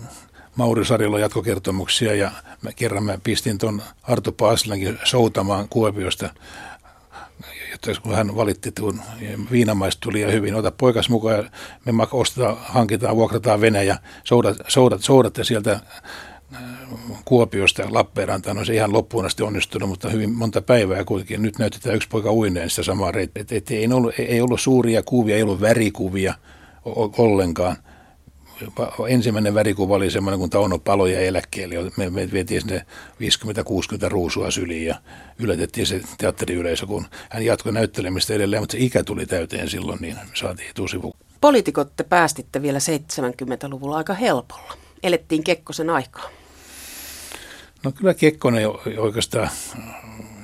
Mauri 0.56 0.84
Sarjolla 0.84 1.18
jatkokertomuksia 1.18 2.14
ja 2.14 2.30
mä, 2.62 2.72
kerran 2.72 3.04
mä 3.04 3.18
pistin 3.24 3.58
tuon 3.58 3.82
Arto 4.02 4.32
Paasilankin 4.32 4.98
soutamaan 5.04 5.68
Kuopiosta 5.68 6.30
että 7.74 8.02
kun 8.02 8.14
hän 8.14 8.36
valitti, 8.36 8.72
kun 8.80 9.00
viinamaista 9.50 10.00
tuli 10.00 10.20
ja 10.20 10.30
hyvin, 10.30 10.54
ota 10.54 10.70
poikas 10.70 11.08
mukaan 11.08 11.50
me 11.84 11.92
ostetaan, 12.12 12.56
hankitaan, 12.60 13.16
vuokrataan 13.16 13.60
vene 13.60 13.84
ja 13.84 13.96
soudat, 14.24 14.56
soudat, 14.68 15.02
soudatte 15.02 15.44
sieltä 15.44 15.80
Kuopiosta 17.24 17.82
Lappeenrantaan 17.90 18.58
on 18.58 18.66
se 18.66 18.74
ihan 18.74 18.92
loppuun 18.92 19.26
asti 19.26 19.42
onnistunut, 19.42 19.88
mutta 19.88 20.10
hyvin 20.10 20.30
monta 20.30 20.62
päivää 20.62 21.04
kuitenkin. 21.04 21.42
Nyt 21.42 21.58
näytetään 21.58 21.96
yksi 21.96 22.08
poika 22.08 22.32
uineen 22.32 22.70
sitä 22.70 22.82
samaa 22.82 23.12
reittiä. 23.12 23.40
Et, 23.40 23.52
et 23.52 23.70
ei, 23.70 23.92
ollut, 23.92 24.14
ei 24.18 24.40
ollut 24.40 24.60
suuria 24.60 25.02
kuvia, 25.02 25.36
ei 25.36 25.42
ollut 25.42 25.60
värikuvia 25.60 26.34
ollenkaan– 27.18 27.76
ensimmäinen 29.08 29.54
värikuva 29.54 29.94
oli 29.94 30.10
semmoinen, 30.10 30.40
kun 30.40 30.50
Tauno 30.50 30.78
paloja 30.78 31.20
eläkkeelle. 31.20 31.92
Me, 31.96 32.10
me 32.10 32.28
vietiin 32.32 32.60
sinne 32.60 32.86
50-60 34.06 34.08
ruusua 34.08 34.50
syliin 34.50 34.86
ja 34.86 34.96
yllätettiin 35.38 35.86
se 35.86 36.00
teatteriyleisö, 36.18 36.86
kun 36.86 37.06
hän 37.30 37.44
jatkoi 37.44 37.72
näyttelemistä 37.72 38.34
edelleen, 38.34 38.62
mutta 38.62 38.72
se 38.72 38.78
ikä 38.78 39.04
tuli 39.04 39.26
täyteen 39.26 39.68
silloin, 39.68 39.98
niin 40.00 40.16
saatiin 40.34 40.70
etusivu. 40.70 41.16
Poliitikot 41.40 41.96
te 41.96 42.04
päästitte 42.04 42.62
vielä 42.62 42.78
70-luvulla 42.78 43.96
aika 43.96 44.14
helpolla. 44.14 44.74
Elettiin 45.02 45.44
Kekkosen 45.44 45.90
aikaa. 45.90 46.41
No 47.84 47.92
kyllä 47.92 48.14
Kekkonen 48.14 48.68
oikeastaan 48.98 49.50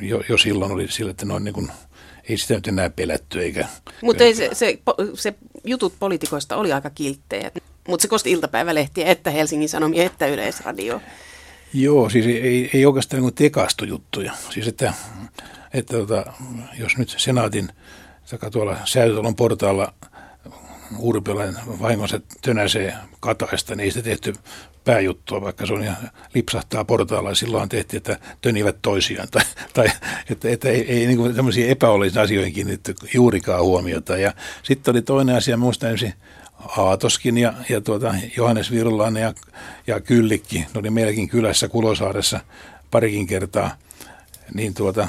jo, 0.00 0.22
jo 0.28 0.38
silloin 0.38 0.72
oli 0.72 0.88
sillä, 0.88 1.10
että 1.10 1.26
noin 1.26 1.44
niin 1.44 1.54
kuin, 1.54 1.70
ei 2.28 2.36
sitä 2.36 2.54
nyt 2.54 2.68
enää 2.68 2.90
pelätty 2.90 3.42
eikä... 3.42 3.66
Mutta 4.02 4.24
se, 4.34 4.50
se, 4.52 4.78
se 5.14 5.34
jutut 5.64 5.94
poliitikoista 5.98 6.56
oli 6.56 6.72
aika 6.72 6.90
kilttejä. 6.90 7.50
Mutta 7.88 8.02
se 8.02 8.08
kosti 8.08 8.30
iltapäivälehtiä, 8.30 9.06
että 9.06 9.30
Helsingin 9.30 9.68
Sanomia, 9.68 10.04
että 10.04 10.26
Yleisradio. 10.26 11.00
Joo, 11.74 12.10
siis 12.10 12.26
ei, 12.26 12.70
ei 12.74 12.86
oikeastaan 12.86 13.22
niin 13.22 13.34
tekastu 13.34 13.84
juttuja. 13.84 14.32
Siis 14.50 14.68
että, 14.68 14.92
että 15.74 15.96
tota, 15.96 16.32
jos 16.78 16.96
nyt 16.96 17.14
senaatin 17.16 17.68
saka 18.24 18.50
tuolla 18.50 18.76
Säätötalon 18.84 19.36
portaalla 19.36 19.94
Urpiolainen 20.98 21.56
vahingonsa 21.80 22.20
tönäsee 22.42 22.94
kataista, 23.20 23.74
niin 23.74 23.84
ei 23.84 23.90
sitä 23.90 24.04
tehty 24.04 24.34
pääjuttua, 24.88 25.40
vaikka 25.40 25.66
se 25.66 25.72
on 25.72 25.84
ja 25.84 25.92
lipsahtaa 26.34 26.84
portaalla. 26.84 27.34
Silloin 27.34 27.68
tehtiin, 27.68 27.98
että 27.98 28.18
tönivät 28.40 28.76
toisiaan. 28.82 29.28
Tai, 29.30 29.42
tai 29.74 29.86
että, 30.30 30.48
että 30.48 30.68
ei, 30.68 30.92
ei 30.92 31.06
niin 31.06 31.34
tämmöisiä 31.34 31.68
epäollisia 31.68 32.22
asioihin 32.22 32.52
kiinnitetty 32.52 33.06
juurikaan 33.14 33.62
huomiota. 33.62 34.16
Ja 34.16 34.32
sitten 34.62 34.92
oli 34.92 35.02
toinen 35.02 35.36
asia, 35.36 35.56
muista 35.56 35.88
ensin 35.88 36.14
Aatoskin 36.76 37.38
ja, 37.38 37.52
ja 37.68 37.80
tuota, 37.80 38.14
Johannes 38.36 38.70
Virulainen 38.70 39.22
ja, 39.22 39.34
ja 39.86 40.00
Kyllikki, 40.00 40.58
ne 40.58 40.80
oli 40.80 40.90
meilläkin 40.90 41.28
kylässä 41.28 41.68
Kulosaaressa 41.68 42.40
parikin 42.90 43.26
kertaa, 43.26 43.70
niin 44.54 44.74
tuota, 44.74 45.08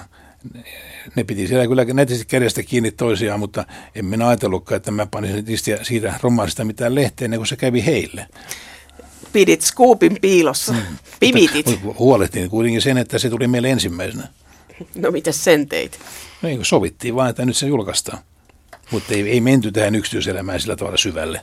ne 1.16 1.24
piti 1.24 1.48
siellä 1.48 1.68
kyllä 1.68 1.86
netisti 1.86 2.26
kädestä 2.26 2.64
kiinni 2.64 2.92
toisiaan, 2.92 3.40
mutta 3.40 3.66
en 3.96 4.06
minä 4.06 4.28
ajatellutkaan, 4.28 4.78
että 4.78 4.92
mä 4.92 5.06
panisin 5.06 5.46
siitä 5.82 6.14
romansista 6.22 6.64
mitään 6.66 6.96
lehteen, 6.96 7.32
kun 7.38 7.48
se 7.48 7.56
kävi 7.56 7.86
heille. 7.86 8.28
Pidit 9.34 9.62
skuupin 9.62 10.18
piilossa, 10.22 10.74
mm. 10.74 10.98
pimitit. 11.20 11.80
Huolehtiin 12.00 12.50
kuitenkin 12.50 12.82
sen, 12.82 12.98
että 12.98 13.20
se 13.20 13.30
tuli 13.30 13.48
meille 13.48 13.70
ensimmäisenä. 13.70 14.28
No 14.96 15.12
mitä 15.12 15.32
sen 15.32 15.68
teit? 15.68 16.00
No, 16.42 16.50
sovittiin 16.62 17.16
vaan, 17.16 17.30
että 17.30 17.46
nyt 17.46 17.58
se 17.58 17.68
julkaistaan. 17.68 18.20
Mutta 18.92 19.14
ei, 19.14 19.30
ei 19.30 19.42
menty 19.42 19.72
tähän 19.72 19.96
yksityiselämään 19.96 20.60
sillä 20.60 20.76
tavalla 20.76 20.98
syvälle. 20.98 21.42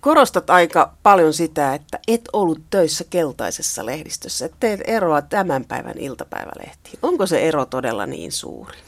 Korostat 0.00 0.50
aika 0.50 0.94
paljon 1.02 1.32
sitä, 1.32 1.74
että 1.74 1.98
et 2.08 2.28
ollut 2.32 2.62
töissä 2.70 3.04
keltaisessa 3.10 3.86
lehdistössä. 3.86 4.46
että 4.46 4.56
teet 4.60 4.80
eroa 4.84 5.22
tämän 5.22 5.64
päivän 5.64 5.98
iltapäivälehtiin. 5.98 6.98
Onko 7.02 7.26
se 7.26 7.48
ero 7.48 7.66
todella 7.66 8.06
niin 8.06 8.32
suuri? 8.32 8.78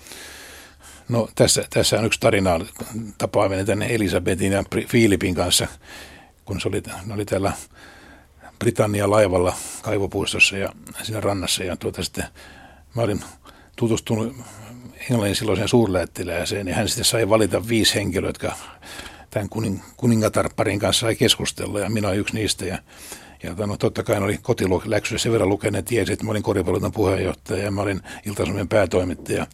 No 1.08 1.28
tässä, 1.34 1.64
tässä 1.70 1.98
on 1.98 2.04
yksi 2.04 2.20
tarina 2.20 2.60
tapaaminen 3.18 3.66
tänne 3.66 3.86
Elisabetin 3.94 4.52
ja 4.52 4.64
Filipin 4.88 5.34
kanssa, 5.34 5.68
kun 6.48 6.60
se 6.60 6.68
oli, 6.68 6.82
ne 7.06 7.14
oli 7.14 7.24
täällä 7.24 7.52
Britannia 8.58 9.10
laivalla 9.10 9.56
kaivopuistossa 9.82 10.56
ja 10.56 10.72
siinä 11.02 11.20
rannassa. 11.20 11.64
Ja 11.64 11.76
tuota 11.76 12.02
sitten 12.02 12.24
mä 12.94 13.02
olin 13.02 13.20
tutustunut 13.76 14.36
Englannin 15.10 15.36
silloiseen 15.36 15.68
suurlähettilääseen, 15.68 16.66
niin 16.66 16.76
hän 16.76 16.88
sitten 16.88 17.04
sai 17.04 17.28
valita 17.28 17.68
viisi 17.68 17.94
henkilöä, 17.94 18.28
jotka 18.28 18.52
tämän 19.30 19.48
kuning, 19.48 19.80
kuningatarparin 19.96 20.78
kanssa 20.78 21.00
sai 21.00 21.16
keskustella, 21.16 21.80
ja 21.80 21.90
minä 21.90 22.08
olen 22.08 22.20
yksi 22.20 22.34
niistä. 22.34 22.64
Ja, 22.64 22.78
ja 23.42 23.54
no, 23.66 23.76
totta 23.76 24.02
kai 24.02 24.18
oli 24.18 24.38
kotiläksyä 24.42 25.18
sen 25.18 25.32
verran 25.32 25.48
lukenut, 25.48 25.84
tiesi, 25.84 26.12
että 26.12 26.24
mä 26.24 26.30
olin 26.30 26.42
koripallotan 26.42 26.92
puheenjohtaja 26.92 27.64
ja 27.64 27.70
mä 27.70 27.82
olin 27.82 28.00
ilta 28.26 28.42
päätoimittaja. 28.68 29.46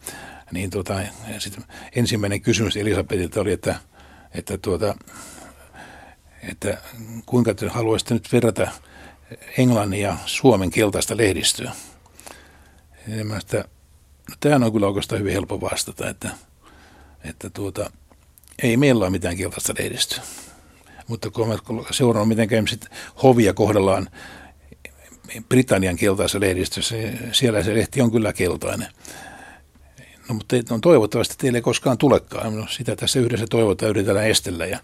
Niin 0.51 0.69
tota, 0.69 0.99
sit 1.37 1.57
ensimmäinen 1.95 2.41
kysymys 2.41 2.77
Elisabetilta 2.77 3.41
oli, 3.41 3.51
että, 3.51 3.75
että, 4.33 4.57
tuota, 4.57 4.95
että 6.51 6.77
kuinka 7.25 7.53
te 7.53 7.67
haluaisitte 7.67 8.13
nyt 8.13 8.31
verrata 8.31 8.71
Englannin 9.57 10.01
ja 10.01 10.17
Suomen 10.25 10.71
keltaista 10.71 11.17
lehdistöä. 11.17 11.71
Ja 13.07 13.39
sitä, 13.39 13.57
no 14.29 14.35
tähän 14.39 14.63
on 14.63 14.73
kyllä 14.73 14.87
oikeastaan 14.87 15.19
hyvin 15.19 15.33
helppo 15.33 15.61
vastata, 15.61 16.09
että, 16.09 16.29
että 17.23 17.49
tuota, 17.49 17.91
ei 18.63 18.77
meillä 18.77 19.03
ole 19.05 19.09
mitään 19.09 19.37
keltaista 19.37 19.73
lehdistöä. 19.79 20.23
Mutta 21.07 21.29
kun 21.29 21.47
mä 21.47 21.55
seuraan, 21.91 22.27
miten 22.27 22.67
sitten 22.67 22.89
hovia 23.23 23.53
kohdellaan 23.53 24.09
Britannian 25.49 25.95
keltaisessa 25.95 26.39
lehdistössä, 26.39 26.95
niin 26.95 27.29
siellä 27.31 27.63
se 27.63 27.75
lehti 27.75 28.01
on 28.01 28.11
kyllä 28.11 28.33
keltainen. 28.33 28.87
No, 30.29 30.35
mutta 30.35 30.55
no, 30.69 30.79
toivottavasti 30.81 31.35
teille 31.37 31.57
ei 31.57 31.61
koskaan 31.61 31.97
tulekaan. 31.97 32.55
No, 32.55 32.67
sitä 32.69 32.95
tässä 32.95 33.19
yhdessä 33.19 33.45
toivotaan 33.49 33.89
yritetään 33.89 34.27
estellä. 34.27 34.65
Ja 34.65 34.79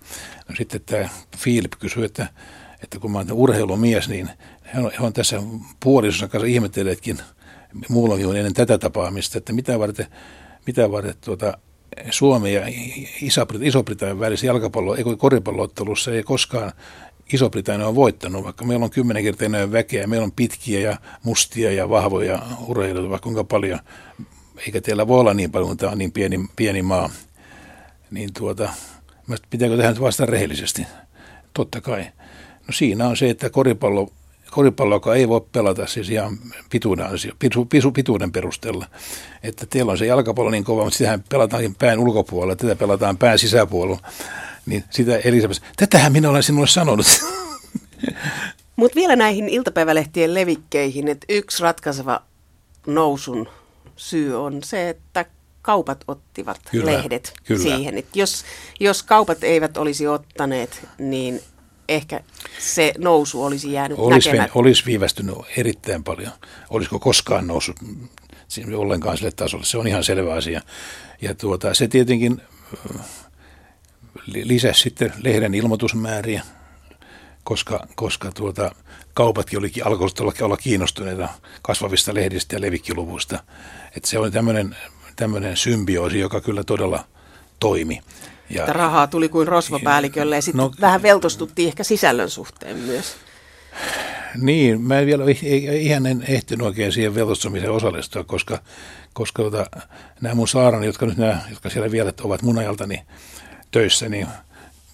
no, 0.50 0.56
sitten 0.56 0.82
tämä 0.86 1.10
Philip 1.44 1.72
kysyy, 1.80 2.06
että, 2.06 2.28
että 2.84 3.00
kun 3.00 3.12
mä 3.12 3.18
olen 3.18 3.34
urheilumies, 3.34 4.10
niin 4.10 4.30
he 4.74 4.80
on, 4.80 4.92
he 5.00 5.06
on 5.06 5.14
tässä 5.14 5.44
puolisonsa 5.80 6.28
kanssa 6.28 6.48
ihmetelleetkin 6.48 7.18
muullakin 7.90 8.36
ennen 8.36 8.54
tätä 8.54 8.78
tapaamista, 8.78 9.38
että 9.38 9.54
mitä 9.54 9.80
varten, 9.80 10.08
mitä 10.68 10.92
varten 10.92 11.16
tuota, 11.26 11.58
Suomi 12.10 12.54
ja 12.54 12.62
Iso-Britannian 13.62 14.20
välisessä 14.20 14.48
jalkapallo, 14.48 14.96
ei 14.96 15.04
koripalloottelussa 15.18 16.12
ei 16.12 16.24
koskaan 16.24 16.72
Iso-Britannia 17.34 17.88
on 17.88 17.96
voittanut, 17.96 18.44
vaikka 18.44 18.66
meillä 18.66 18.84
on 18.84 18.90
kymmenen 18.90 19.24
kertaa 19.24 19.46
enää 19.46 19.72
väkeä, 19.72 20.08
meillä 20.08 20.24
on 20.24 20.32
pitkiä 20.32 20.80
ja 20.80 20.98
mustia 21.24 21.72
ja 21.72 21.90
vahvoja 21.90 22.40
urheilijoita, 22.68 23.10
vaikka 23.10 23.24
kuinka 23.24 23.44
paljon, 23.44 23.80
eikä 24.66 24.82
teillä 24.82 25.08
voi 25.08 25.20
olla 25.20 25.34
niin 25.34 25.52
paljon, 25.52 25.68
kun 25.68 25.78
tämä 25.78 25.92
on 25.92 25.98
niin 25.98 26.12
pieni, 26.12 26.46
pieni 26.56 26.82
maa. 26.82 27.10
Niin 28.12 28.34
tuota, 28.34 28.70
pitääkö 29.50 29.78
tähän 29.78 30.00
vastata 30.00 30.32
rehellisesti? 30.32 30.88
Totta 31.54 31.82
kai. 31.82 32.02
No 32.68 32.74
siinä 32.74 33.08
on 33.08 33.18
se, 33.18 33.30
että 33.30 33.50
koripallo 33.50 34.12
koripalloa, 34.52 34.96
joka 34.96 35.16
ei 35.16 35.28
voi 35.28 35.42
pelata 35.52 35.88
siis 35.88 36.10
ihan 36.10 36.38
pituuden, 36.70 37.06
ansio, 37.06 37.34
pitu, 37.40 37.66
pitu, 37.66 37.92
pituuden 37.92 38.32
perusteella. 38.32 38.86
Että 39.44 39.66
teillä 39.66 39.92
on 39.92 39.98
se 39.98 40.06
jalkapallo 40.06 40.52
niin 40.52 40.64
kova, 40.64 40.84
mutta 40.84 40.98
sitähän 40.98 41.24
pelataan 41.30 41.76
pään 41.80 42.00
ulkopuolella, 42.00 42.56
tätä 42.56 42.76
pelataan 42.76 43.18
pään 43.18 43.40
sisäpuolella. 43.40 44.00
Niin 44.66 44.84
sitä 44.90 45.18
Elisabeth, 45.18 45.62
tätähän 45.78 46.12
minä 46.12 46.30
olen 46.30 46.44
sinulle 46.44 46.68
sanonut. 46.68 47.06
Mutta 48.76 48.96
vielä 48.96 49.16
näihin 49.16 49.50
iltapäivälehtien 49.50 50.34
levikkeihin, 50.34 51.08
että 51.08 51.26
yksi 51.30 51.64
ratkaiseva 51.64 52.22
nousun 52.88 53.48
syy 54.02 54.44
on 54.44 54.64
se, 54.64 54.90
että 54.90 55.26
kaupat 55.62 56.04
ottivat 56.08 56.60
kyllä, 56.72 56.92
lehdet 56.92 57.34
kyllä. 57.44 57.64
siihen. 57.64 57.98
Että 57.98 58.20
jos, 58.20 58.46
jos 58.80 59.04
kaupat 59.04 59.44
eivät 59.44 59.78
olisi 59.78 60.08
ottaneet, 60.08 60.88
niin 60.98 61.42
ehkä 61.90 62.20
se 62.60 62.94
nousu 62.98 63.44
olisi 63.44 63.72
jäänyt 63.72 64.00
olisi, 64.00 64.30
näkemättä. 64.30 64.60
Olisi 64.60 64.86
viivästynyt 64.86 65.36
erittäin 65.58 66.04
paljon. 66.04 66.32
Olisiko 66.70 67.00
koskaan 67.00 67.48
noussut 67.48 67.76
ollenkaan 68.76 69.18
sille 69.18 69.32
tasolle. 69.32 69.66
Se 69.66 69.78
on 69.78 69.88
ihan 69.88 70.04
selvä 70.04 70.34
asia. 70.34 70.62
Ja 71.22 71.36
tuota, 71.36 71.74
se 71.74 71.88
tietenkin 71.88 72.42
lisäsi 74.26 74.82
sitten 74.82 75.14
lehden 75.24 75.54
ilmoitusmääriä, 75.54 76.44
koska, 77.44 77.88
koska 77.96 78.32
tuota, 78.32 78.72
kaupatkin 79.14 79.60
olikin, 79.60 79.88
alkoivat 79.88 80.20
olla, 80.20 80.34
olla 80.42 80.58
kiinnostuneita 80.58 81.30
kasvavista 81.62 82.14
lehdistä 82.14 82.56
ja 82.56 82.62
levikkiluvuista. 82.62 83.44
Että 83.98 84.10
se 84.10 84.20
oli 84.20 84.32
tämmöinen, 84.32 84.76
tämmöinen 85.16 85.58
symbioosi, 85.58 86.20
joka 86.20 86.42
kyllä 86.42 86.64
todella 86.64 87.06
toimi. 87.60 88.02
Ja, 88.50 88.62
että 88.62 88.74
rahaa 88.74 89.08
tuli 89.08 89.30
kuin 89.30 89.48
rosvopäällikölle 89.48 90.36
ja 90.36 90.42
sitten 90.42 90.58
no, 90.58 90.72
vähän 90.82 91.02
veltostuttiin 91.02 91.68
ehkä 91.68 91.84
sisällön 91.84 92.30
suhteen 92.30 92.78
myös. 92.78 93.16
Niin, 94.36 94.82
mä 94.82 95.00
en 95.00 95.06
vielä 95.06 95.24
ihan 95.80 96.06
en 96.06 96.26
ehtinyt 96.28 96.68
oikein 96.68 96.92
siihen 96.92 97.16
veltostumiseen 97.16 97.72
osallistua, 97.72 98.24
koska, 98.24 98.60
koska 99.14 99.44
tota, 99.44 99.66
nämä 100.22 100.36
mun 100.36 100.48
saarani, 100.48 100.86
jotka 100.86 101.06
nyt 101.06 101.18
nämä, 101.18 101.42
jotka 101.50 101.70
siellä 101.70 101.92
vielä 101.92 102.14
ovat 102.22 102.42
mun 102.42 102.58
ajaltani 102.58 103.04
töissä, 103.72 104.10
niin 104.10 104.28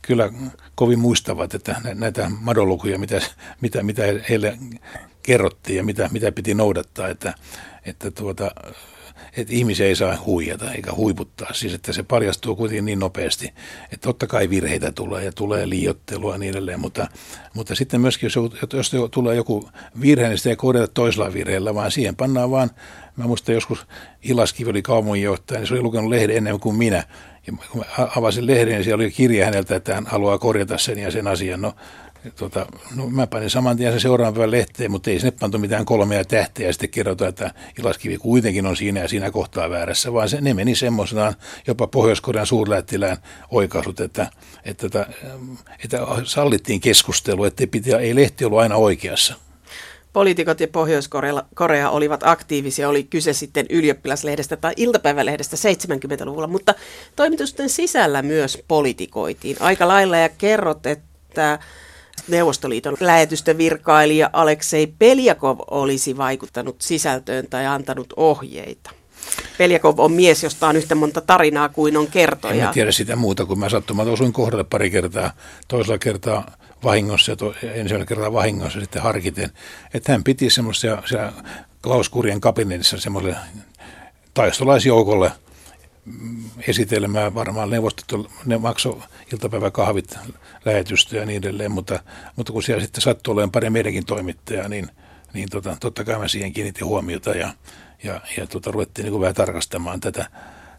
kyllä 0.07 0.33
kovin 0.75 0.99
muistavat, 0.99 1.53
että 1.53 1.81
näitä 1.93 2.31
madolukuja, 2.39 2.99
mitä, 2.99 3.21
mitä, 3.61 3.83
mitä 3.83 4.03
heille 4.29 4.57
kerrottiin 5.23 5.77
ja 5.77 5.83
mitä, 5.83 6.09
mitä 6.11 6.31
piti 6.31 6.53
noudattaa, 6.53 7.07
että, 7.07 7.33
että 7.85 8.11
tuota, 8.11 8.51
että 9.37 9.53
ihmisiä 9.53 9.85
ei 9.85 9.95
saa 9.95 10.17
huijata 10.25 10.71
eikä 10.71 10.93
huiputtaa. 10.93 11.53
Siis 11.53 11.73
että 11.73 11.93
se 11.93 12.03
paljastuu 12.03 12.55
kuitenkin 12.55 12.85
niin 12.85 12.99
nopeasti, 12.99 13.53
että 13.83 14.07
totta 14.07 14.27
kai 14.27 14.49
virheitä 14.49 14.91
tulee 14.91 15.25
ja 15.25 15.31
tulee 15.31 15.69
liiottelua 15.69 16.33
ja 16.33 16.37
niin 16.37 16.49
edelleen, 16.49 16.79
mutta, 16.79 17.07
mutta 17.53 17.75
sitten 17.75 18.01
myöskin 18.01 18.27
jos, 18.35 18.73
jos 18.73 18.91
tulee 19.11 19.35
joku 19.35 19.69
virhe, 20.01 20.27
niin 20.27 20.37
sitä 20.37 20.49
ei 20.49 20.55
korjata 20.55 20.93
toisella 20.93 21.33
virheellä, 21.33 21.75
vaan 21.75 21.91
siihen 21.91 22.15
pannaan 22.15 22.51
vaan, 22.51 22.71
mä 23.15 23.27
muistan 23.27 23.55
joskus 23.55 23.85
Ilaskivi 24.23 24.69
oli 24.69 24.81
kaupunginjohtaja, 24.81 25.59
niin 25.59 25.67
se 25.67 25.73
oli 25.73 25.81
lukenut 25.81 26.09
lehden 26.09 26.37
ennen 26.37 26.59
kuin 26.59 26.75
minä, 26.75 27.03
ja 27.47 27.53
kun 27.71 27.85
avasin 28.15 28.47
lehden, 28.47 28.73
niin 28.73 28.83
siellä 28.83 29.01
oli 29.03 29.11
kirja 29.11 29.45
häneltä, 29.45 29.75
että 29.75 29.95
hän 29.95 30.05
haluaa 30.05 30.37
korjata 30.37 30.77
sen 30.77 30.99
ja 30.99 31.11
sen 31.11 31.27
asian. 31.27 31.61
No, 31.61 31.75
tota, 32.35 32.65
no 32.95 33.09
mä 33.09 33.27
panin 33.27 33.49
saman 33.49 33.77
tien 33.77 33.91
sen 33.91 34.01
seuraavan 34.01 34.33
päivän 34.33 34.51
lehteen, 34.51 34.91
mutta 34.91 35.09
ei 35.09 35.19
sinne 35.19 35.37
pantu 35.39 35.57
mitään 35.57 35.85
kolmea 35.85 36.25
tähteä 36.25 36.67
ja 36.67 36.73
sitten 36.73 36.89
kerrotaan, 36.89 37.29
että 37.29 37.51
Ilaskivi 37.79 38.17
kuitenkin 38.17 38.65
on 38.65 38.77
siinä 38.77 38.99
ja 38.99 39.07
siinä 39.07 39.31
kohtaa 39.31 39.69
väärässä, 39.69 40.13
vaan 40.13 40.29
se, 40.29 40.41
ne 40.41 40.53
meni 40.53 40.75
semmoisenaan 40.75 41.33
jopa 41.67 41.87
Pohjois-Korean 41.87 42.47
suurlähettilään 42.47 43.17
oikaisut, 43.51 43.99
että, 43.99 44.27
että, 44.65 44.85
että, 44.85 45.07
että 45.83 45.97
sallittiin 46.23 46.81
keskustelu, 46.81 47.43
että 47.43 47.67
piti, 47.67 47.93
ei 47.93 48.15
lehti 48.15 48.45
ollut 48.45 48.59
aina 48.59 48.75
oikeassa. 48.75 49.35
Poliitikot 50.13 50.59
ja 50.59 50.67
Pohjois-Korea 50.67 51.89
olivat 51.89 52.21
aktiivisia, 52.23 52.89
oli 52.89 53.03
kyse 53.03 53.33
sitten 53.33 53.65
ylioppilaslehdestä 53.69 54.57
tai 54.57 54.73
iltapäivälehdestä 54.77 55.55
70-luvulla, 55.55 56.47
mutta 56.47 56.73
toimitusten 57.15 57.69
sisällä 57.69 58.21
myös 58.21 58.63
politikoitiin 58.67 59.57
aika 59.59 59.87
lailla 59.87 60.17
ja 60.17 60.29
kerrot, 60.29 60.85
että 60.85 61.59
Neuvostoliiton 62.27 62.97
virkailija 63.57 64.29
Aleksei 64.33 64.87
Peljakov 64.87 65.59
olisi 65.71 66.17
vaikuttanut 66.17 66.75
sisältöön 66.81 67.47
tai 67.49 67.65
antanut 67.65 68.13
ohjeita. 68.15 68.91
Peljakov 69.57 69.99
on 69.99 70.11
mies, 70.11 70.43
josta 70.43 70.67
on 70.67 70.75
yhtä 70.75 70.95
monta 70.95 71.21
tarinaa 71.21 71.69
kuin 71.69 71.97
on 71.97 72.07
kertoja. 72.07 72.67
En 72.67 72.73
tiedä 72.73 72.91
sitä 72.91 73.15
muuta, 73.15 73.45
kun 73.45 73.59
mä 73.59 73.69
sattumalta 73.69 74.11
osuin 74.11 74.33
kohdalle 74.33 74.63
pari 74.63 74.89
kertaa, 74.89 75.31
toisella 75.67 75.97
kertaa 75.97 76.51
vahingossa 76.83 77.31
ensimmäinen 77.63 78.07
kertaa 78.07 78.33
vahingossa 78.33 78.79
sitten 78.79 79.01
harkiten. 79.01 79.49
Että 79.93 80.11
hän 80.11 80.23
piti 80.23 80.49
semmoisia 80.49 81.03
Klaus 81.81 82.09
Kurien 82.09 82.41
kabinetissa 82.41 82.99
semmoiselle 82.99 83.37
taistolaisjoukolle– 84.33 85.31
esitelmää. 86.67 87.33
Varmaan 87.33 87.69
neuvostot 87.69 88.31
ne 88.45 88.57
maksoi 88.57 89.01
iltapäiväkahvit, 89.33 90.17
lähetystä 90.65 91.17
ja 91.17 91.25
niin 91.25 91.37
edelleen, 91.37 91.71
mutta, 91.71 91.99
mutta 92.35 92.53
kun 92.53 92.63
siellä 92.63 92.83
sitten 92.83 93.01
sattui 93.01 93.31
olemaan 93.31 93.51
pari 93.51 93.69
meidänkin 93.69 94.05
toimittajaa, 94.05 94.67
niin, 94.67 94.87
niin 95.33 95.49
tota, 95.49 95.77
totta 95.79 96.03
kai 96.03 96.19
mä 96.19 96.27
siihen 96.27 96.53
kiinnitin 96.53 96.87
huomiota 96.87 97.29
ja, 97.29 97.53
ja, 98.03 98.21
ja 98.37 98.47
tota, 98.47 98.71
ruvettiin 98.71 99.11
niin 99.11 99.21
vähän 99.21 99.35
tarkastamaan 99.35 99.99
tätä, 99.99 100.25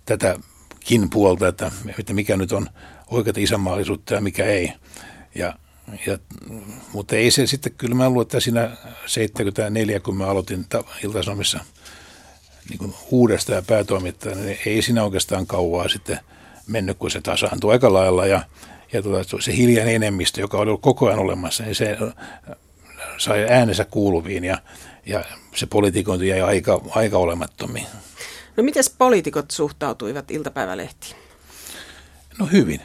tätäkin 0.05 1.11
puolta, 1.11 1.49
että, 1.49 1.71
että 1.99 2.15
mikä 2.15 2.37
nyt 2.37 2.53
on 2.53 2.67
oikeata 3.11 3.41
isänmaallisuutta 3.41 4.15
ja 4.15 4.21
mikä 4.21 4.45
ei. 4.45 4.73
Ja, 5.35 5.59
ja, 6.07 6.19
mutta 6.93 7.17
ei 7.17 7.31
se 7.31 7.47
sitten, 7.47 7.73
kyllä 7.73 7.95
mä 7.95 8.09
luulen, 8.09 8.23
että 8.23 8.41
siinä 8.41 8.77
74, 9.07 10.01
kun 10.01 10.17
mä 10.17 10.27
aloitin 10.27 10.67
Ilta-Sanomissa– 11.03 11.61
niin 12.69 12.79
kuin 12.79 12.95
uudesta 13.11 13.53
ja 13.53 13.63
päätoimittajana, 13.63 14.43
niin 14.43 14.59
ei 14.67 14.83
siinä 14.83 15.05
oikeastaan 15.05 15.47
kauaa 15.47 15.89
sitten 15.89 16.19
mennyt, 16.67 16.99
kun 16.99 17.11
se 17.11 17.21
tasaantui 17.21 17.73
aika 17.73 17.93
lailla 17.93 18.27
ja, 18.27 18.43
ja 18.93 19.03
tuota, 19.03 19.37
se 19.41 19.57
hiljainen 19.57 19.95
enemmistö, 19.95 20.41
joka 20.41 20.59
oli 20.59 20.69
ollut 20.69 20.83
koko 20.83 21.07
ajan 21.07 21.19
olemassa, 21.19 21.65
niin 21.65 21.75
se 21.75 21.97
äh, 22.03 22.57
sai 23.19 23.47
äänensä 23.51 23.85
kuuluviin 23.85 24.45
ja, 24.45 24.59
ja 25.07 25.25
se 25.55 25.67
politikointi 25.67 26.29
jäi 26.29 26.41
aika, 26.41 26.81
aika 26.91 27.19
olemattomiin. 27.19 27.87
No 28.57 28.63
miten 28.63 28.85
poliitikot 28.99 29.51
suhtautuivat 29.51 30.31
iltapäivälehtiin? 30.31 31.17
No 32.39 32.47
hyvin. 32.47 32.81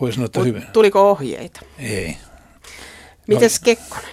Voisi 0.00 0.14
sanoa, 0.14 0.26
että 0.26 0.38
Mut 0.38 0.48
hyvin. 0.48 0.66
Tuliko 0.72 1.10
ohjeita? 1.10 1.60
Ei. 1.78 2.16
Mites 3.28 3.60
no, 3.60 3.64
Kekkonen? 3.64 4.10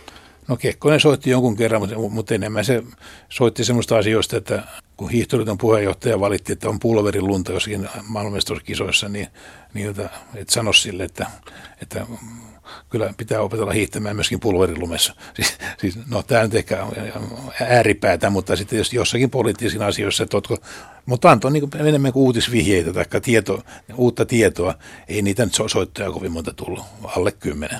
No 0.47 0.57
Kekkonen 0.57 0.99
soitti 0.99 1.29
jonkun 1.29 1.55
kerran, 1.55 1.81
mutta, 1.81 1.95
mutta 1.97 2.35
enemmän 2.35 2.65
se 2.65 2.83
soitti 3.29 3.65
semmoista 3.65 3.97
asioista, 3.97 4.37
että 4.37 4.63
kun 4.97 5.09
hiihtoliiton 5.09 5.57
puheenjohtaja 5.57 6.19
valitti, 6.19 6.53
että 6.53 6.69
on 6.69 6.79
pulverilunta 6.79 7.51
jossakin 7.51 7.89
maailmanmestaruuskisoissa, 8.07 9.09
niin, 9.09 9.27
niin 9.73 9.89
että, 9.89 10.09
että 10.35 10.53
sano 10.53 10.73
sille, 10.73 11.03
että, 11.03 11.27
että 11.81 12.07
kyllä 12.89 13.13
pitää 13.17 13.41
opetella 13.41 13.71
hiihtämään 13.71 14.15
myöskin 14.15 14.39
pulverilumessa. 14.39 15.15
Siis, 15.35 15.57
siis, 15.77 15.99
no 16.09 16.23
tämä 16.23 16.43
nyt 16.43 16.55
ehkä 16.55 16.87
ääripäätä, 17.61 18.29
mutta 18.29 18.55
sitten 18.55 18.77
jos 18.77 18.93
jossakin 18.93 19.29
poliittisiin 19.29 19.83
asioissa, 19.83 20.23
että 20.23 20.37
ootko, 20.37 20.57
mutta 21.05 21.31
antoi 21.31 21.51
niin 21.51 21.69
enemmän 21.79 22.13
kuin 22.13 22.23
uutisvihjeitä 22.23 22.93
tai 22.93 23.21
tieto, 23.21 23.63
uutta 23.95 24.25
tietoa. 24.25 24.73
Ei 25.07 25.21
niitä 25.21 25.45
nyt 25.45 25.57
soittoja 25.67 26.11
kovin 26.11 26.31
monta 26.31 26.53
tullut, 26.53 26.85
alle 27.03 27.31
kymmenen. 27.31 27.79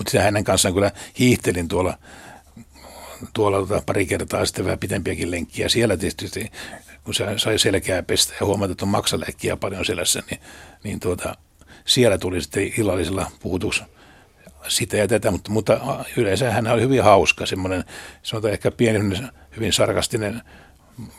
Mutta 0.00 0.20
hänen 0.20 0.44
kanssaan 0.44 0.74
kyllä 0.74 0.90
hiihtelin 1.18 1.68
tuolla, 1.68 1.98
tuolla 3.32 3.58
tota 3.58 3.82
pari 3.86 4.06
kertaa 4.06 4.46
sitten 4.46 4.64
vähän 4.64 4.78
pitempiäkin 4.78 5.30
lenkkiä. 5.30 5.68
Siellä 5.68 5.96
tietysti, 5.96 6.52
kun 7.04 7.14
se 7.14 7.24
sai 7.36 7.58
selkeää 7.58 8.02
pestä 8.02 8.34
ja 8.40 8.46
huomata, 8.46 8.72
että 8.72 8.84
on 8.84 8.88
maksaläkkiä 8.88 9.56
paljon 9.56 9.84
selässä, 9.84 10.22
niin, 10.30 10.40
niin 10.84 11.00
tuota, 11.00 11.36
siellä 11.84 12.18
tuli 12.18 12.40
sitten 12.40 12.72
illallisella 12.78 13.30
puhutus 13.40 13.82
sitä 14.68 14.96
ja 14.96 15.08
tätä, 15.08 15.30
mutta, 15.30 15.50
mutta 15.50 16.04
yleensä 16.16 16.50
hän 16.50 16.66
oli 16.66 16.82
hyvin 16.82 17.04
hauska, 17.04 17.46
semmoinen, 17.46 17.84
sanotaan 18.22 18.52
ehkä 18.52 18.70
pieni, 18.70 19.22
hyvin 19.56 19.72
sarkastinen, 19.72 20.42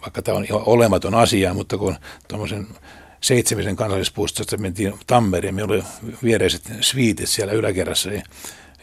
vaikka 0.02 0.22
tämä 0.22 0.38
on 0.38 0.46
ihan 0.46 0.62
olematon 0.66 1.16
asia, 1.16 1.54
mutta 1.54 1.78
kun 1.78 1.96
tuommoisen 2.28 2.68
seitsemisen 3.22 3.76
kansallispuistosta 3.76 4.58
mentiin 4.58 4.94
Tammeriin, 5.08 5.56
meillä 5.56 5.74
oli 5.74 5.84
viereiset 6.24 6.62
sviitit 6.82 7.30
siellä 7.30 7.54
yläkerrassa, 7.54 8.10
niin, 8.10 8.24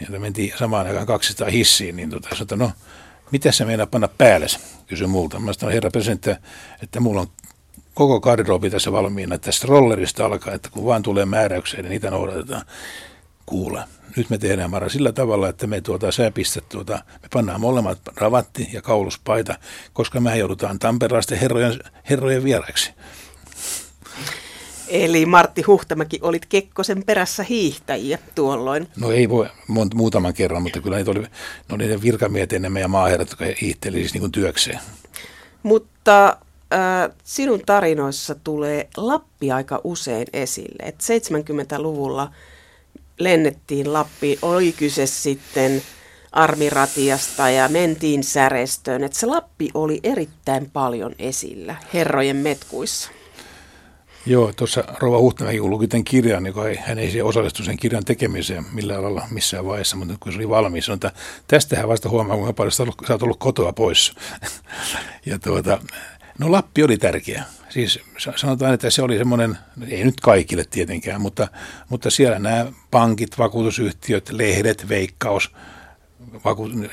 niin 0.00 0.20
mentiin 0.20 0.52
samaan 0.58 0.86
aikaan 0.86 1.06
200 1.06 1.48
hissiin, 1.48 1.96
niin 1.96 2.10
tota, 2.10 2.28
sanoin, 2.34 2.58
no, 2.58 2.72
mitä 3.30 3.52
se 3.52 3.64
meinaa 3.64 3.86
panna 3.86 4.08
päälle, 4.08 4.46
kysyi 4.86 5.06
multa. 5.06 5.38
Mä 5.38 5.52
sanoin, 5.52 5.74
herra 5.74 5.90
presidentti, 5.90 6.30
että, 6.30 6.48
että 6.82 7.00
mulla 7.00 7.20
on 7.20 7.28
koko 7.94 8.20
garderobi 8.20 8.70
tässä 8.70 8.92
valmiina, 8.92 9.38
tästä 9.38 9.66
rollerista 9.66 10.26
alkaa, 10.26 10.54
että 10.54 10.70
kun 10.70 10.84
vaan 10.84 11.02
tulee 11.02 11.26
määräyksiä, 11.26 11.82
niin 11.82 11.90
niitä 11.90 12.10
noudatetaan. 12.10 12.62
Kuule, 13.46 13.84
nyt 14.16 14.30
me 14.30 14.38
tehdään 14.38 14.70
Mara 14.70 14.88
sillä 14.88 15.12
tavalla, 15.12 15.48
että 15.48 15.66
me 15.66 15.80
tuota, 15.80 16.12
sä 16.12 16.30
pistät 16.30 16.68
tuota, 16.68 16.94
me 17.22 17.28
pannaan 17.32 17.60
molemmat 17.60 17.98
ravatti 18.16 18.68
ja 18.72 18.82
kauluspaita, 18.82 19.54
koska 19.92 20.20
me 20.20 20.38
joudutaan 20.38 20.78
Tamperelaisten 20.78 21.38
herrojen, 21.38 21.78
herrojen 22.10 22.44
vieraiksi. 22.44 22.92
Eli 24.88 25.26
Martti 25.26 25.62
Huhtamäki, 25.62 26.18
olit 26.22 26.46
Kekkosen 26.46 27.04
perässä 27.04 27.42
hiihtäjiä 27.42 28.18
tuolloin. 28.34 28.88
No 28.96 29.10
ei 29.10 29.28
voi 29.28 29.46
muutaman 29.94 30.34
kerran, 30.34 30.62
mutta 30.62 30.80
kyllä 30.80 30.96
niitä 30.96 31.10
oli, 31.10 31.26
no 31.68 31.76
niiden 31.76 32.02
virkamiehet 32.02 32.52
enemmän 32.52 32.82
ja 32.82 32.88
maaherrat, 32.88 33.28
jotka 33.28 33.44
hiihteli 33.60 33.98
siis 33.98 34.12
niin 34.12 34.20
kuin 34.20 34.32
työkseen. 34.32 34.80
Mutta 35.62 36.36
äh, 36.72 37.16
sinun 37.24 37.60
tarinoissa 37.66 38.34
tulee 38.34 38.88
Lappi 38.96 39.52
aika 39.52 39.80
usein 39.84 40.26
esille. 40.32 40.82
Et 40.82 40.96
70-luvulla 41.00 42.32
lennettiin 43.18 43.92
Lappiin, 43.92 44.38
oli 44.42 44.72
kyse 44.72 45.06
sitten 45.06 45.82
armiratiasta 46.32 47.50
ja 47.50 47.68
mentiin 47.68 48.24
särestöön. 48.24 49.04
Et 49.04 49.12
se 49.12 49.26
Lappi 49.26 49.70
oli 49.74 50.00
erittäin 50.02 50.70
paljon 50.70 51.14
esillä 51.18 51.76
herrojen 51.94 52.36
metkuissa. 52.36 53.10
Joo, 54.28 54.52
tuossa 54.56 54.84
Rova 54.98 55.18
Huhtamäki 55.18 55.58
kun 55.58 55.70
luki 55.70 55.88
tämän 55.88 56.04
kirjan, 56.04 56.46
joka 56.46 56.68
ei, 56.68 56.76
hän 56.76 56.98
ei 56.98 57.22
osallistu 57.22 57.62
sen 57.62 57.76
kirjan 57.76 58.04
tekemiseen 58.04 58.64
millään 58.72 59.02
lailla 59.02 59.28
missään 59.30 59.66
vaiheessa, 59.66 59.96
mutta 59.96 60.14
kun 60.20 60.32
se 60.32 60.38
oli 60.38 60.48
valmis, 60.48 60.86
sanoi, 60.86 60.94
että 60.94 61.12
tästähän 61.46 61.88
vasta 61.88 62.08
huomaa, 62.08 62.36
kuinka 62.36 62.52
paljon 62.52 62.72
sä 62.72 62.84
oot 63.10 63.22
ollut 63.22 63.38
kotoa 63.38 63.72
pois. 63.72 64.14
ja 65.26 65.38
tuota, 65.38 65.78
No 66.38 66.52
Lappi 66.52 66.82
oli 66.82 66.96
tärkeä. 66.96 67.44
Siis 67.68 68.00
sanotaan, 68.36 68.74
että 68.74 68.90
se 68.90 69.02
oli 69.02 69.18
semmoinen, 69.18 69.58
ei 69.88 70.04
nyt 70.04 70.20
kaikille 70.20 70.64
tietenkään, 70.70 71.20
mutta, 71.20 71.48
mutta 71.88 72.10
siellä 72.10 72.38
nämä 72.38 72.66
pankit, 72.90 73.38
vakuutusyhtiöt, 73.38 74.30
lehdet, 74.30 74.88
veikkaus, 74.88 75.52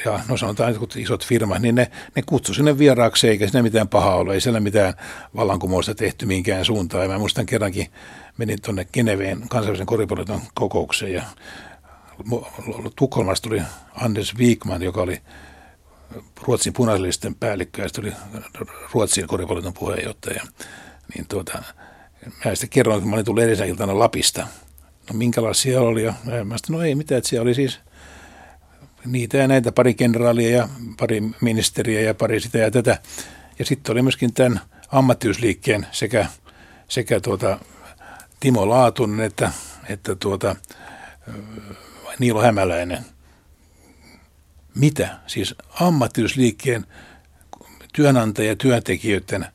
ja 0.05 0.19
no 0.27 0.37
sanotaan, 0.37 0.71
että 0.71 0.99
isot 0.99 1.25
firmat, 1.25 1.61
niin 1.61 1.75
ne, 1.75 1.91
ne 2.15 2.21
kutsu 2.25 2.53
sinne 2.53 2.77
vieraaksi, 2.77 3.27
eikä 3.27 3.47
sinne 3.47 3.61
mitään 3.61 3.87
pahaa 3.87 4.15
ole, 4.15 4.33
ei 4.33 4.41
siellä 4.41 4.59
mitään 4.59 4.93
vallankumousta 5.35 5.95
tehty 5.95 6.25
minkään 6.25 6.65
suuntaan. 6.65 7.03
Ja 7.03 7.09
mä 7.09 7.19
muistan 7.19 7.45
kerrankin, 7.45 7.87
menin 8.37 8.61
tuonne 8.61 8.85
Geneveen 8.93 9.49
kansainvälisen 9.49 9.85
koripalloton 9.85 10.41
kokoukseen 10.53 11.13
ja 11.13 11.23
Tukholmasta 12.95 13.49
tuli 13.49 13.61
Anders 13.95 14.37
Wigman, 14.37 14.83
joka 14.83 15.01
oli 15.01 15.21
Ruotsin 16.41 16.73
punaisellisten 16.73 17.35
päällikkö 17.35 17.81
ja 17.81 17.87
oli 17.99 18.13
Ruotsin 18.93 19.27
koripalloton 19.27 19.73
puheenjohtaja. 19.73 20.43
Niin 21.15 21.27
tuota, 21.27 21.63
mä 22.45 22.55
sitten 22.55 22.69
kerroin, 22.69 23.01
kun 23.01 23.09
mä 23.09 23.15
olin 23.15 23.25
tullut 23.25 23.43
edellisenä 23.43 23.69
iltana 23.69 23.99
Lapista. 23.99 24.47
No 25.09 25.17
minkälaisia 25.17 25.63
siellä 25.63 25.87
oli? 25.87 26.03
Ja 26.03 26.13
mä 26.45 26.55
sanoin, 26.65 26.81
no 26.81 26.81
ei 26.81 26.95
mitään, 26.95 27.17
että 27.17 27.29
siellä 27.29 27.43
oli 27.43 27.53
siis 27.53 27.79
niitä 29.05 29.37
ja 29.37 29.47
näitä, 29.47 29.71
pari 29.71 29.93
kenraalia 29.93 30.57
ja 30.57 30.69
pari 30.97 31.23
ministeriä 31.41 32.01
ja 32.01 32.13
pari 32.13 32.39
sitä 32.39 32.57
ja 32.57 32.71
tätä. 32.71 32.99
Ja 33.59 33.65
sitten 33.65 33.93
oli 33.93 34.01
myöskin 34.01 34.33
tämän 34.33 34.61
ammattiyysliikkeen 34.91 35.87
sekä, 35.91 36.25
sekä 36.87 37.19
tuota 37.19 37.59
Timo 38.39 38.69
Laatunen 38.69 39.25
että, 39.25 39.51
että 39.89 40.15
tuota, 40.15 40.55
Niilo 42.19 42.41
Hämäläinen– 42.41 43.05
mitä? 44.75 45.09
Siis 45.27 45.55
ammattiyhdysliikkeen 45.79 46.85
työnantaja- 47.93 48.47
ja 48.47 48.55
työntekijöiden 48.55 49.45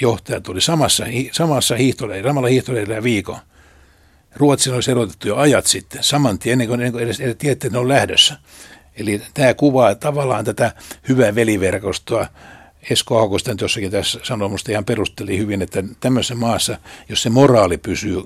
johtajat 0.00 0.48
oli 0.48 0.60
samassa, 0.60 1.04
samassa 1.32 1.76
hiihtoleirillä, 1.76 2.30
samalla 2.30 2.48
hiihtoleirillä 2.48 3.02
viikon. 3.02 3.38
Ruotsin 4.36 4.74
olisi 4.74 4.90
erotettu 4.90 5.28
jo 5.28 5.36
ajat 5.36 5.66
sitten, 5.66 6.02
saman 6.02 6.38
tien, 6.38 6.52
ennen 6.52 6.68
kuin 6.68 6.80
edes, 6.80 7.20
edes 7.20 7.36
tiedätte, 7.36 7.66
että 7.66 7.68
ne 7.70 7.78
on 7.78 7.88
lähdössä. 7.88 8.36
Eli 8.96 9.22
tämä 9.34 9.54
kuvaa 9.54 9.94
tavallaan 9.94 10.44
tätä 10.44 10.72
hyvää 11.08 11.34
veliverkostoa. 11.34 12.26
Esko 12.90 13.18
Aukosten 13.18 13.56
jossakin 13.60 13.90
tässä 13.90 14.20
sanoi 14.22 14.48
musta 14.48 14.72
ihan 14.72 14.84
perusteli 14.84 15.38
hyvin, 15.38 15.62
että 15.62 15.82
tämmöisessä 16.00 16.34
maassa, 16.34 16.78
jos 17.08 17.22
se 17.22 17.30
moraali 17.30 17.78
pysyy 17.78 18.22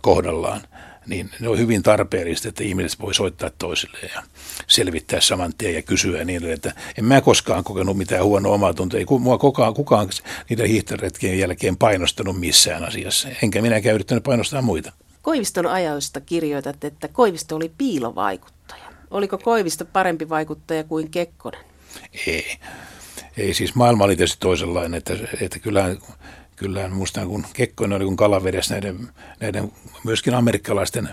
kohdallaan, 0.00 0.60
niin 1.06 1.30
ne 1.40 1.48
on 1.48 1.58
hyvin 1.58 1.82
tarpeellista, 1.82 2.48
että 2.48 2.64
ihmiset 2.64 3.00
voi 3.00 3.14
soittaa 3.14 3.50
toisille 3.58 3.98
ja 4.14 4.22
selvittää 4.66 5.20
saman 5.20 5.52
tien 5.58 5.74
ja 5.74 5.82
kysyä 5.82 6.20
edelleen, 6.20 6.52
että 6.52 6.72
en 6.98 7.04
mä 7.04 7.20
koskaan 7.20 7.64
kokenut 7.64 7.96
mitään 7.96 8.24
huonoa 8.24 8.54
omaa 8.54 8.74
tuntua. 8.74 8.98
Ei 8.98 9.06
mua 9.20 9.38
kukaan, 9.38 9.74
kukaan 9.74 10.08
niiden 10.48 10.68
hiihtoretkien 10.68 11.38
jälkeen 11.38 11.76
painostanut 11.76 12.40
missään 12.40 12.84
asiassa, 12.84 13.28
enkä 13.42 13.62
minäkään 13.62 13.94
yrittänyt 13.94 14.24
painostaa 14.24 14.62
muita. 14.62 14.92
Koiviston 15.22 15.66
ajoista 15.66 16.20
kirjoitat, 16.20 16.84
että 16.84 17.08
Koivisto 17.08 17.56
oli 17.56 17.72
piilovaikuttaja. 17.78 18.87
Oliko 19.10 19.38
Koivisto 19.38 19.84
parempi 19.84 20.28
vaikuttaja 20.28 20.84
kuin 20.84 21.10
Kekkonen? 21.10 21.60
Ei. 22.26 22.58
Ei, 23.36 23.54
siis 23.54 23.74
maailma 23.74 24.04
oli 24.04 24.16
tietysti 24.16 24.40
toisenlainen, 24.40 24.94
että, 24.94 25.14
että 25.40 25.58
kyllähän 25.58 25.98
kyllä 26.56 26.88
muistan, 26.88 27.26
kun 27.26 27.46
Kekkonen 27.52 27.96
oli 27.96 28.04
kun 28.04 28.16
kalavedessä 28.16 28.74
näiden, 28.74 29.08
näiden 29.40 29.72
myöskin 30.04 30.34
amerikkalaisten 30.34 31.08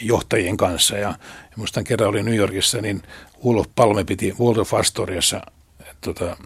johtajien 0.00 0.56
kanssa. 0.56 0.96
Ja, 0.96 1.08
ja 1.50 1.56
muistan 1.56 1.84
kerran 1.84 2.08
oli 2.08 2.22
New 2.22 2.34
Yorkissa, 2.34 2.80
niin 2.80 3.02
Ulof 3.38 3.66
Palme 3.74 4.04
piti 4.04 4.34
Waldorf 4.40 4.74
Astoriassa 4.74 5.40
tota, 6.00 6.36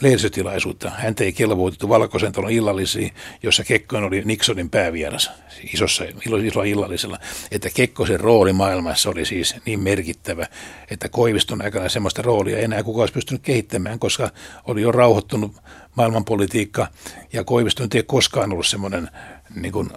lehdistötilaisuutta. 0.00 0.90
Häntä 0.90 1.24
ei 1.24 1.32
kelvoitettu 1.32 1.88
valkoisen 1.88 2.32
talon 2.32 2.50
illallisiin, 2.50 3.12
jossa 3.42 3.64
Kekkonen 3.64 4.04
oli 4.04 4.22
Nixonin 4.24 4.70
päävieras 4.70 5.30
isossa, 5.72 6.04
isolla 6.44 6.64
illallisella. 6.64 7.18
Että 7.50 7.70
Kekkosen 7.74 8.20
rooli 8.20 8.52
maailmassa 8.52 9.10
oli 9.10 9.24
siis 9.24 9.56
niin 9.66 9.80
merkittävä, 9.80 10.46
että 10.90 11.08
Koiviston 11.08 11.62
aikana 11.62 11.88
sellaista 11.88 12.22
roolia 12.22 12.58
enää 12.58 12.82
kukaan 12.82 13.02
olisi 13.02 13.14
pystynyt 13.14 13.42
kehittämään, 13.42 13.98
koska 13.98 14.30
oli 14.64 14.82
jo 14.82 14.92
rauhoittunut 14.92 15.52
maailmanpolitiikka 15.94 16.86
ja 17.32 17.44
Koivisto 17.44 17.84
ei 17.94 18.02
koskaan 18.02 18.52
ollut 18.52 18.66
semmoinen 18.66 19.10
niin 19.54 19.72
kuin 19.72 19.90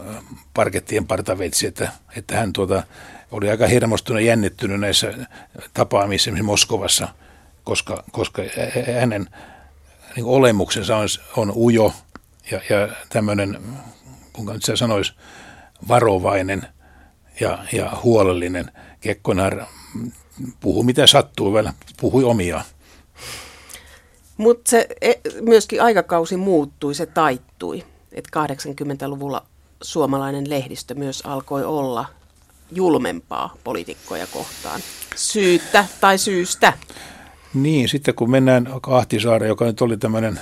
parkettien 0.53 1.07
partaveitsi, 1.07 1.67
että, 1.67 1.91
että 2.15 2.35
hän 2.35 2.53
tuota, 2.53 2.83
oli 3.31 3.49
aika 3.49 3.67
hermostunut 3.67 4.21
ja 4.21 4.27
jännittynyt 4.27 4.79
näissä 4.79 5.13
tapaamissa 5.73 6.31
Moskovassa, 6.43 7.07
koska, 7.63 8.03
koska 8.11 8.41
hänen 8.99 9.29
niin 10.17 10.25
olemuksensa 10.25 10.97
on, 10.97 11.07
on 11.37 11.53
ujo 11.55 11.93
ja, 12.51 12.61
ja 12.69 12.87
tämmöinen, 13.09 13.59
kuinka 14.33 14.53
nyt 14.53 14.63
se 14.63 14.75
sanoisi, 14.75 15.13
varovainen 15.87 16.67
ja, 17.39 17.59
ja 17.71 17.97
huolellinen. 18.03 18.71
Kekkonen 19.01 19.65
puhui 20.59 20.83
mitä 20.83 21.07
sattuu, 21.07 21.53
vielä 21.53 21.73
puhui 22.01 22.23
omiaan. 22.23 22.63
Mutta 24.37 24.69
se 24.69 24.87
e, 25.01 25.13
myöskin 25.41 25.81
aikakausi 25.81 26.37
muuttui, 26.37 26.95
se 26.95 27.05
taittui. 27.05 27.83
Että 28.11 28.47
80-luvulla 28.47 29.45
suomalainen 29.83 30.49
lehdistö 30.49 30.95
myös 30.95 31.21
alkoi 31.25 31.65
olla 31.65 32.05
julmempaa 32.71 33.55
poliitikkoja 33.63 34.27
kohtaan. 34.27 34.81
Syyttä 35.15 35.85
tai 36.01 36.17
syystä. 36.17 36.73
Niin, 37.53 37.89
sitten 37.89 38.15
kun 38.15 38.31
mennään 38.31 38.69
Kahtisaari, 38.81 39.47
joka 39.47 39.65
nyt 39.65 39.81
oli 39.81 39.97
tämmöinen 39.97 40.39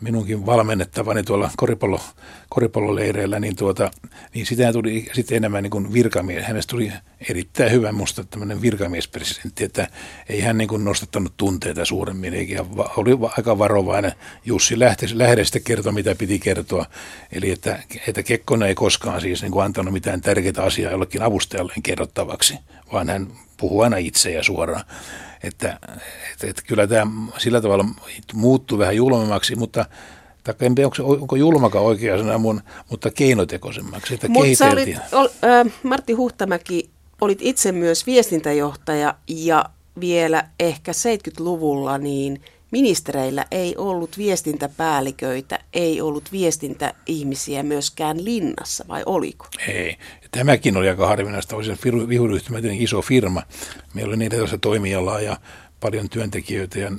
minunkin 0.00 0.46
valmennettavani 0.46 1.22
tuolla 1.22 1.50
koripallo, 1.56 2.00
koripalloleireillä, 2.48 3.40
niin, 3.40 3.56
tuota, 3.56 3.90
niin 4.34 4.46
sitä 4.46 4.72
tuli 4.72 5.06
sitten 5.12 5.36
enemmän 5.36 5.62
niin 5.62 5.70
kuin 5.70 5.92
virkamies. 5.92 6.44
Hänestä 6.44 6.70
tuli 6.70 6.92
erittäin 7.28 7.72
hyvä 7.72 7.92
musta 7.92 8.24
tämmöinen 8.24 8.62
virkamiespresidentti, 8.62 9.64
että 9.64 9.88
ei 10.28 10.40
hän 10.40 10.58
niin 10.58 10.68
kuin 10.68 10.84
nostattanut 10.84 11.36
tunteita 11.36 11.84
suuremmin, 11.84 12.34
eikä 12.34 12.64
oli 12.96 13.10
aika 13.36 13.58
varovainen. 13.58 14.12
Jussi 14.44 14.78
lähti, 14.78 15.06
lähde 15.18 15.44
sitten 15.44 15.62
kertoa, 15.62 15.92
mitä 15.92 16.14
piti 16.14 16.38
kertoa. 16.38 16.86
Eli 17.32 17.50
että, 17.50 17.82
että 18.08 18.22
Kekkonen 18.22 18.68
ei 18.68 18.74
koskaan 18.74 19.20
siis 19.20 19.42
niin 19.42 19.52
kuin 19.52 19.64
antanut 19.64 19.92
mitään 19.92 20.20
tärkeää 20.20 20.64
asiaa 20.64 20.92
jollekin 20.92 21.22
avustajalleen 21.22 21.82
kerrottavaksi, 21.82 22.58
vaan 22.92 23.08
hän 23.08 23.26
puhuu 23.56 23.80
aina 23.80 23.96
itse 23.96 24.30
ja 24.30 24.42
suoraan. 24.42 24.84
Että, 25.42 25.78
että, 26.32 26.46
että 26.46 26.62
kyllä 26.66 26.86
tämä 26.86 27.06
sillä 27.38 27.60
tavalla 27.60 27.84
muuttuu 28.34 28.78
vähän 28.78 28.96
julmemmaksi, 28.96 29.56
mutta 29.56 29.84
tai 30.44 30.54
en 30.60 30.74
tiedä, 30.74 30.90
onko, 30.98 31.12
onko 31.12 31.36
julmaka 31.36 31.80
oikea 31.80 32.18
sana 32.18 32.38
mun, 32.38 32.60
mutta 32.90 33.10
keinotekoisemmaksi, 33.10 34.14
että 34.14 34.28
Mut 34.28 34.42
kehiteltiin. 34.42 34.98
Olit, 35.12 35.34
ol, 35.42 35.48
äh, 35.50 35.72
Martti 35.82 36.12
Huhtamäki, 36.12 36.90
olit 37.20 37.38
itse 37.42 37.72
myös 37.72 38.06
viestintäjohtaja 38.06 39.14
ja 39.28 39.64
vielä 40.00 40.44
ehkä 40.60 40.92
70-luvulla 40.92 41.98
niin 41.98 42.42
ministereillä 42.70 43.44
ei 43.50 43.74
ollut 43.76 44.18
viestintäpäälliköitä, 44.18 45.58
ei 45.72 46.00
ollut 46.00 46.32
viestintäihmisiä 46.32 47.62
myöskään 47.62 48.24
linnassa, 48.24 48.84
vai 48.88 49.02
oliko? 49.06 49.46
Ei. 49.68 49.96
Tämäkin 50.30 50.76
oli 50.76 50.88
aika 50.88 51.06
harvinaista. 51.06 51.56
Oli 51.56 51.64
se 51.64 51.76
vihuryyhtymä 52.08 52.58
iso 52.72 53.02
firma. 53.02 53.42
Meillä 53.94 54.10
oli 54.10 54.16
14 54.16 54.58
toimialaa 54.58 55.20
ja 55.20 55.36
paljon 55.80 56.08
työntekijöitä 56.08 56.78
ja 56.78 56.92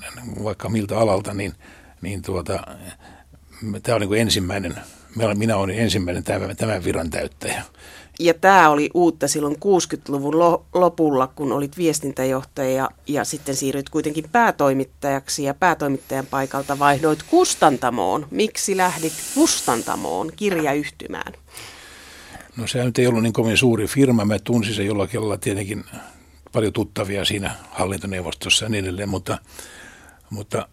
vaikka 0.43 0.69
miltä 0.69 0.99
alalta, 0.99 1.34
niin, 1.34 1.53
niin 2.01 2.22
tuota, 2.22 2.59
tämä 3.84 3.95
oli 3.95 4.05
niin 4.05 4.22
ensimmäinen, 4.22 4.76
minä 5.36 5.57
olin 5.57 5.80
ensimmäinen 5.80 6.24
tämän, 6.24 6.57
tämän 6.57 6.84
viran 6.84 7.09
täyttäjä. 7.09 7.63
Ja 8.22 8.34
tämä 8.34 8.69
oli 8.69 8.89
uutta 8.93 9.28
silloin 9.28 9.55
60-luvun 9.55 10.39
lopulla, 10.74 11.28
kun 11.28 11.51
olit 11.51 11.78
viestintäjohtaja 11.78 12.89
ja 13.07 13.26
sitten 13.26 13.55
siirryit 13.55 13.89
kuitenkin 13.89 14.26
päätoimittajaksi 14.32 15.43
ja 15.43 15.53
päätoimittajan 15.53 16.26
paikalta 16.26 16.80
vaihdoit 16.80 17.24
kustantamoon. 17.24 18.28
Miksi 18.32 18.78
lähdit 18.78 19.13
kustantamoon 19.36 20.32
kirjayhtymään? 20.36 21.34
No 22.57 22.67
se 22.67 22.84
nyt 22.84 22.99
ei 22.99 23.07
ollut 23.07 23.24
niin 23.24 23.34
kovin 23.34 23.57
suuri 23.57 23.88
firma. 23.88 24.26
Mä 24.26 24.39
tunsin 24.39 24.76
sen 24.76 24.86
jollakin 24.86 25.19
lailla 25.19 25.38
tietenkin 25.38 25.84
paljon 26.51 26.74
tuttavia 26.74 27.26
siinä 27.26 27.55
hallintoneuvostossa 27.72 28.65
ja 28.65 28.69
niin 28.69 28.86
edelleen, 28.86 29.09
mutta, 29.09 29.38
mutta 30.30 30.67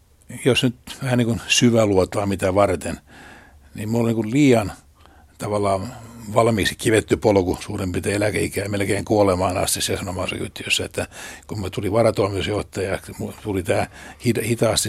jos 0.44 0.62
nyt 0.62 0.74
vähän 1.02 1.18
niin 1.18 1.26
kuin 1.26 1.40
syväluotaa 1.46 2.26
mitä 2.26 2.54
varten, 2.54 3.00
niin 3.74 3.88
mulla 3.88 4.08
on 4.08 4.14
niin 4.14 4.32
liian 4.32 4.72
tavallaan 5.38 5.92
valmiiksi 6.34 6.74
kivetty 6.74 7.16
polku 7.16 7.58
suurin 7.60 7.92
piirtein 7.92 8.16
eläkeikää 8.16 8.68
melkein 8.68 9.04
kuolemaan 9.04 9.58
asti 9.58 9.80
siellä 9.80 10.00
sanomassa 10.00 10.36
yhtiössä, 10.36 10.84
että 10.84 11.06
kun 11.46 11.60
me 11.60 11.70
tuli 11.70 11.92
varatoimitusjohtaja, 11.92 12.98
tuli 13.42 13.62
tämä 13.62 13.86
hitaasti 14.44 14.88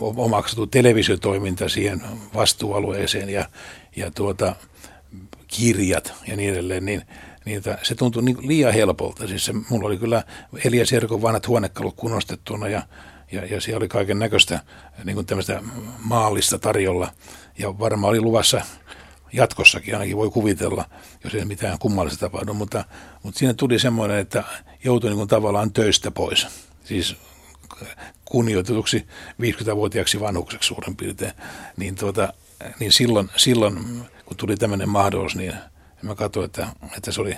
omaksuttu 0.00 0.66
televisiotoiminta 0.66 1.68
siihen 1.68 2.02
vastuualueeseen 2.34 3.28
ja, 3.28 3.48
ja 3.96 4.10
tuota, 4.10 4.56
kirjat 5.46 6.12
ja 6.26 6.36
niin 6.36 6.52
edelleen, 6.52 6.84
niin 6.84 7.02
niitä, 7.44 7.78
se 7.82 7.94
tuntui 7.94 8.22
niin 8.22 8.48
liian 8.48 8.74
helpolta. 8.74 9.28
Siis 9.28 9.44
se, 9.44 9.52
mulla 9.70 9.86
oli 9.86 9.96
kyllä 9.96 10.22
Elias 10.64 10.92
Erkon 10.92 11.22
vanhat 11.22 11.48
huonekalut 11.48 11.96
kunnostettuna 11.96 12.68
ja, 12.68 12.82
ja, 13.32 13.44
ja 13.44 13.60
siellä 13.60 13.78
oli 13.78 13.88
kaiken 13.88 14.18
näköistä 14.18 14.60
niin 15.04 15.26
maallista 15.98 16.58
tarjolla. 16.58 17.10
Ja 17.58 17.78
varmaan 17.78 18.10
oli 18.10 18.20
luvassa 18.20 18.60
jatkossakin 19.32 19.94
ainakin 19.94 20.16
voi 20.16 20.30
kuvitella, 20.30 20.84
jos 21.24 21.34
ei 21.34 21.44
mitään 21.44 21.78
kummallista 21.78 22.20
tapahdu, 22.20 22.54
mutta, 22.54 22.84
mutta 23.22 23.38
siinä 23.38 23.54
tuli 23.54 23.78
semmoinen, 23.78 24.18
että 24.18 24.44
joutui 24.84 25.10
niin 25.10 25.18
kuin 25.18 25.28
tavallaan 25.28 25.72
töistä 25.72 26.10
pois. 26.10 26.46
Siis 26.84 27.16
kunnioitetuksi 28.24 29.06
50-vuotiaaksi 29.42 30.20
vanhukseksi 30.20 30.66
suurin 30.66 30.96
piirtein, 30.96 31.32
niin, 31.76 31.96
tuota, 31.96 32.32
niin 32.80 32.92
silloin, 32.92 33.30
silloin 33.36 34.02
kun 34.24 34.36
tuli 34.36 34.56
tämmöinen 34.56 34.88
mahdollisuus, 34.88 35.36
niin 35.36 35.54
mä 36.02 36.14
katsoin, 36.14 36.46
että, 36.46 36.66
että 36.96 37.12
se 37.12 37.20
oli 37.20 37.36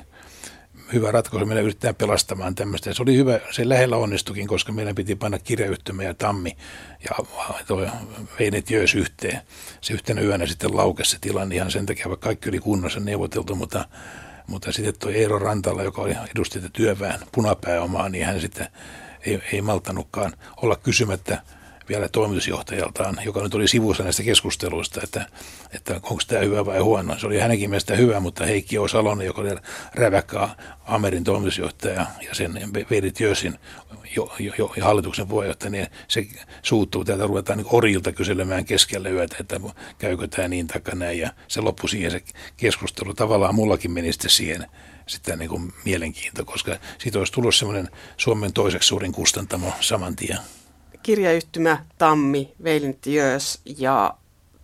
hyvä 0.93 1.11
ratkaisu. 1.11 1.47
Meillä 1.47 1.63
yrittää 1.63 1.95
pelastamaan 1.95 2.55
tämmöistä. 2.55 2.95
Se 2.95 3.03
oli 3.03 3.17
hyvä, 3.17 3.41
se 3.51 3.69
lähellä 3.69 3.97
onnistukin, 3.97 4.47
koska 4.47 4.73
meidän 4.73 4.95
piti 4.95 5.15
panna 5.15 5.39
kirjayhtymä 5.39 6.03
ja 6.03 6.15
tammi 6.15 6.57
ja 7.05 7.25
toi 7.67 7.89
veinet 8.39 8.71
jöös 8.71 8.95
yhteen. 8.95 9.41
Se 9.81 9.93
yhtenä 9.93 10.21
yönä 10.21 10.47
sitten 10.47 10.77
laukesi 10.77 11.11
se 11.11 11.19
tilanne 11.21 11.55
ihan 11.55 11.71
sen 11.71 11.87
takia, 11.87 12.09
vaikka 12.09 12.29
kaikki 12.29 12.49
oli 12.49 12.59
kunnossa 12.59 13.01
neuvoteltu, 13.01 13.55
mutta, 13.55 13.89
mutta 14.47 14.73
sitten 14.73 14.95
tuo 14.99 15.11
Eero 15.11 15.39
Rantala, 15.39 15.83
joka 15.83 16.03
oli 16.03 16.15
edustaja 16.35 16.69
työväen 16.73 17.21
punapääomaa, 17.33 18.09
niin 18.09 18.27
hän 18.27 18.41
sitten 18.41 18.67
ei, 19.27 19.43
ei 19.53 19.63
malttanutkaan 19.63 20.33
olla 20.57 20.77
kysymättä 20.77 21.43
vielä 21.91 22.09
toimitusjohtajaltaan, 22.09 23.19
joka 23.25 23.43
nyt 23.43 23.55
oli 23.55 23.69
sivussa 23.69 24.03
näistä 24.03 24.23
keskusteluista, 24.23 25.01
että, 25.05 25.27
että 25.73 25.95
onko 25.95 26.23
tämä 26.27 26.43
hyvä 26.43 26.67
vai 26.67 26.79
huono. 26.79 27.19
Se 27.19 27.27
oli 27.27 27.39
hänenkin 27.39 27.71
mielestä 27.71 27.97
hyvä, 27.97 28.21
mutta 28.21 28.45
Heikki 28.45 28.79
O. 28.79 28.89
Salonen, 28.89 29.27
joka 29.27 29.41
oli 29.41 29.51
räväkkä 29.95 30.49
Amerin 30.85 31.25
toimitusjohtaja 31.25 32.07
ja 32.29 32.35
sen 32.35 32.61
Verit 32.91 33.21
Jösin 33.21 33.59
jo, 34.17 34.33
jo, 34.39 34.53
jo, 34.59 34.73
hallituksen 34.81 35.27
puheenjohtaja, 35.27 35.71
niin 35.71 35.87
se 36.09 36.27
suuttuu. 36.63 37.05
Täältä 37.05 37.27
ruvetaan 37.27 37.59
niin 37.59 37.67
orilta 37.71 38.13
kyselemään 38.13 38.65
keskellä 38.65 39.09
yötä, 39.09 39.37
että 39.41 39.61
käykö 39.99 40.29
tämä 40.29 40.49
niin 40.49 40.67
takaa 40.67 40.95
näin. 40.95 41.19
Ja 41.19 41.31
se 41.49 41.61
loppui 41.61 41.89
siihen 41.89 42.11
se 42.11 42.23
keskustelu. 42.57 43.15
Tavallaan 43.15 43.55
mullakin 43.55 43.91
meni 43.91 44.13
sitten 44.13 44.31
siihen 44.31 44.67
sitten 45.07 45.39
niin 45.39 45.49
kuin 45.49 45.73
mielenkiinto, 45.85 46.45
koska 46.45 46.77
siitä 46.99 47.19
olisi 47.19 47.33
tullut 47.33 47.55
semmoinen 47.55 47.89
Suomen 48.17 48.53
toiseksi 48.53 48.87
suurin 48.87 49.13
kustantamo 49.13 49.73
saman 49.81 50.17
tien 50.17 50.39
kirjayhtymä 51.03 51.85
Tammi, 51.99 52.53
Veilint 52.65 53.07
Jöös 53.07 53.61
ja 53.79 54.15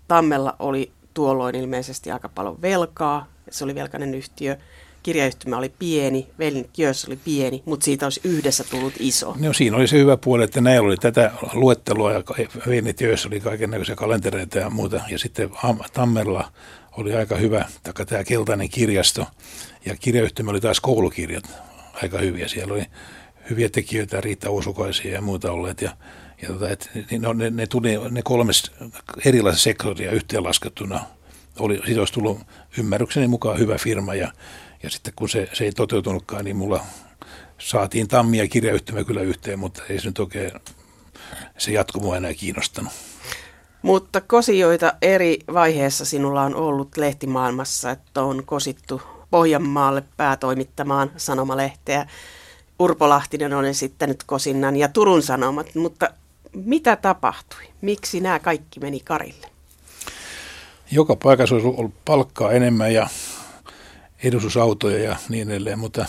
Tammella 0.09 0.57
oli 0.59 0.91
tuolloin 1.15 1.55
ilmeisesti 1.55 2.11
aika 2.11 2.29
paljon 2.29 2.63
velkaa. 2.63 3.27
Se 3.51 3.65
oli 3.65 3.75
velkainen 3.75 4.15
yhtiö. 4.15 4.57
Kirjayhtymä 5.03 5.57
oli 5.57 5.73
pieni, 5.79 6.27
Veilint 6.39 6.79
Jöös 6.79 7.05
oli 7.05 7.17
pieni, 7.17 7.63
mutta 7.65 7.85
siitä 7.85 8.07
olisi 8.07 8.21
yhdessä 8.25 8.65
tullut 8.71 8.95
iso. 8.99 9.37
No 9.39 9.53
siinä 9.53 9.77
oli 9.77 9.89
se 9.89 9.99
hyvä 9.99 10.17
puoli, 10.17 10.45
että 10.45 10.61
näillä 10.61 10.87
oli 10.87 10.97
tätä 10.97 11.33
luettelua 11.53 12.13
ja 12.13 12.23
Veilint 12.67 13.01
oli 13.27 13.41
kaiken 13.41 13.71
näköisiä 13.71 13.95
kalentereita 13.95 14.59
ja 14.59 14.71
muuta. 14.71 15.01
Ja 15.09 15.19
sitten 15.19 15.51
Tammella 15.93 16.53
oli 16.93 17.15
aika 17.15 17.37
hyvä, 17.37 17.65
taka 17.83 18.05
tämä 18.05 18.25
keltainen 18.25 18.69
kirjasto 18.69 19.27
ja 19.85 19.97
kirjayhtymä 20.01 20.51
oli 20.51 20.61
taas 20.61 20.81
koulukirjat 20.81 21.45
aika 22.03 22.19
hyviä. 22.19 22.49
Siellä 22.49 22.75
oli 22.75 22.85
hyviä 23.51 23.69
tekijöitä, 23.69 24.21
Riitta 24.21 24.51
Usukaisia 24.51 25.13
ja 25.13 25.21
muuta 25.21 25.53
olleet 25.53 25.83
ja 25.83 25.91
ja 26.43 26.49
tota, 26.49 26.69
et, 26.69 26.91
niin 27.11 27.23
no, 27.23 27.33
ne, 27.33 27.51
ne, 27.51 27.67
tuli, 27.67 27.91
ne 28.11 28.23
kolme 28.23 28.53
erilaista 29.25 29.63
sektoria 29.63 30.11
yhteenlaskettuna. 30.11 31.01
Oli, 31.59 31.81
siitä 31.87 32.01
olisi 32.01 32.13
tullut 32.13 32.39
ymmärrykseni 32.79 33.27
mukaan 33.27 33.59
hyvä 33.59 33.79
firma 33.79 34.15
ja, 34.15 34.33
ja 34.83 34.91
sitten 34.91 35.13
kun 35.17 35.29
se, 35.29 35.49
se 35.53 35.65
ei 35.65 35.73
toteutunutkaan, 35.73 36.45
niin 36.45 36.57
mulla 36.57 36.85
saatiin 37.59 38.09
tammia 38.09 38.43
ja 38.43 38.49
kirjayhtymä 38.49 39.05
kyllä 39.05 39.21
yhteen, 39.21 39.59
mutta 39.59 39.83
ei 39.89 40.01
se 40.01 40.07
nyt 40.07 40.19
oikein 40.19 40.51
se 41.59 41.73
jatko 41.73 42.01
mua 42.01 42.17
enää 42.17 42.35
kiinnostanut. 42.35 42.93
Mutta 43.83 44.21
kosioita 44.21 44.93
eri 45.03 45.39
vaiheessa 45.53 46.05
sinulla 46.05 46.43
on 46.43 46.55
ollut 46.55 46.97
lehtimaailmassa, 46.97 47.91
että 47.91 48.23
on 48.23 48.45
kosittu 48.45 49.03
Pohjanmaalle 49.31 50.03
päätoimittamaan 50.17 51.11
sanomalehteä. 51.17 52.09
Urpo 52.79 53.09
Lahtinen 53.09 53.55
on 53.55 53.65
esittänyt 53.65 54.23
kosinnan 54.27 54.77
ja 54.77 54.89
Turun 54.89 55.23
Sanomat, 55.23 55.75
mutta 55.75 56.11
mitä 56.65 56.97
tapahtui? 56.97 57.63
Miksi 57.81 58.21
nämä 58.21 58.39
kaikki 58.39 58.81
meni 58.81 59.01
Karille? 59.01 59.47
Joka 60.91 61.17
paikassa 61.17 61.55
olisi 61.55 61.69
ollut 61.69 62.05
palkkaa 62.05 62.53
enemmän 62.53 62.95
ja 62.95 63.09
edustusautoja 64.25 64.99
ja 64.99 65.17
niin 65.29 65.51
edelleen, 65.51 65.79
mutta, 65.79 66.07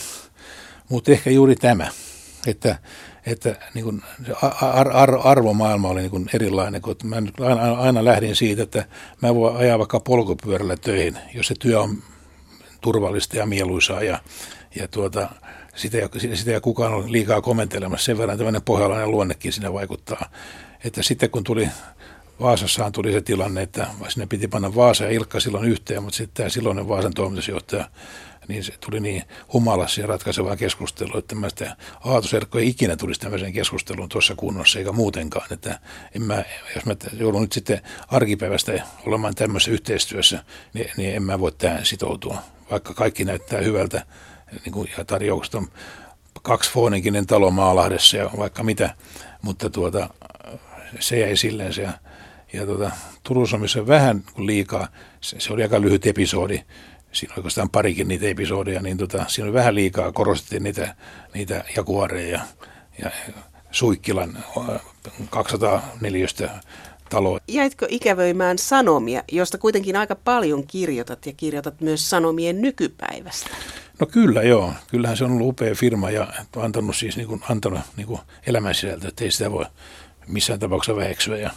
mutta 0.90 1.12
ehkä 1.12 1.30
juuri 1.30 1.56
tämä, 1.56 1.88
että, 2.48 2.80
että 3.26 3.56
niin 3.74 3.84
kuin 3.84 4.02
ar, 4.62 4.98
ar, 4.98 5.20
arvomaailma 5.24 5.90
oli 5.90 6.00
niin 6.00 6.12
kuin 6.12 6.30
erilainen. 6.34 6.82
Kun 6.82 6.96
mä 7.04 7.16
aina, 7.40 7.72
aina 7.72 8.06
lähdin 8.06 8.36
siitä, 8.36 8.64
että 8.64 8.86
mä 9.22 9.36
voin 9.36 9.58
ajaa 9.58 9.80
vaikka 9.80 10.00
polkupyörällä 10.00 10.78
töihin, 10.78 11.18
jos 11.34 11.48
se 11.48 11.56
työ 11.60 11.82
on 11.82 12.04
turvallista 12.82 13.38
ja 13.38 13.46
mieluisaa 13.46 14.04
ja, 14.04 14.20
ja 14.76 14.88
tuota, 14.88 15.30
sitä, 15.78 15.98
sitä 16.34 16.52
ei 16.52 16.62
kukaan 16.62 16.94
ole 16.94 17.12
liikaa 17.12 17.42
komentelemassa. 17.42 18.06
Sen 18.06 18.18
verran 18.18 18.38
tämmöinen 18.38 18.62
pohjalainen 18.62 19.12
luonnekin 19.12 19.54
siinä 19.54 19.74
vaikuttaa. 19.74 20.30
Että 20.84 21.04
sitten 21.04 21.30
kun 21.30 21.44
tuli 21.44 21.70
Vaasassahan 22.40 22.92
tuli 22.92 23.12
se 23.12 23.22
tilanne, 23.22 23.62
että 23.62 23.88
sinne 24.08 24.28
piti 24.28 24.48
panna 24.48 24.76
Vaasa 24.76 25.04
ja 25.04 25.10
Ilkka 25.10 25.40
silloin 25.40 25.70
yhteen, 25.70 26.04
mutta 26.04 26.18
sitten 26.18 26.34
tämä 26.34 26.50
silloinen 26.50 26.88
Vaasan 26.88 27.14
toimitusjohtaja 27.14 27.90
niin 28.48 28.64
se 28.64 28.74
tuli 28.80 29.00
niin 29.00 29.24
humalassa 29.54 30.02
ja 30.02 30.08
ratkaisevaa 30.08 30.56
keskustelua, 30.56 31.20
että 31.20 31.36
mä 31.36 31.50
sitä 31.50 31.76
Aatos 32.06 32.34
Erkko 32.34 32.60
ei 32.60 32.68
ikinä 32.68 32.96
tulisi 32.96 33.20
tämmöiseen 33.20 33.54
keskusteluun 33.54 34.10
tuossa 34.10 34.36
kunnossa 34.36 34.80
eikä 34.80 34.92
muutenkaan. 34.92 35.48
Että 35.52 35.80
en 36.16 36.22
mä, 36.22 36.44
jos 36.76 36.86
mä 36.86 36.96
joudun 37.14 37.42
nyt 37.42 37.52
sitten 37.52 37.82
arkipäivästä 38.08 38.84
olemaan 39.06 39.36
tämmöisessä 39.36 39.72
yhteistyössä, 39.72 40.44
niin, 40.74 40.92
niin 40.98 41.16
en 41.16 41.24
mä 41.24 41.40
voi 41.40 41.52
tähän 41.52 41.86
sitoutua. 41.86 42.38
Vaikka 42.72 42.94
kaikki 42.94 43.26
näyttää 43.26 43.62
hyvältä 43.62 44.06
niin 44.52 44.74
kuin, 44.74 44.90
ja 44.98 45.06
tarjoukset 45.06 45.56
on 45.56 45.68
kaksi 46.42 46.72
fooninkinen 46.72 47.26
talo 47.26 47.52
Maalahdessa 47.52 48.18
ja 48.18 48.30
vaikka 48.38 48.64
mitä, 48.64 48.96
mutta 49.42 49.70
tuota, 49.70 50.10
se 51.00 51.20
jäi 51.20 51.38
silleen 51.38 51.74
se. 51.74 51.82
Ja, 51.82 51.94
ja 52.54 52.66
tuota, 52.66 52.92
Turussa, 53.24 53.58
missä 53.58 53.88
vähän 53.88 54.24
liikaa, 54.38 54.88
se, 55.22 55.40
se 55.40 55.54
oli 55.54 55.64
aika 55.64 55.82
lyhyt 55.82 56.06
episodi, 56.06 56.64
siinä 57.12 57.34
oli 57.34 57.40
oikeastaan 57.40 57.70
parikin 57.70 58.08
niitä 58.08 58.28
episodeja, 58.28 58.82
niin 58.82 58.98
tota, 58.98 59.26
siinä 59.28 59.46
oli 59.46 59.54
vähän 59.54 59.76
liikaa, 59.76 60.12
korostettiin 60.12 60.64
niitä, 60.64 60.96
niitä 61.34 61.64
jakuareja 61.76 62.42
ja 63.04 63.12
Suikkilan 63.72 64.44
204 65.30 66.28
taloa. 67.10 67.40
Jäitkö 67.48 67.86
ikävöimään 67.90 68.58
sanomia, 68.58 69.24
josta 69.32 69.58
kuitenkin 69.58 69.96
aika 69.96 70.16
paljon 70.16 70.68
kirjoitat 70.68 71.26
ja 71.26 71.34
kirjoitat 71.38 71.82
myös 71.82 72.10
sanomien 72.10 72.62
nykypäivästä? 72.62 73.50
No 74.00 74.08
kyllä 74.08 74.44
joo, 74.44 74.74
kyllähän 74.88 75.18
se 75.18 75.24
on 75.24 75.32
ollut 75.32 75.48
upea 75.48 75.76
firma 75.76 76.12
ja 76.12 76.28
antanut 76.56 76.96
siis 76.96 77.18
niin 77.18 77.28
kuin, 77.28 77.42
antanut 77.50 77.80
niin 77.98 78.08
kuin 78.08 78.20
elämän 78.48 78.76
sisältöä, 78.76 79.10
että 79.10 79.24
ei 79.24 79.32
sitä 79.32 79.52
voi 79.52 79.66
missään 80.28 80.60
tapauksessa 80.60 80.96
väheksyä 80.96 81.38
ja 81.38 81.50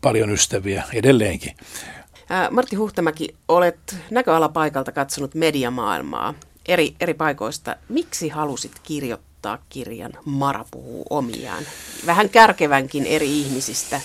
paljon 0.00 0.30
ystäviä 0.30 0.82
edelleenkin. 0.92 1.56
Martti 2.50 2.76
Huhtamäki, 2.76 3.28
olet 3.48 3.96
näköalapaikalta 4.10 4.92
katsonut 4.92 5.34
mediamaailmaa 5.34 6.34
eri, 6.68 6.94
eri 7.00 7.14
paikoista. 7.14 7.76
Miksi 7.88 8.28
halusit 8.28 8.72
kirjoittaa 8.82 9.58
kirjan 9.68 10.12
Mara 10.24 10.64
puhuu 10.70 11.06
omiaan? 11.10 11.64
Vähän 12.06 12.28
kärkevänkin 12.28 13.06
eri 13.06 13.40
ihmisistä. 13.40 14.00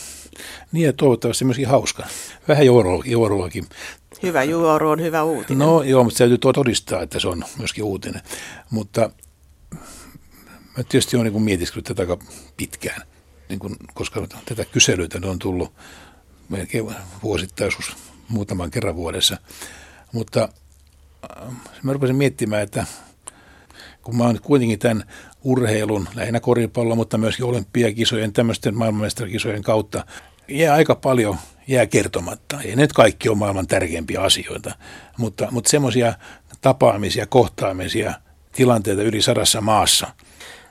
Niin 0.71 0.85
ja 0.85 0.93
toivottavasti 0.93 1.45
myöskin 1.45 1.67
hauska. 1.67 2.07
Vähän 2.47 2.65
juoruakin. 3.05 3.65
Hyvä 4.23 4.43
juoru 4.43 4.89
on 4.89 5.01
hyvä 5.01 5.23
uutinen. 5.23 5.67
No 5.67 5.83
joo, 5.83 6.03
mutta 6.03 6.17
täytyy 6.17 6.37
todistaa, 6.37 7.01
että 7.01 7.19
se 7.19 7.27
on 7.27 7.43
myöskin 7.57 7.83
uutinen. 7.83 8.21
Mutta 8.69 9.09
mä 10.77 10.83
tietysti 10.83 11.17
olen 11.17 11.33
niin 11.33 11.43
mietiskellyt 11.43 11.85
tätä 11.85 12.01
aika 12.01 12.17
pitkään, 12.57 13.01
niin 13.49 13.59
kuin, 13.59 13.75
koska 13.93 14.27
tätä 14.45 14.65
kyselyitä 14.65 15.19
on 15.23 15.39
tullut 15.39 15.73
melkein 16.49 16.95
vuosittain 17.23 17.71
muutaman 18.29 18.71
kerran 18.71 18.95
vuodessa. 18.95 19.37
Mutta 20.11 20.49
äh, 21.41 21.53
mä 21.83 21.93
rupesin 21.93 22.15
miettimään, 22.15 22.61
että 22.61 22.85
kun 24.01 24.17
mä 24.17 24.23
oon 24.23 24.39
kuitenkin 24.41 24.79
tämän 24.79 25.03
urheilun, 25.43 26.07
lähinnä 26.15 26.39
koripallo, 26.39 26.95
mutta 26.95 27.17
myöskin 27.17 27.45
olympiakisojen, 27.45 28.33
tämmöisten 28.33 28.77
maailmanmestarikisojen 28.77 29.63
kautta, 29.63 30.05
jää 30.49 30.73
aika 30.73 30.95
paljon 30.95 31.37
jää 31.67 31.85
kertomatta. 31.85 32.61
Ei 32.61 32.75
nyt 32.75 32.93
kaikki 32.93 33.29
ole 33.29 33.37
maailman 33.37 33.67
tärkeimpiä 33.67 34.21
asioita, 34.21 34.75
mutta, 35.17 35.47
mutta 35.51 35.69
semmoisia 35.69 36.13
tapaamisia, 36.61 37.25
kohtaamisia, 37.25 38.13
tilanteita 38.51 39.01
yli 39.01 39.21
sadassa 39.21 39.61
maassa. 39.61 40.07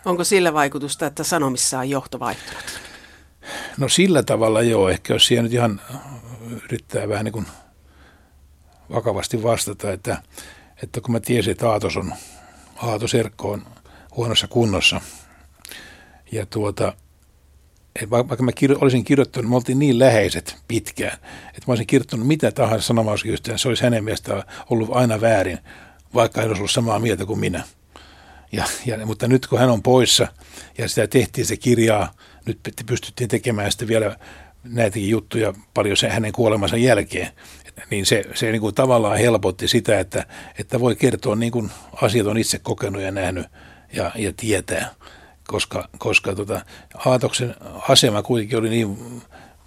Onko 0.04 0.24
sillä 0.24 0.52
vaikutusta, 0.54 1.06
että 1.06 1.24
sanomissa 1.24 1.78
on 1.78 1.90
johto 1.90 2.20
vaihtunut? 2.20 2.64
No 3.78 3.88
sillä 3.88 4.22
tavalla 4.22 4.62
joo, 4.62 4.88
ehkä 4.88 5.14
jos 5.14 5.26
siellä 5.26 5.42
nyt 5.42 5.52
ihan 5.52 5.80
yrittää 6.64 7.08
vähän 7.08 7.24
niin 7.24 7.32
kuin 7.32 7.46
vakavasti 8.94 9.42
vastata, 9.42 9.92
että, 9.92 10.22
että 10.82 11.00
kun 11.00 11.12
mä 11.12 11.20
tiesin, 11.20 11.50
että 11.50 11.70
Aatos 11.70 11.96
on, 11.96 12.12
Aatos 12.76 13.14
Erkko 13.14 13.52
on 13.52 13.66
huonossa 14.16 14.48
kunnossa 14.48 15.00
ja 16.32 16.46
tuota, 16.46 16.92
vaikka 18.10 18.42
mä 18.42 18.52
kirjo, 18.52 18.78
olisin 18.80 19.04
kirjoittanut, 19.04 19.50
me 19.50 19.56
oltiin 19.56 19.78
niin 19.78 19.98
läheiset 19.98 20.56
pitkään, 20.68 21.18
että 21.48 21.62
mä 21.66 21.72
olisin 21.72 21.86
kirjoittanut 21.86 22.26
mitä 22.26 22.52
tahansa 22.52 22.86
sanomauskyhteen, 22.86 23.58
se 23.58 23.68
olisi 23.68 23.82
hänen 23.82 24.04
mielestään 24.04 24.42
ollut 24.70 24.88
aina 24.92 25.20
väärin, 25.20 25.58
vaikka 26.14 26.40
hän 26.40 26.48
olisi 26.48 26.60
ollut 26.60 26.70
samaa 26.70 26.98
mieltä 26.98 27.26
kuin 27.26 27.40
minä. 27.40 27.62
Ja, 28.52 28.64
ja, 28.86 29.06
mutta 29.06 29.28
nyt 29.28 29.46
kun 29.46 29.58
hän 29.58 29.70
on 29.70 29.82
poissa 29.82 30.28
ja 30.78 30.88
sitä 30.88 31.06
tehtiin 31.06 31.46
se 31.46 31.56
kirjaa, 31.56 32.12
nyt 32.46 32.58
pystyttiin 32.86 33.28
tekemään 33.28 33.70
sitten 33.70 33.88
vielä 33.88 34.16
näitäkin 34.64 35.10
juttuja 35.10 35.54
paljon 35.74 35.96
sen 35.96 36.10
hänen 36.10 36.32
kuolemansa 36.32 36.76
jälkeen, 36.76 37.28
niin 37.90 38.06
se, 38.06 38.24
se 38.34 38.52
niin 38.52 38.60
kuin 38.60 38.74
tavallaan 38.74 39.18
helpotti 39.18 39.68
sitä, 39.68 40.00
että, 40.00 40.26
että 40.58 40.80
voi 40.80 40.96
kertoa 40.96 41.36
niin 41.36 41.52
kuin 41.52 41.70
asiat 42.02 42.26
on 42.26 42.38
itse 42.38 42.58
kokenut 42.58 43.02
ja 43.02 43.10
nähnyt 43.10 43.46
ja, 43.92 44.10
ja 44.14 44.32
tietää, 44.36 44.94
koska, 45.50 45.88
koska 45.98 46.34
tota, 46.34 46.60
Aatoksen 47.06 47.54
asema 47.88 48.22
kuitenkin 48.22 48.58
oli 48.58 48.70
niin 48.70 48.88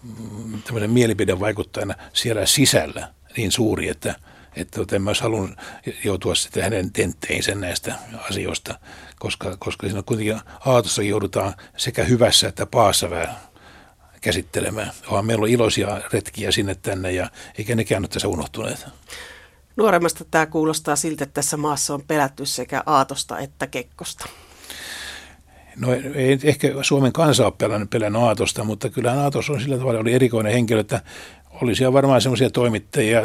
mm, 0.03 0.61
tämmöinen 0.61 0.91
mielipidevaikuttajana 0.91 1.95
siellä 2.13 2.45
sisällä 2.45 3.13
niin 3.37 3.51
suuri, 3.51 3.89
että, 3.89 4.15
että 4.55 4.79
tota, 4.79 4.95
en 4.95 5.01
mä 5.01 5.09
olisi 5.09 5.23
halunnut 5.23 5.57
joutua 6.03 6.35
sitten 6.35 6.63
hänen 6.63 6.93
tentteinsä 6.93 7.55
näistä 7.55 7.95
asioista, 8.29 8.79
koska, 9.19 9.57
koska 9.59 9.87
siinä 9.87 10.03
kuitenkin 10.03 10.39
Aatossa 10.65 11.03
joudutaan 11.03 11.53
sekä 11.77 12.03
hyvässä 12.03 12.47
että 12.47 12.65
paassa 12.65 13.09
vähän 13.09 13.35
käsittelemään. 14.21 14.91
Vaan 15.11 15.25
meillä 15.25 15.43
on 15.43 15.49
iloisia 15.49 16.01
retkiä 16.13 16.51
sinne 16.51 16.75
tänne 16.75 17.11
ja 17.11 17.29
eikä 17.57 17.75
nekään 17.75 18.01
ole 18.01 18.07
tässä 18.07 18.27
unohtuneet. 18.27 18.85
Nuoremmasta 19.75 20.25
tämä 20.31 20.45
kuulostaa 20.45 20.95
siltä, 20.95 21.23
että 21.23 21.33
tässä 21.33 21.57
maassa 21.57 21.93
on 21.93 22.01
pelätty 22.07 22.45
sekä 22.45 22.83
Aatosta 22.85 23.39
että 23.39 23.67
Kekkosta. 23.67 24.25
No 25.75 25.87
ei 26.15 26.39
ehkä 26.43 26.73
Suomen 26.81 27.13
kansa 27.13 27.45
ole 27.45 27.53
pelännyt, 27.57 27.89
pelännyt 27.89 28.21
Aatosta, 28.21 28.63
mutta 28.63 28.89
kyllä 28.89 29.21
Aatos 29.21 29.49
on 29.49 29.61
sillä 29.61 29.77
tavalla 29.77 29.99
oli 29.99 30.13
erikoinen 30.13 30.53
henkilö, 30.53 30.79
että 30.79 31.01
oli 31.61 31.75
siellä 31.75 31.93
varmaan 31.93 32.21
semmoisia 32.21 32.49
toimittajia, 32.49 33.21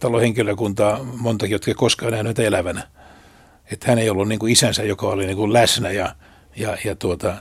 talohenkilökuntaa 0.00 1.04
montakin, 1.04 1.52
jotka 1.52 1.74
koskaan 1.74 2.12
nähnyt 2.12 2.38
elävänä. 2.38 2.88
Että 3.72 3.86
hän 3.88 3.98
ei 3.98 4.10
ollut 4.10 4.28
niin 4.28 4.38
kuin 4.38 4.52
isänsä, 4.52 4.82
joka 4.82 5.06
oli 5.06 5.26
niin 5.26 5.36
kuin 5.36 5.52
läsnä 5.52 5.90
ja, 5.90 6.14
ja, 6.56 6.76
ja 6.84 6.94
tuota, 6.96 7.36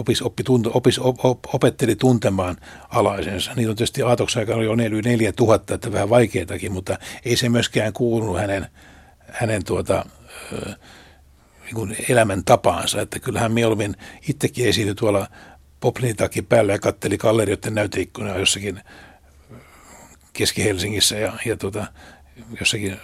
opis, 0.00 0.22
oppi, 0.22 0.42
tunte, 0.42 0.70
opis, 0.74 0.98
op, 0.98 1.24
op, 1.24 1.38
opetteli 1.54 1.96
tuntemaan 1.96 2.56
alaisensa. 2.88 3.54
Niitä 3.54 3.70
on 3.70 3.76
tietysti 3.76 4.02
Aatoksen 4.02 4.40
aikana 4.40 4.62
jo 4.62 4.74
4 4.74 5.32
tuhatta, 5.32 5.74
että 5.74 5.92
vähän 5.92 6.10
vaikeitakin, 6.10 6.72
mutta 6.72 6.98
ei 7.24 7.36
se 7.36 7.48
myöskään 7.48 7.92
kuulunut 7.92 8.38
hänen, 8.38 8.66
hänen 9.28 9.64
tuota, 9.64 10.06
niin 11.72 11.88
kuin 11.88 11.96
elämäntapaansa. 12.08 13.00
Että 13.00 13.18
kyllähän 13.18 13.52
mieluummin 13.52 13.96
itsekin 14.28 14.68
esiintyi 14.68 14.94
tuolla 14.94 15.26
poplin 15.80 16.16
päällä 16.48 16.72
ja 16.72 16.78
katteli 16.78 17.18
gallerioiden 17.18 17.74
näyteikkunaa 17.74 18.38
jossakin 18.38 18.80
Keski-Helsingissä 20.32 21.16
ja, 21.16 21.32
ja 21.46 21.56
tuota, 21.56 21.86
jossakin 22.60 22.96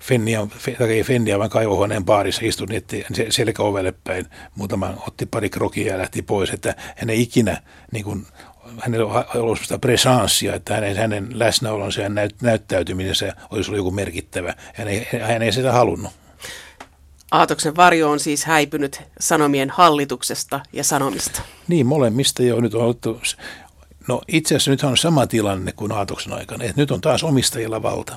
Fennia, 0.00 0.46
tai 0.78 0.92
ei 0.92 1.04
Fennia, 1.04 1.38
vaan 1.38 1.50
kaivohuoneen 1.50 2.04
baarissa 2.04 2.40
istui 2.44 2.66
niin 2.66 2.84
selkä 3.30 3.62
ovelle 3.62 3.94
päin. 4.04 4.26
Muutama 4.54 5.02
otti 5.06 5.26
pari 5.26 5.50
krokia 5.50 5.92
ja 5.92 5.98
lähti 5.98 6.22
pois, 6.22 6.50
että 6.50 6.74
hän 6.96 7.10
ei 7.10 7.22
ikinä 7.22 7.62
niin 7.92 8.04
kuin, 8.04 8.26
hänellä 8.80 9.06
on 9.06 9.24
ollut 9.34 9.60
sitä 9.60 9.78
presanssia, 9.78 10.54
että 10.54 10.74
hänen, 10.74 10.96
hänen 10.96 11.38
läsnäolonsa 11.38 12.00
ja 12.00 12.08
näyt, 12.08 12.42
näyttäytymisensä 12.42 13.36
olisi 13.50 13.70
ollut 13.70 13.78
joku 13.78 13.90
merkittävä. 13.90 14.54
Hän 14.74 14.88
ei, 14.88 15.06
hän 15.20 15.42
ei 15.42 15.52
sitä 15.52 15.72
halunnut. 15.72 16.25
Aatoksen 17.30 17.76
varjo 17.76 18.10
on 18.10 18.20
siis 18.20 18.44
häipynyt 18.44 19.02
sanomien 19.20 19.70
hallituksesta 19.70 20.60
ja 20.72 20.84
sanomista. 20.84 21.42
Niin, 21.68 21.86
molemmista 21.86 22.42
jo 22.42 22.60
nyt 22.60 22.74
on 22.74 22.80
ollut 22.80 23.36
No 24.08 24.22
itse 24.28 24.54
asiassa 24.54 24.70
nyt 24.70 24.82
on 24.82 24.96
sama 24.96 25.26
tilanne 25.26 25.72
kuin 25.72 25.92
Aatoksen 25.92 26.32
aikana, 26.32 26.64
että 26.64 26.80
nyt 26.80 26.90
on 26.90 27.00
taas 27.00 27.24
omistajilla 27.24 27.82
valta. 27.82 28.16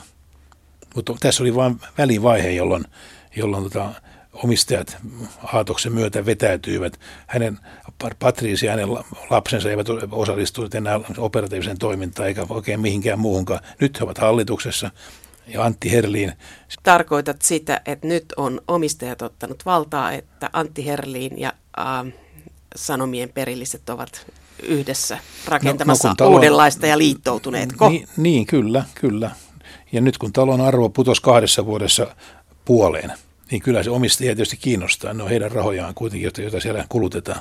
Mutta 0.95 1.15
tässä 1.19 1.43
oli 1.43 1.55
vain 1.55 1.79
välivaihe, 1.97 2.49
jolloin, 2.49 2.85
jolloin 3.35 3.63
tota, 3.63 3.93
omistajat 4.33 4.97
Aatoksen 5.53 5.93
myötä 5.93 6.25
vetäytyivät. 6.25 6.99
Hänen 7.27 7.59
Patriisi 8.19 8.65
ja 8.65 8.71
hänen 8.71 8.89
lapsensa 9.29 9.69
eivät 9.69 9.87
osallistuneet 10.11 10.75
enää 10.75 10.99
operatiiviseen 11.17 11.77
toimintaan 11.77 12.27
eikä 12.27 12.45
oikein 12.49 12.79
mihinkään 12.79 13.19
muuhunkaan. 13.19 13.59
Nyt 13.79 13.99
he 13.99 14.03
ovat 14.03 14.17
hallituksessa 14.17 14.91
ja 15.49 15.63
Antti 15.63 15.91
Herliin. 15.91 16.33
Tarkoitat 16.83 17.41
sitä, 17.41 17.81
että 17.85 18.07
nyt 18.07 18.25
on 18.37 18.61
omistajat 18.67 19.21
ottanut 19.21 19.65
valtaa, 19.65 20.11
että 20.11 20.49
Antti 20.53 20.85
Herliin 20.85 21.39
ja 21.39 21.53
äh, 21.79 22.13
Sanomien 22.75 23.29
perilliset 23.29 23.89
ovat 23.89 24.25
yhdessä 24.63 25.17
rakentamassa 25.47 26.07
no, 26.07 26.11
no 26.11 26.15
talon, 26.15 26.33
uudenlaista 26.33 26.87
ja 26.87 26.97
liittoutuneet. 26.97 27.69
Niin, 27.89 28.07
niin, 28.17 28.45
kyllä, 28.45 28.83
kyllä. 28.95 29.31
Ja 29.91 30.01
nyt 30.01 30.17
kun 30.17 30.33
talon 30.33 30.61
arvo 30.61 30.89
putosi 30.89 31.21
kahdessa 31.21 31.65
vuodessa 31.65 32.15
puoleen, 32.65 33.13
niin 33.51 33.61
kyllä 33.61 33.83
se 33.83 33.89
omistajia 33.89 34.35
tietysti 34.35 34.57
kiinnostaa. 34.57 35.13
Ne 35.13 35.23
on 35.23 35.29
heidän 35.29 35.51
rahojaan 35.51 35.93
kuitenkin, 35.95 36.31
joita 36.37 36.59
siellä 36.59 36.85
kulutetaan. 36.89 37.39